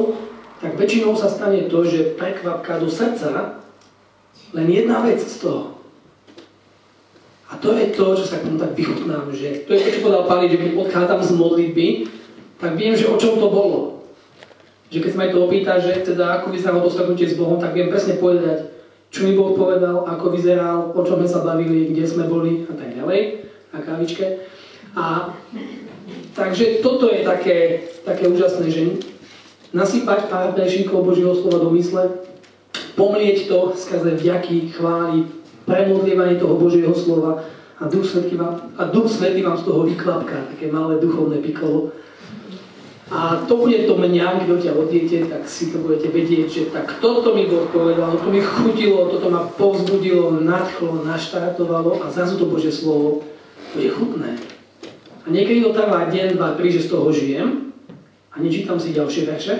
[0.59, 3.59] tak väčšinou sa stane to, že prekvapka do srdca
[4.53, 5.79] len jedna vec z toho.
[7.49, 10.03] A to je to, že sa k tomu tak vychutnám, že to je to, čo
[10.05, 11.87] povedal Pali, že keď odchádzam z modlitby,
[12.61, 14.05] tak viem, že o čom to bolo.
[14.93, 17.73] Že keď sa ma to opýta, že teda ako vyzeralo to stretnutie s Bohom, tak
[17.73, 18.69] viem presne povedať,
[19.09, 22.73] čo mi Boh povedal, ako vyzeral, o čom sme sa bavili, kde sme boli a
[22.77, 24.45] tak ďalej, na kávičke.
[24.93, 25.33] A
[26.37, 29.01] takže toto je také, také úžasné, že
[29.73, 32.28] nasypať pár plešíkov Božieho slova do mysle,
[32.99, 35.23] pomlieť to skrze vďaky, chvály,
[35.63, 37.47] premodlievanie toho Božieho slova
[37.79, 41.95] a Duch Svetý vám, a Duch Svetý vám z toho vyklapká, také malé duchovné pikolo.
[43.09, 47.01] A to bude to mňa, kto ťa odjete, tak si to budete vedieť, že tak
[47.01, 52.45] toto mi Boh povedal, to mi chutilo, toto ma povzbudilo, nadchlo, naštartovalo a zrazu to
[52.45, 53.25] Božie slovo
[53.73, 54.37] bude chutné.
[55.25, 57.73] A niekedy to trvá deň, dva, tri, že z toho žijem
[58.29, 59.55] a nečítam si ďalšie verše,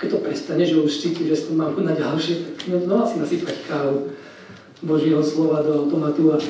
[0.00, 3.56] keď to prestane, že už cítim, že to mám na ďalšie, tak znova si nasypať
[3.68, 4.16] kávu.
[4.80, 6.40] Božieho slova do automatu a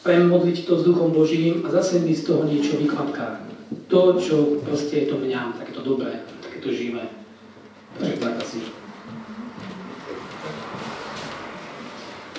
[0.00, 3.44] premodliť to s duchom Božím a zase mi z toho niečo vyklapká.
[3.92, 7.12] To, čo proste je to mňa, takéto dobré, takéto živé.
[8.00, 8.58] Takže tak asi.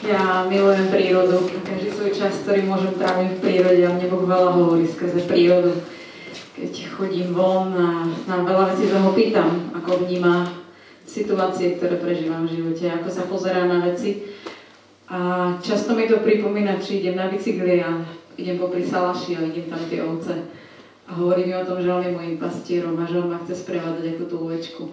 [0.02, 4.50] Ja milujem prírodu, každý svoj čas, ktorý môžem tráviť v prírode a mne Boh veľa
[4.58, 5.78] hovorí skrze prírodu.
[6.56, 10.48] Keď chodím von a na veľa vecí sa ho pýtam, ako vníma
[11.04, 14.24] situácie, ktoré prežívam v živote, ako sa pozerá na veci.
[15.12, 18.00] A často mi to pripomína, či idem na bicykli a
[18.40, 20.34] idem popri salaši a vidím tam tie ovce.
[21.06, 23.62] A hovorí mi o tom, že on je môjim pastierom a že on ma chce
[23.62, 24.84] sprevádzať ako tú ovečku.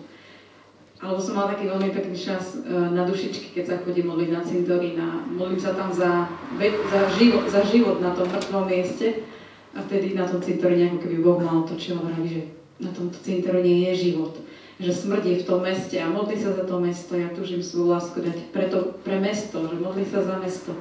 [1.03, 4.43] Alebo som mala taký veľmi pekný čas e, na dušičky, keď sa chodím modliť na
[4.47, 6.31] cintorín a modlím sa tam za,
[6.63, 9.27] za, život, za život na tom mŕtvom mieste.
[9.73, 12.43] A vtedy na tom cintoríne, ako keby Boh mal to, čo hovorí, že
[12.77, 14.37] na tomto cintoríne je život.
[14.83, 17.17] Že smrť je v tom meste a modlí sa za to mesto.
[17.17, 20.77] Ja túžim svoju lásku dať preto, pre mesto, že modlí sa za mesto.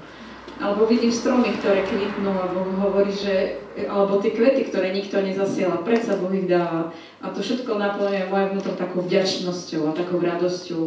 [0.62, 5.82] Alebo vidím stromy, ktoré kvitnú a Boh hovorí, že, alebo tie kvety, ktoré nikto nezasiela,
[5.82, 6.94] predsa Boh ich dáva.
[7.24, 10.82] A to všetko naplňuje moje vnútro takou vďačnosťou a takou radosťou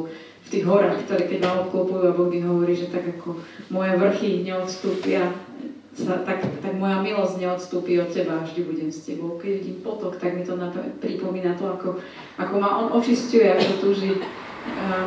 [0.45, 3.41] v tých horách, ktoré keď ma obklopujú a Boh mi hovorí, že tak ako
[3.73, 5.33] moje vrchy neodstúpia,
[6.03, 9.39] tak, tak moja milosť neodstúpi od teba, vždy budem s tebou.
[9.39, 10.59] Keď vidím potok, tak mi to
[10.99, 12.03] pripomína to, ako,
[12.35, 14.19] ako ma on očistuje, ako túži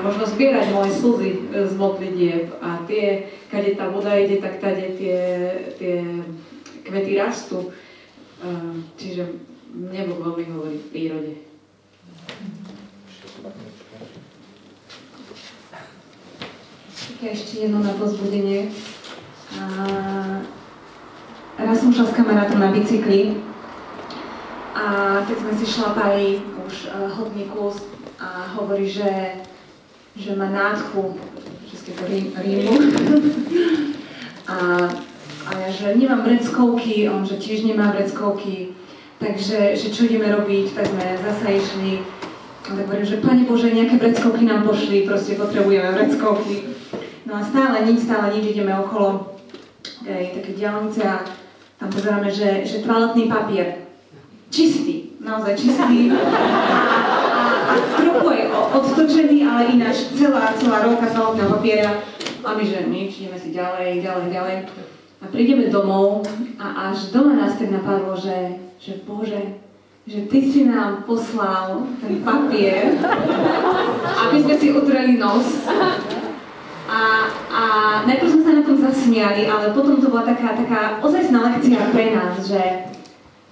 [0.05, 4.95] možno zbierať moje slzy e, z modlitieb a tie, kade tá voda ide, tak tade
[4.95, 5.19] tie,
[5.81, 6.23] tie
[6.85, 7.73] kvety rastú.
[9.01, 9.33] Čiže
[9.73, 11.33] nebo veľmi hovorí v prírode.
[17.17, 18.69] Ešte jedno na pozbudenie.
[21.57, 23.41] Raz som šla s kamarátom na bicykli
[24.77, 26.25] a keď sme si šlapali
[26.69, 27.81] už uh, hodný kus
[28.21, 29.41] a hovorí, že
[30.17, 31.13] že má nádchu
[31.69, 32.09] českého
[32.41, 32.73] rímu.
[34.53, 34.57] a,
[35.45, 38.73] a ja, že nemám vreckovky, on, že tiež nemá vreckovky.
[39.21, 42.01] Takže, že čo ideme robiť, tak sme zasa išli.
[42.67, 46.73] A tak hovorím, že Pane Bože, nejaké vreckovky nám pošli, proste potrebujeme vreckovky.
[47.25, 49.37] No a stále nič, stále nič, ideme okolo
[50.01, 51.21] tej také diálnice a
[51.77, 53.85] tam pozeráme, že, že toaletný papier.
[54.49, 56.09] Čistý, naozaj čistý.
[57.67, 61.91] A trochu je odtočený, ale ináč celá, celá rovka toaletného papiera.
[62.41, 64.55] A my, že nič, ideme si ďalej, ďalej, ďalej.
[65.21, 66.25] A prídeme domov
[66.57, 69.61] a až doma nás tak napadlo, že, že Bože,
[70.07, 72.95] že Ty si nám poslal ten papier,
[74.25, 75.67] aby sme si utreli nos.
[76.87, 76.99] A,
[77.51, 77.63] a
[78.07, 82.15] najprv sme sa na tom zasmiali, ale potom to bola taká, taká ozajstná lekcia pre
[82.15, 82.87] nás, že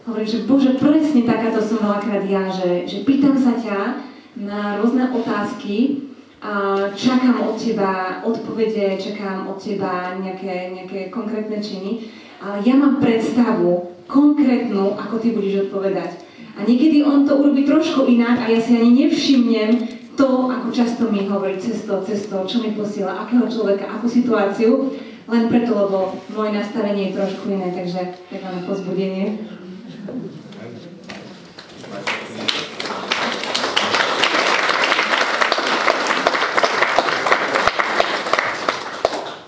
[0.05, 4.05] Hovorím, že Bože, presne takáto som veľakrát ja, že, že pýtam sa ťa
[4.37, 6.05] na rôzne otázky,
[6.45, 12.05] a čakám od teba odpovede, čakám od teba nejaké, nejaké konkrétne činy,
[12.37, 16.21] ale ja mám predstavu konkrétnu, ako ty budeš odpovedať.
[16.53, 19.71] A niekedy on to urobí trošku inak a ja si ani nevšimnem
[20.15, 24.95] to, ako často mi hovorí cesto, cesto, čo mi posiela, akého človeka, akú situáciu,
[25.27, 29.43] len preto, lebo moje nastavenie je trošku iné, takže tak máme pozbudenie.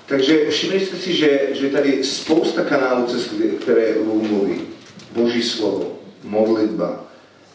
[0.07, 3.27] Takže všimli ste si, že, že tady spousta kanálů, cez
[3.59, 4.71] které mluví.
[5.11, 7.03] Boží slovo, modlitba,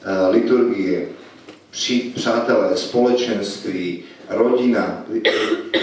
[0.05, 1.22] eh, liturgie,
[1.73, 5.05] při, přátelé, společenství, rodina.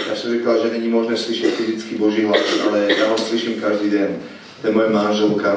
[0.08, 3.90] Já jsem říkal, že není možné slyšet fyzicky Boží hlas, ale já ho slyším každý
[3.90, 4.18] den
[4.60, 5.56] to je moje manželka.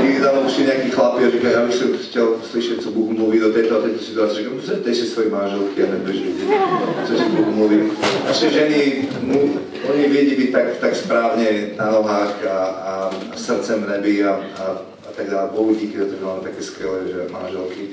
[0.00, 3.38] Niekdy tam už nejaký chlapi a říkajú, ja by som chcel slyšet, co Bůh mluví
[3.38, 4.34] do této a této situace.
[4.34, 6.48] Říkám, zeptej si svoje manželky a nebudeš vidieť,
[7.06, 7.78] co ti Bůh mluví.
[8.24, 9.60] Naše ženy, mu,
[9.92, 12.94] oni vědí být tak, tak správně na nohách a, a,
[13.32, 14.64] a srdcem v nebi a, a,
[15.08, 15.48] a tak dále.
[15.52, 17.88] Bohu díky, že máme také skvělé že manželky.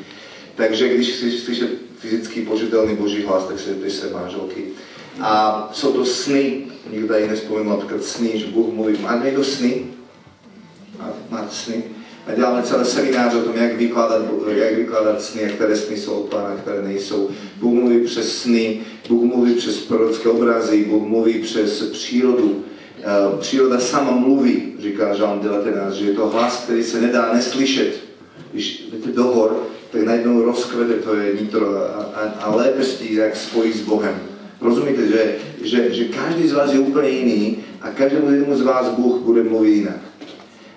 [0.57, 1.69] Takže když chceš slyšet
[1.99, 4.63] fyzický požitelný Boží hlas, tak si zeptej své manželky.
[5.21, 6.61] A jsou to sny,
[6.91, 9.85] někdo tady nespomenul například sny, že Bůh mluví, má někdo sny?
[10.99, 11.83] Má, máte sny?
[12.27, 16.11] A děláme celé seminář o tom, jak vykládat, jak vykládat sny, a které sny jsou
[16.11, 17.29] od Pána, které nejsou.
[17.57, 22.63] Bůh mluví přes sny, Bůh mluví přes prorocké obrazy, Bůh mluví přes přírodu.
[22.99, 27.93] E, příroda sama mluví, říká Žalm 19, že je to hlas, který se nedá neslyšet.
[28.51, 33.35] Když jdete do hor, tak najednou rozkvete to je nitro a, a, a lépe jak
[33.35, 34.19] spojí s Bohem.
[34.61, 37.41] Rozumiete, že, že, že každý z vás je úplne iný
[37.81, 40.01] a každému jednému z vás Bůh bude mluviť inak.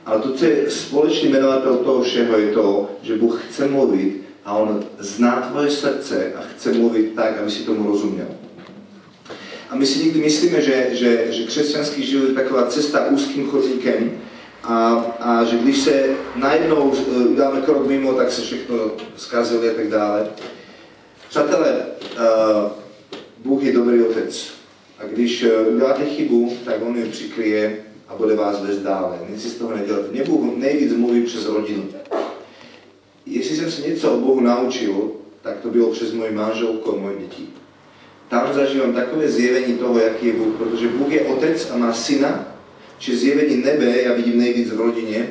[0.06, 4.56] Ale to, co je společný menovatel toho všeho, je to, že Bůh chce mluvit a
[4.56, 8.28] On zná tvoje srdce a chce mluvit tak, aby si tomu rozuměl.
[9.70, 14.10] A my si nikdy myslíme, že, že, že křesťanský život je taková cesta úzkým chodníkem
[14.62, 16.04] a, a že když se
[16.36, 18.76] najednou uh, dáme krok mimo, tak se všechno
[19.16, 20.26] zkazilo a tak dále.
[21.28, 21.76] Přátelé,
[22.16, 22.70] uh,
[23.38, 24.50] Bůh je dobrý otec.
[24.98, 27.76] A když uh, uděláte chybu, tak On ji přikryje
[28.08, 29.18] a bude vás vést dále.
[29.30, 30.12] Nic si z toho nedělat.
[30.12, 31.84] Mě Bůh nejvíc mluví přes rodinu.
[33.26, 35.10] Jestli jsem se něco o Bohu naučil,
[35.42, 37.46] tak to bylo přes moji manželku a moje děti.
[38.28, 42.49] Tam zažívám takové zjevení toho, jaký je Bůh, protože Bůh je otec a má syna,
[43.00, 45.28] či zjevení nebe já vidím nejvíc v rodině,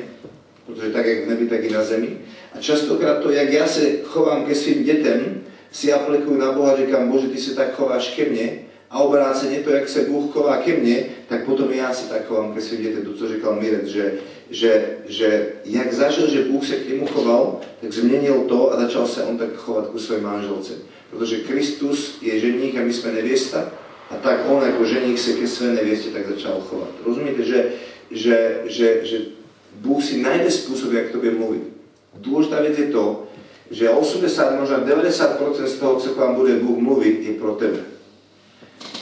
[0.66, 2.18] protože tak jak v nebi, tak i na zemi.
[2.54, 5.42] A častokrát to, jak já se chovám ke svým dětem,
[5.72, 8.58] si aplikuju na Boha, říkám, Bože, ty se tak chováš ke mně,
[8.90, 12.54] a obráceně to, jak se Bůh chová ke mně, tak potom já si tak chovám
[12.54, 14.14] ke svým dětem, to, co říkal Mirec, že,
[14.50, 19.06] že, že jak zažil, že Bůh se k němu choval, tak změnil to a začal
[19.06, 20.72] se on tak chovat ku své manželce.
[21.10, 23.72] Protože Kristus je ženík a my jsme nevěsta,
[24.10, 26.88] a tak on jako ženík se ke své nevěstě tak začal chovat.
[27.06, 27.72] Rozumíte, že,
[28.10, 29.18] že, že, že
[29.74, 31.62] Bůh si najde způsob, jak k tobě mluvit.
[32.14, 33.26] Důležitá věc je to,
[33.70, 37.78] že 80, možná 90% z toho, co vám bude Bůh mluvit, je pro tebe.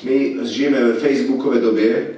[0.03, 2.11] My žijeme ve facebookové době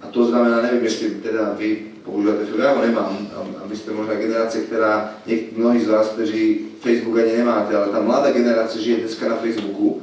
[0.00, 3.28] a to znamená, nevím, jestli teda vy používáte Facebook, já ho nemám
[3.64, 5.14] a vy jste možná generace, která,
[5.56, 10.02] mnohí z vás, kteří Facebook ani nemáte, ale ta mladá generace žije dneska na Facebooku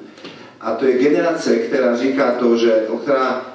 [0.62, 3.46] a to je generace, která říká to, že, která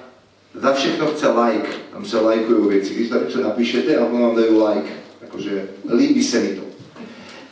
[0.55, 4.37] za všechno chce like, tam se lajkují věci, když tam něco napíšete a potom vám
[4.37, 4.91] dají like,
[5.23, 6.62] jakože líbí se mi to.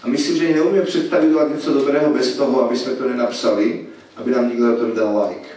[0.03, 3.87] A myslím, že neumíme představit něco dobrého bez toho, aby jsme to nenapsali,
[4.17, 5.49] aby nám někdo na to dal like.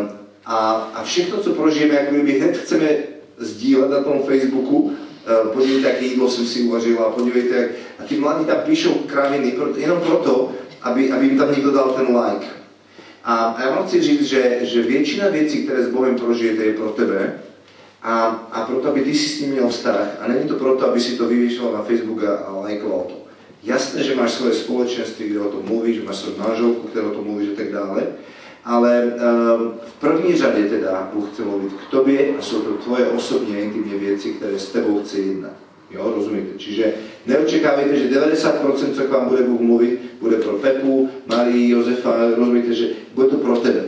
[0.00, 0.10] Um,
[0.44, 2.88] a, a všechno, co prožijeme, jak my hned chceme
[3.38, 4.92] sdílet na tom Facebooku, uh,
[5.52, 7.68] podívejte, jaké jídlo jsem si uvařila, podívejte.
[7.98, 10.52] A ty mladí tam píšou kraviny, jenom proto,
[10.82, 12.61] aby, aby jim tam někdo dal ten like.
[13.24, 16.74] A, a já vám chci říct, že, že většina věcí, které s Bohem prožijete, je
[16.74, 17.40] pro tebe
[18.02, 20.08] a, a proto, aby ty si s ním měl vztah.
[20.20, 23.14] A není to proto, aby si to vyvěšoval na Facebook a, a lajkoval to.
[23.62, 27.10] Jasné, že máš svoje společenství, kde o tom mluvíš, že máš svoju manželku, které o
[27.10, 28.06] tom mluvíš a tak dále,
[28.64, 33.06] ale um, v první řadě teda Bůh chce mluvit k tobě a jsou to tvoje
[33.06, 35.52] osobní intimní věci, které s tebou chce jednat.
[35.94, 36.58] Jo, rozumíte?
[36.58, 36.94] Čiže
[37.26, 42.74] neočekávajte, že 90%, co k vám bude Bůh mluvit, bude pro Pepu, Marii, Josefa, rozumíte,
[42.74, 43.84] že bude to pro tebe.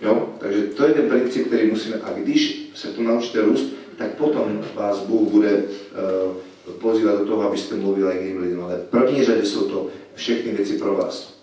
[0.00, 0.28] Jo?
[0.38, 4.60] Takže to je ten princip, který musíme, a když se to naučíte růst, tak potom
[4.74, 9.24] vás Bůh bude uh, pozývat do toho, abyste mluvili k jiným lidem, ale v první
[9.24, 11.36] řadě jsou to všechny věci pro vás.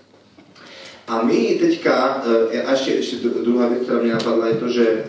[1.07, 5.05] A my teďka, eh, a ještě, ještě druhá věc, která mě napadla, je to, že,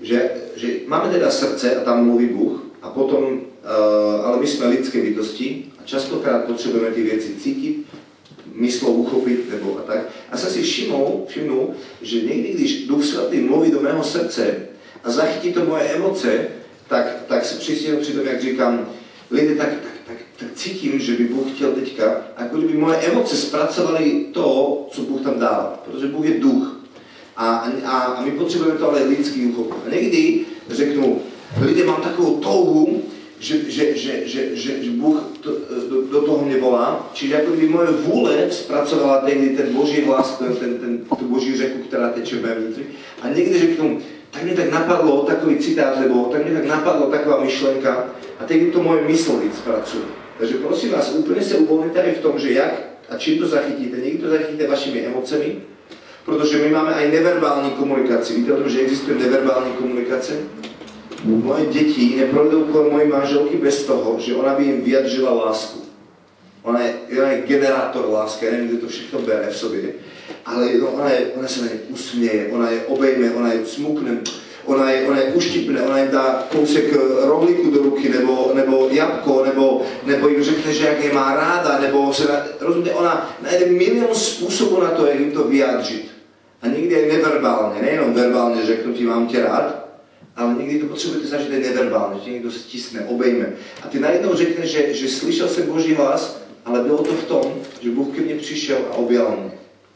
[0.00, 4.66] že, že máme teda srdce a tam mluví Bůh, a potom, uh, ale my jsme
[4.66, 7.86] lidské bytosti a častokrát potřebujeme ty věci cítit,
[8.52, 9.98] myslou uchopit nebo a tak.
[10.32, 14.56] A jsem si všiml, všimnul, že někdy, když Duch Svatý mluví do mého srdce
[15.04, 16.48] a zachytí to moje emoce,
[16.88, 18.88] tak, tak se přistihnu při tom, jak říkám,
[19.30, 23.36] lidé, tak, tak, tak, tak cítím, že by Bůh chtěl teďka, jako kdyby moje emoce
[23.36, 26.80] zpracovaly to, co Bůh tam dal, protože Bůh je duch.
[27.36, 29.76] A, a, a my potřebujeme to ale lidský uchopit.
[29.86, 31.20] A někdy řeknu,
[31.60, 33.02] lidé mám takovou touhu,
[33.38, 35.50] že, že, že, že, že, že Bůh to,
[35.90, 37.10] do, do toho mě volá.
[37.12, 41.56] Čiže jako kdyby moje vůle zpracovala tehdy ten boží hlas, ten, ten, ten, tu boží
[41.56, 42.86] řeku, která teče v mém vnitři.
[43.22, 43.98] A někdy řeknu,
[44.30, 48.06] tak mě tak napadlo takový citát, nebo tak mě tak napadlo taková myšlenka,
[48.40, 49.62] a teď to moje mysl víc.
[50.38, 53.96] Takže prosím vás, úplně se uvolněte i v tom, že jak a čím to zachytíte.
[53.96, 55.56] Někdy to zachytíte vašimi emocemi,
[56.24, 58.34] protože my máme aj neverbální komunikaci.
[58.34, 60.32] Víte o tom, že existuje neverbální komunikace?
[61.26, 65.78] Moje děti neprojdou kolem mojej manželky bez toho, že ona by jim vyjadřila lásku.
[66.62, 69.82] Ona je, ona je generátor lásky, já nevím, kde to všechno bere v sobě,
[70.46, 74.20] ale no, ona, je, ona se na ně usměje, ona je obejme, ona je smukne,
[74.64, 78.88] ona je, ona je uštipne, ona jim dá kousek eh, rohlíku do ruky, nebo, nebo
[78.90, 83.36] jabko, nebo, nebo jim řekne, že jak je má ráda, nebo se, na, rozumíte, ona
[83.42, 86.10] najde milion způsobů na to, jak jim to vyjádřit.
[86.62, 89.85] A někdy je neverbálně, nejenom verbálně řeknutí mám tě rád,
[90.36, 93.52] ale někdy to potřebujete zažít neverbálně, že někdo stisne, obejme.
[93.82, 97.54] A ty najednou řekne, že, že slyšel jsem Boží hlas, ale bylo to v tom,
[97.80, 99.50] že Bůh ke mně přišel a objal mě.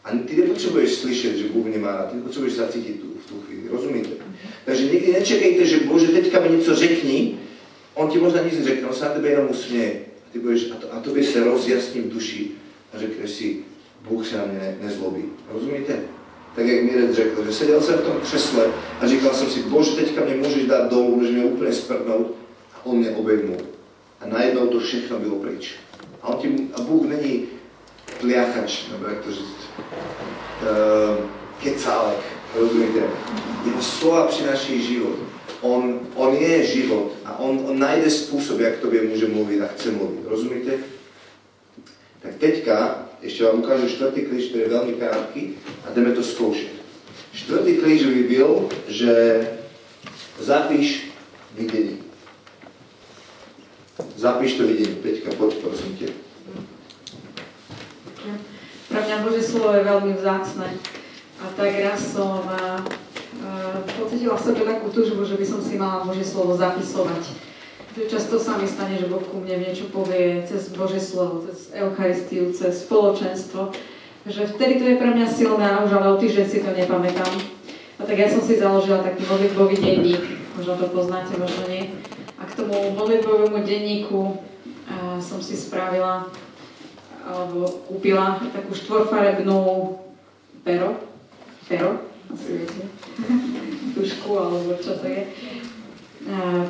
[0.04, 3.40] A ty nepotřebuješ slyšet, že Bůh mě má rád, ty potřebuješ zacítit tu, v tu
[3.40, 4.08] chvíli, rozumíte?
[4.64, 7.38] Takže nikdy nečekejte, že Bože, teďka mi něco řekni,
[7.94, 10.00] on ti možná nic neřekne, on se na tebe jenom usměje.
[10.26, 12.50] A ty budeš, a, to, a tobě se rozjasní v duši
[12.92, 13.56] a řekneš si,
[14.08, 15.24] Bůh se na mě ne, nezlobí.
[15.52, 16.00] Rozumíte?
[16.56, 18.66] Tak jak Mirec řekl, že seděl jsem v tom křesle
[19.00, 22.34] a říkal jsem si, Bože, teďka mě můžeš dát dolů, můžeš mě úplně sprdnout.
[22.74, 23.56] A on mě obejmul.
[24.20, 25.74] A najednou to všechno bylo pryč.
[26.22, 27.46] A, on tím, a Bůh není
[28.20, 31.24] pliachač, nebo jak to říct, uh,
[31.62, 33.00] kecálek Rozumíte?
[33.66, 35.18] Jeho slova přináší život.
[35.60, 39.90] On, on je život a on, on najde způsob, jak tobě může mluvit a chce
[39.90, 40.20] mluvit.
[40.24, 40.72] Rozumíte?
[42.22, 45.40] Tak teďka ešte vám ukážu štvrtý klíč, ktorý je veľmi krátky
[45.84, 46.72] a jdeme to skúšať.
[47.36, 48.50] Štvrtý klíč by byl,
[48.88, 49.12] že
[50.40, 51.12] zapíš
[51.52, 52.00] videnie.
[54.16, 54.96] Zapíš to videnie.
[55.04, 56.08] Peťka, poď prosím ťa.
[58.90, 60.68] Pre mňa Božie slovo je veľmi vzácne.
[61.40, 62.80] A tak raz som uh,
[64.00, 67.49] pocitila sebe takú túžbu, že by som si mala Božie slovo zapisovať.
[67.90, 71.74] Že často sa mi stane, že Boh ku mne niečo povie cez Božie slovo, cez
[71.74, 73.74] Eucharistiu, cez spoločenstvo.
[74.30, 77.34] Že vtedy to je pre mňa silné a už ale o týždeň si to nepamätám.
[77.98, 80.22] A tak ja som si založila taký modlitbový denník,
[80.54, 81.90] možno to poznáte, možno nie.
[82.38, 86.30] A k tomu modlitbovému denníku uh, som si spravila
[87.26, 89.58] alebo kúpila takú štvorfarebnú
[90.64, 90.96] pero,
[91.68, 92.82] pero, asi viete,
[93.98, 95.26] tušku alebo čo to je.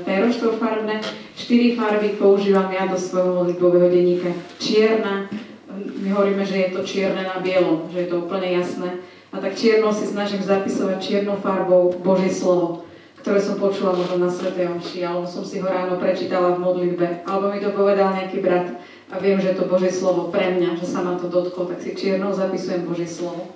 [0.06, 1.02] Pero štvorfarebné,
[1.34, 4.30] štyri farby používam ja do svojho modlitbového denníka.
[4.62, 5.26] Čierna,
[5.74, 9.02] my hovoríme, že je to čierne na bielom, že je to úplne jasné.
[9.30, 12.86] A tak čierno si snažím zapisovať čiernou farbou Božie slovo,
[13.22, 17.22] ktoré som počula možno na Svetej Omši, alebo som si ho ráno prečítala v modlitbe,
[17.26, 18.74] alebo mi to povedal nejaký brat
[19.10, 21.78] a viem, že je to Božie slovo pre mňa, že sa ma to dotklo, tak
[21.78, 23.54] si čiernou zapisujem Božie slovo.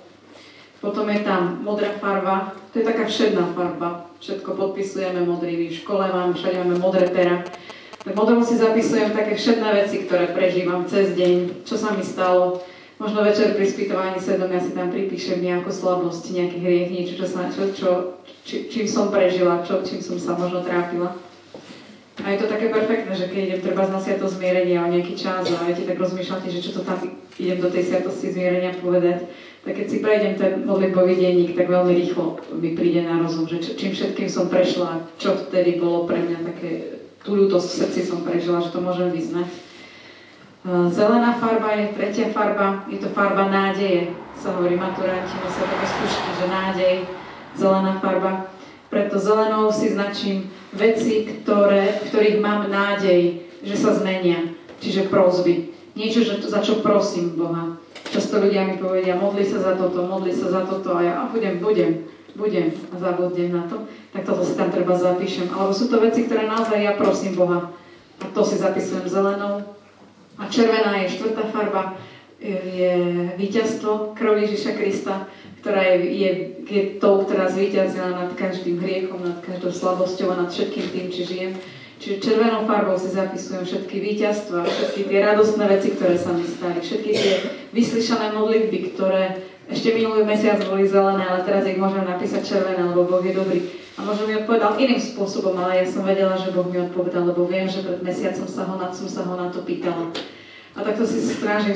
[0.79, 6.09] Potom je tam modrá farba, to je taká všedná farba, všetko podpisujeme modrý, v škole
[6.09, 7.45] máme, všade máme modré pera.
[8.01, 12.65] Tak modrom si zapisujem také všedné veci, ktoré prežívam cez deň, čo sa mi stalo.
[12.97, 17.63] Možno večer pri spýtovaní svedomia si tam pripíšem nejakú slabosť, nejaký hriech, niečo, čo čo,
[17.75, 17.89] čo,
[18.41, 21.13] či, čím som prežila, čo, čím som sa možno trápila.
[22.23, 25.45] A je to také perfektné, že keď idem treba na sviato zmierenia o nejaký čas
[25.53, 26.97] a viete, tak rozmýšľate, že čo to tam
[27.37, 29.29] idem do tej sviatosti zmierenia povedať,
[29.65, 33.73] tak keď si prejdem ten modlitbový denník, tak veľmi rýchlo mi príde na rozum, že
[33.73, 38.21] čím všetkým som prešla, čo vtedy bolo pre mňa také, tú ľútosť v srdci som
[38.21, 39.49] prežila, že to môžem vyznať.
[40.93, 46.29] Zelená farba je tretia farba, je to farba nádeje, sa hovorí maturanti, sa také skúšky,
[46.41, 46.95] že nádej,
[47.57, 48.49] zelená farba.
[48.89, 54.53] Preto zelenou si značím veci, ktoré, v ktorých mám nádej, že sa zmenia.
[54.77, 55.73] Čiže prozby.
[55.97, 57.74] Niečo, že, za čo prosím Boha.
[58.05, 61.29] Často ľudia mi povedia, modli sa za toto, modli sa za toto a ja a
[61.29, 62.05] budem, budem,
[62.37, 63.85] budem a zabudnem na to.
[64.13, 65.49] Tak toto si tam treba zapíšem.
[65.51, 67.73] Alebo sú to veci, ktoré naozaj ja prosím Boha.
[68.21, 69.65] A to si zapisujem zelenou.
[70.35, 71.95] A červená je štvrtá farba,
[72.45, 72.93] je
[73.39, 75.25] víťazstvo krv Ježiša Krista
[75.65, 76.31] ktorá je, je,
[76.69, 81.21] je tou, ktorá zvíťazila nad každým hriechom, nad každou slabosťou a nad všetkým tým, či
[81.25, 81.51] žijem.
[81.95, 86.83] Čiže červenou farbou si zapisujem všetky víťazstva, všetky tie radostné veci, ktoré sa mi stali,
[86.83, 87.33] všetky tie
[87.71, 89.39] vyslyšané modlitby, ktoré
[89.71, 93.59] ešte minulý mesiac boli zelené, ale teraz ich môžem napísať červené, lebo Boh je dobrý.
[93.95, 97.47] A možno mi odpovedal iným spôsobom, ale ja som vedela, že Boh mi odpovedal, lebo
[97.47, 100.11] viem, že pred mesiacom sa ho na, som sa ho na to pýtala.
[100.75, 101.73] A takto si strážim,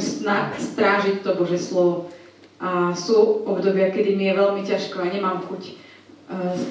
[0.60, 2.12] strážiť to Bože slovo.
[2.60, 5.78] A sú obdobia, kedy mi je veľmi ťažko a nemám chuť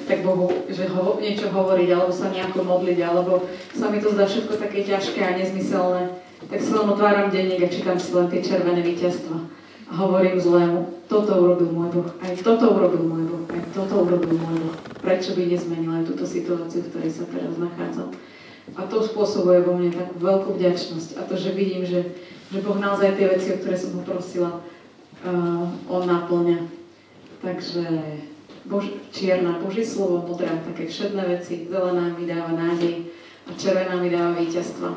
[0.07, 3.43] tak Bohu, že ho, niečo hovoriť, alebo sa nejako modliť, alebo
[3.75, 6.15] sa mi to zdá všetko také ťažké a nezmyselné.
[6.47, 9.35] Tak si len otváram denník a čítam si len tie červené víťazstva.
[9.89, 14.37] A hovorím zlému, toto urobil môj Boh, aj toto urobil môj Boh, aj toto urobil
[14.37, 14.75] môj Boh.
[15.03, 18.15] Prečo by nezmenil aj túto situáciu, v ktorej sa teraz nachádzam?
[18.77, 21.17] A to spôsobuje vo mne takú veľkú vďačnosť.
[21.19, 22.15] A to, že vidím, že,
[22.53, 24.61] že Boh naozaj tie veci, o ktoré som ho prosila,
[25.25, 26.69] uh, on naplňa.
[27.41, 27.83] Takže
[28.65, 32.95] Bož, čierna Boží slovo, modrá také všedné veci, zelená mi dáva nádej
[33.47, 34.93] a červená mi dáva víťazstva.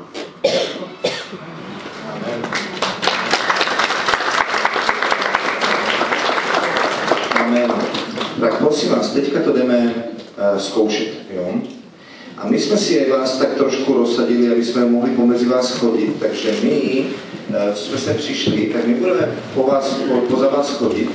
[7.34, 7.72] Amen.
[8.40, 11.54] Tak prosím vás, teďka to jdeme uh, zkoušet, jo?
[12.38, 16.16] A my jsme si aj vás tak trošku rozsadili, aby jsme mohli pomezi vás chodit,
[16.20, 17.04] takže my
[17.41, 17.41] Eh,
[17.74, 21.10] jsme sem přišli, tak my budeme po vás, po, poza vás chodit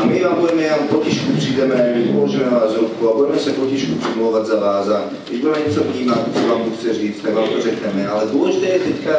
[0.00, 4.46] a my vám budeme jen potišku přijdeme, položíme vás ruku a budeme se potišku přimlouvat
[4.46, 8.08] za vás a když budeme něco vnímat, co vám chce říct, tak vám to řekneme.
[8.08, 9.12] Ale důležité je teďka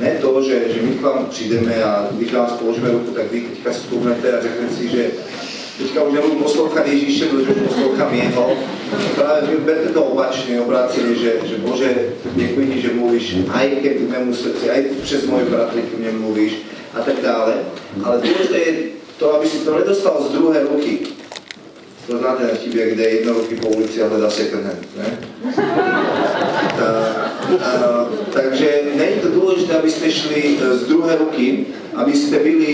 [0.00, 3.40] ne to, že, že my k vám přijdeme a když vás položíme ruku, tak vy
[3.40, 5.10] teďka stupnete a řeknete si, že
[5.78, 8.56] teďka už nebudu poslouchat Ježíše, protože poslouchám jeho.
[9.14, 11.90] Práve vy berte to opačne, obrácili, že, že Bože,
[12.34, 16.52] děkuji ti, že mluvíš aj ke mému srdci, aj přes moje bratry ke mne mluvíš
[16.94, 17.54] a tak dále.
[18.04, 18.72] Ale dôležité je
[19.18, 21.12] to, aby si to nedostal z druhé ruky.
[22.06, 25.08] To znáte na vtip, kde jedna ruky po ulici a hledá second hand, ne?
[26.72, 26.88] Ta,
[27.60, 32.72] a, takže není to dôležité, aby ste šli z druhé ruky, aby ste byli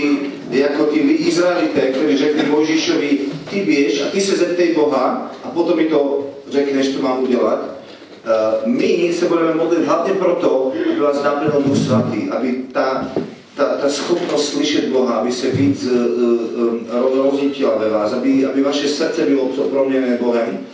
[0.49, 0.99] je ako tí
[1.29, 3.11] Izraelité, ktorí řekli Mojžišovi,
[3.49, 7.77] ty vieš a ty sa zeptej Boha a potom mi to řekneš, čo mám udelať.
[8.19, 13.07] Uh, my sa budeme modliť hlavne proto, aby vás naplnil Duch Svatý, aby tá,
[13.55, 18.59] tá, tá schopnosť slyšet Boha, aby sa víc uh, uh, rozítila ve vás, aby, aby
[18.59, 20.65] vaše srdce bylo proměnené Bohem.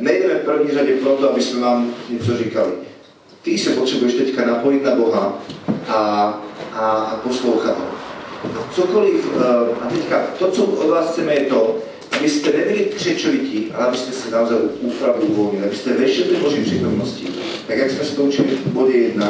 [0.00, 1.78] Nejdeme v první řadě proto, aby sme vám
[2.08, 2.72] niečo říkali.
[3.40, 5.24] Ty sa potrebuješ teďka napojiť na Boha
[5.88, 6.00] a,
[6.76, 7.99] a, a poslouchat ho.
[8.74, 11.76] Cokoliv, uh, a teďka to, co od vás chceme, je to,
[12.16, 16.36] aby ste nebyli křečovití, ale aby ste sa naozaj úpravdu uvoľnili, aby ste vešli do
[16.44, 17.26] Boží prítomnosti,
[17.68, 19.20] tak jak sme sa to učili v bode 1,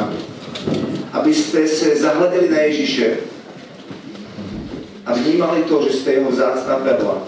[1.11, 3.07] aby ste sa zahľadili na Ježiše
[5.07, 7.23] a vnímali to, že ste jeho vzácná perla.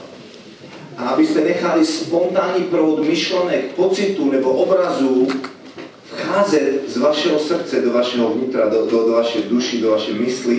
[0.94, 5.28] A aby ste nechali spontánny proud myšlenek, pocitu nebo obrazu
[6.14, 10.58] vcházet z vašeho srdce do vašeho vnitra, do, do, do vašej duši, do vašej mysli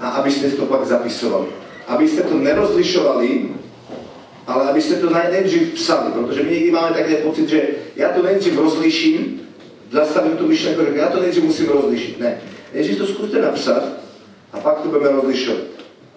[0.00, 1.48] a aby ste to pak zapisovali.
[1.86, 3.54] Aby ste to nerozlišovali,
[4.46, 7.60] ale aby ste to nejdřív psali, protože my niekdy máme taký pocit, že
[7.96, 9.40] ja to nejdřív rozliším,
[9.92, 12.18] zastavím tú myšlenku, že ja to nejdřív musím rozlišiť.
[12.18, 12.40] Ne.
[12.74, 13.82] Nejdřív to skúste napsať
[14.52, 15.64] a pak to budeme rozlišovať.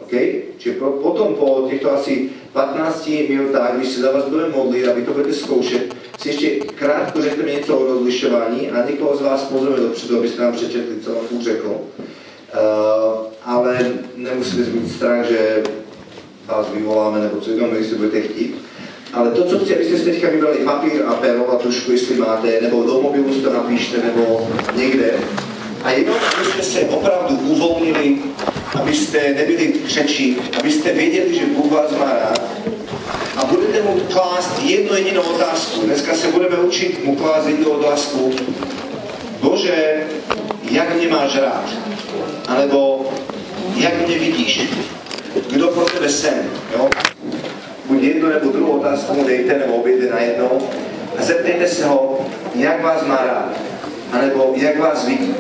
[0.02, 0.14] OK?
[0.58, 5.02] Čiže po, potom po týchto asi 15 minútach, když sa za vás budeme modliť, aby
[5.06, 5.84] to budete skúšať,
[6.20, 10.42] si ešte krátko řekneme niečo o rozlišovaní a niekoho z vás pozveme dopředu, aby ste
[10.42, 11.70] nám prečetli, co vám tu řekl.
[12.54, 13.80] Uh, ale
[14.16, 15.64] nemusíte mít strach, že
[16.46, 18.56] vás vyvoláme, nebo co jenom, jestli budete chtít.
[19.14, 22.62] Ale to, co chci, abyste si teďka vybrali papír a pero a tušku, jestli máte,
[22.62, 25.14] nebo do mobilu si to napíšte, nebo někde.
[25.84, 28.18] A jenom, abyste se opravdu uvolnili,
[28.82, 32.52] abyste nebyli křeči, abyste věděli, že Bůh vás má rád.
[33.36, 35.82] A budete mu klást jednu jedinou otázku.
[35.82, 38.32] Dneska se budeme učit mu klást jednu otázku.
[39.42, 40.04] Bože,
[40.72, 41.66] jak mě máš rád?
[42.48, 43.06] Alebo
[43.76, 44.62] jak mě vidíš?
[45.52, 46.90] kdo pro tebe jsem, jo?
[47.86, 50.70] Buď jednu nebo druhou otázku mu dejte, nebo obě na jednou
[51.18, 52.20] a zeptejte se ho,
[52.56, 53.50] jak vás má rád,
[54.12, 55.36] anebo jak vás vidí.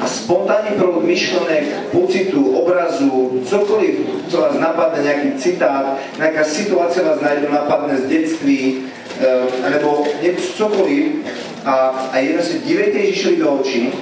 [0.00, 3.94] A spontánny proud myšlenek, pocitu, obrazu, cokoliv,
[4.28, 8.88] co vás napadne, nejaký citát, nejaká situácia vás najdu, napadne z detství,
[9.20, 10.08] um, alebo
[10.56, 11.28] cokoliv,
[11.66, 11.74] a,
[12.12, 13.92] a jenom si dívejte Ježišovi do očí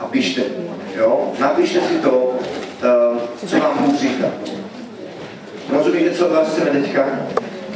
[0.00, 0.42] a píšte.
[0.96, 1.32] Jo?
[1.38, 2.34] Napíšte si to,
[2.82, 4.26] uh, co vám Bůh říká.
[5.70, 7.04] Rozumíte, co od vás chceme teďka?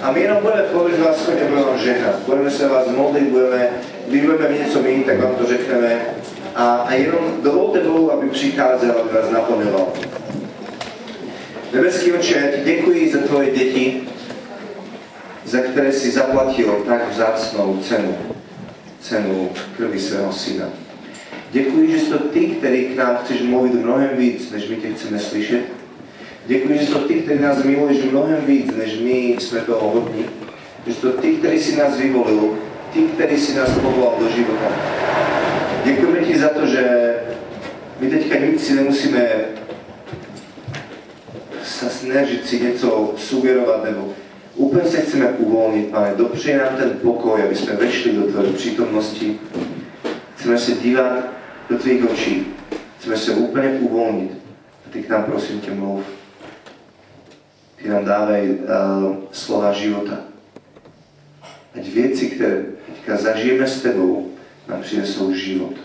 [0.03, 2.15] A my jenom budeme povedať vás chodne, budeme vám žehnať.
[2.27, 3.63] Budeme sa vás modliť, budeme,
[4.09, 5.91] když budeme niečo mít, tak vám to řekneme.
[6.55, 9.87] A, a jenom dovolte Bohu, aby přicházel, aby vás naplňoval.
[11.73, 14.09] Nebeský oče, děkuji za tvoje děti,
[15.45, 18.15] za které si zaplatil tak vzácnou cenu,
[19.01, 20.69] cenu krvi svého syna.
[21.51, 25.19] Děkuji, že to ty, který k nám chceš mluvit mnohem víc, než my tě chceme
[25.19, 25.63] slyšet.
[26.47, 30.25] Děkuji, že to ty, který nás miluješ mnohem víc, než my jsme toho hodní.
[30.87, 32.59] Že to ty, který si nás vyvolil,
[32.93, 34.69] ty, který si nás povolal do života.
[35.85, 37.15] Děkujeme ti za to, že
[38.01, 39.29] my teďka nic si nemusíme
[41.81, 44.13] sa snažiť si niečo sugerovať, nebo
[44.61, 46.11] úplne sa chceme uvoľniť, Pane.
[46.21, 49.27] Dopřej nám ten pokoj, aby sme vešli do Tvojej prítomnosti.
[50.37, 51.13] Chceme sa dívať
[51.69, 52.35] do tvých očí.
[53.01, 54.31] Chceme sa úplne uvoľniť.
[54.85, 56.05] A ty k nám prosím ťa mluv.
[57.81, 58.57] Ty nám dávaj uh,
[59.33, 60.29] slova života.
[61.73, 64.35] Ať veci, ktoré teďka zažijeme s tebou,
[64.69, 65.77] nám přinesou život.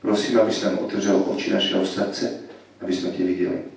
[0.00, 2.44] Prosím, aby si nám otevřel oči našeho srdce,
[2.80, 3.73] aby sme te videli.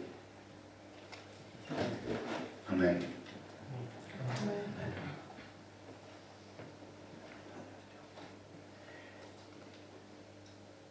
[2.70, 3.00] Amen.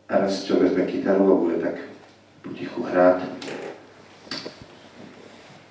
[0.09, 1.77] A raz čo vezme kytaru a bude tak
[2.43, 3.23] potichu hrát.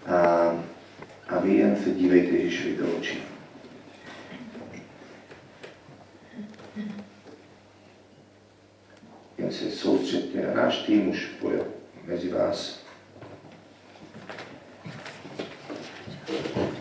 [0.06, 0.18] A,
[1.28, 3.18] a vy jen sa dívejte Ježišovi do očí.
[9.38, 11.66] Jen sa soustředte a náš tým už bude
[12.06, 12.85] mezi vás.
[16.28, 16.75] Thank you.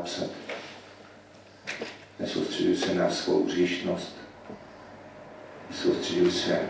[0.00, 0.30] Napsat.
[2.18, 4.16] Nesoustředuj se na svou hříšnost.
[5.70, 6.68] Nesoustředuj se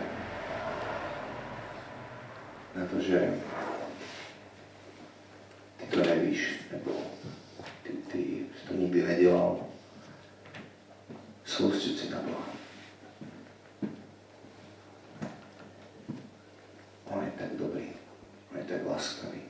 [2.75, 3.39] na to, že
[5.77, 6.91] ty to nevíš, nebo
[7.83, 9.59] ty, ty to nikdy nedělal.
[11.45, 12.45] Soustřed se na Boha.
[17.05, 17.87] On je tak dobrý,
[18.51, 19.41] on je tak laskavý.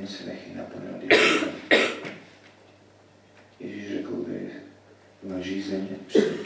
[0.00, 1.48] Nechej naplňovat Ježíšem.
[3.60, 4.50] Ježíš řekl, je
[5.22, 6.42] má žízeň, před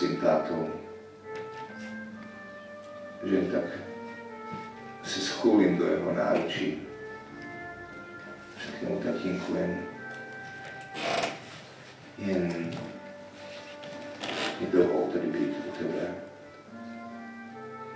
[0.00, 0.70] se svým tátou.
[3.24, 3.64] Že tak
[5.02, 6.82] si schůlím do jeho náručí.
[8.66, 9.82] Řeknu mu tatínku jen,
[12.18, 12.72] jen
[14.60, 16.14] mi dovol tady být u tebe.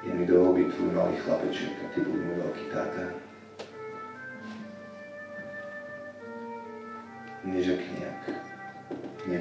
[0.02, 3.00] Jen mi dovol být tvůj malý chlapeček a ty budu můj velký táta.
[7.44, 8.30] Neřekni, jak
[9.26, 9.38] mě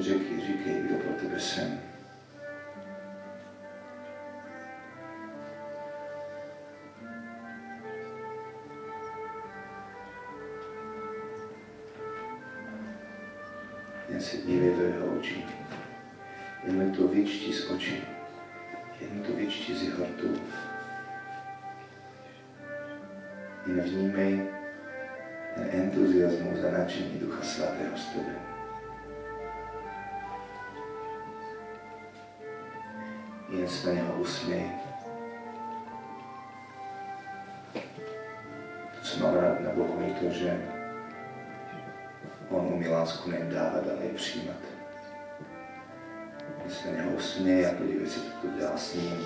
[0.00, 1.80] řekni, říkej, kdo pro tebe jsem.
[14.08, 15.46] Jen se dívej do jeho očí.
[16.68, 18.02] Mi to vyčti z očí.
[19.12, 20.40] Mi to vyčti z jeho rtů.
[23.66, 24.48] Jen vnímej
[25.54, 28.61] ten entuziasmus a nadšení Ducha Svatého z tebe.
[33.52, 34.64] Jen sa na neho usmiej.
[38.92, 40.50] To, co mám rád na Bohu, je to, že
[42.48, 44.62] On umí lásku nejen dávat, ale i přijímat.
[46.64, 49.20] Jen sa na neho usmiej a podívej sa, co to dělá s ním.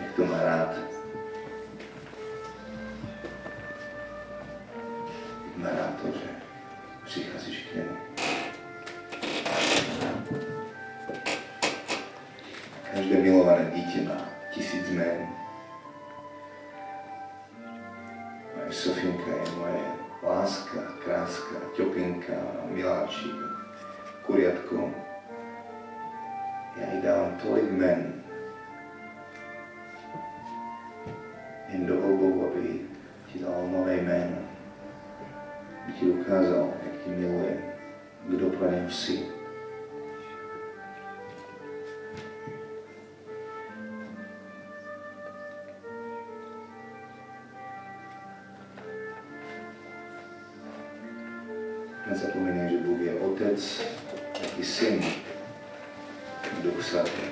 [0.00, 1.03] Jak to má rád.
[53.44, 53.80] Otec,
[54.40, 55.04] tak i Syn,
[56.62, 57.22] Duch Svatý.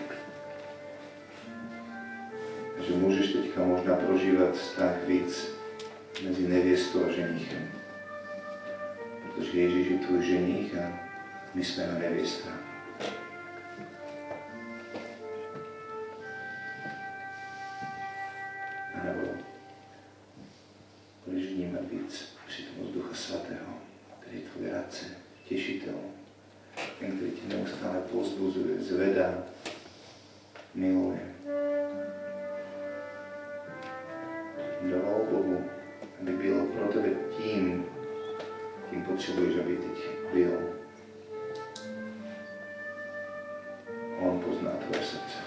[2.76, 5.48] Takže můžeš teďka možná prožívat vztah víc
[6.24, 7.82] mezi nevěstou a ženichem
[9.34, 10.98] protože Ježíš je tvůj ženich a
[11.54, 12.51] my jsme jeho nevěsta.
[39.22, 40.58] Kým potřebuješ, aby teď byl.
[44.20, 45.38] On pozná tvoje srdce.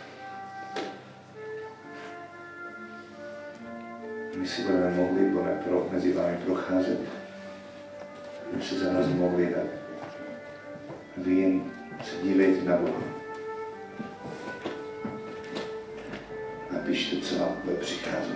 [4.35, 6.99] My si budeme mohli, budeme pro, mezi vámi procházet,
[8.53, 9.55] aby se za nás mohli.
[11.17, 11.71] Vy jen
[12.03, 13.01] se dívejte na Boha.
[16.71, 18.34] A píšte, co vám bude přicházet.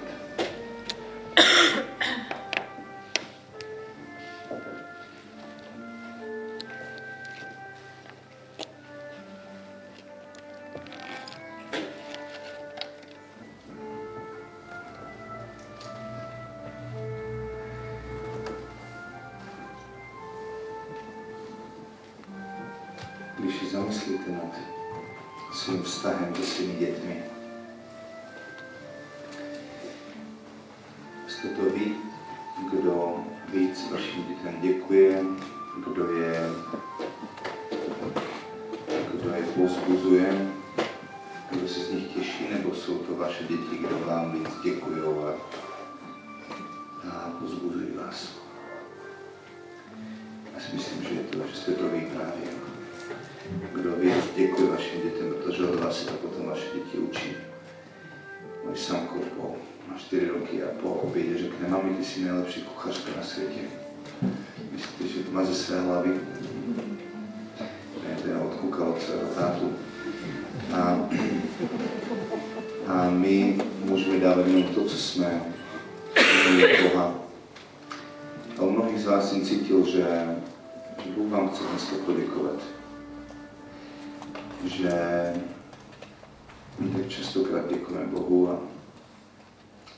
[65.70, 66.10] Své hlavy?
[68.04, 69.70] Ne, ten odkúkal od svého tátu.
[70.74, 71.10] A,
[72.88, 75.42] a my můžeme dávat jenom to, co jsme,
[76.64, 77.16] od Boha.
[78.58, 80.38] A u mnohých z vás jsem cítil, že,
[81.16, 82.60] Bůh vám chce dneska poděkovat.
[84.66, 84.94] Že
[86.80, 88.60] my tak častokrát děkujeme Bohu a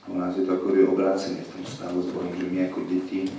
[0.08, 2.82] u nás je to ako je obráceně v tom stavu s Bohem, že my jako
[2.90, 3.32] děti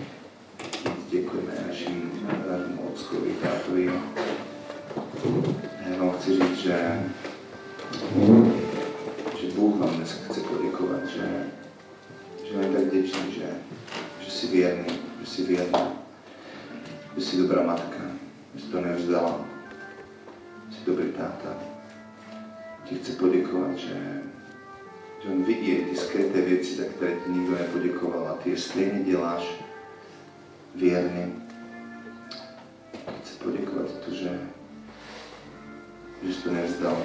[17.33, 18.03] jsi dobrá matka,
[18.55, 19.45] že jsi to nevzdala,
[20.71, 21.57] jsi dobrý táta.
[22.85, 24.23] Ti chci poděkovat, že
[25.23, 29.05] že on vidí ty skryté věci, za které ti nikdo nepoděkoval a ty je stejně
[29.05, 29.55] děláš
[30.75, 31.35] věrný.
[33.23, 34.41] Chci poděkovat to, že,
[36.23, 36.97] že jsi to nevzdal.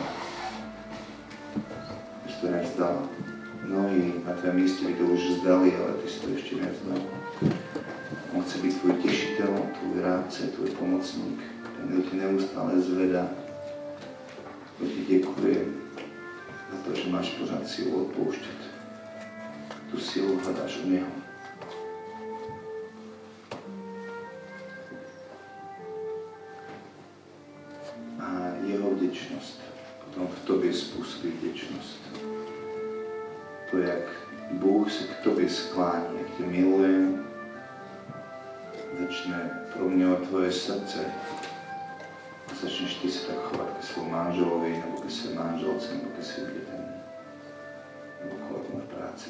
[2.26, 3.10] Že jsi to nevzdal.
[3.64, 6.98] Mnohí na tvém místě by to už vzdali, ale ty jsi to ještě nevzdal.
[8.34, 11.40] On chce být tvůj těšitel, tvůj rádce, tvůj pomocník,
[11.78, 13.30] ten, kdo tě neustále zvedá,
[14.80, 15.66] kdo ti děkuje,
[16.72, 18.58] za to, že máš pořád sílu odpouštět.
[19.92, 21.08] Tu sílu hledáš u něho.
[28.20, 29.62] A jeho vděčnost
[30.06, 32.02] potom v tobě způsobí vděčnost.
[33.72, 34.04] To, jak
[34.52, 37.08] Bůh se k tobě sklání, jak tě miluje,
[39.00, 41.00] začne proměňovat tvoje srdce,
[42.62, 46.46] začneš ty se tak chovat ke svému manželovi, nebo ke své manželce, nebo ke svým
[46.46, 46.86] dětem,
[48.24, 49.30] nebo kolegům v práci.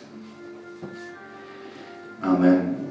[2.21, 2.87] Amen.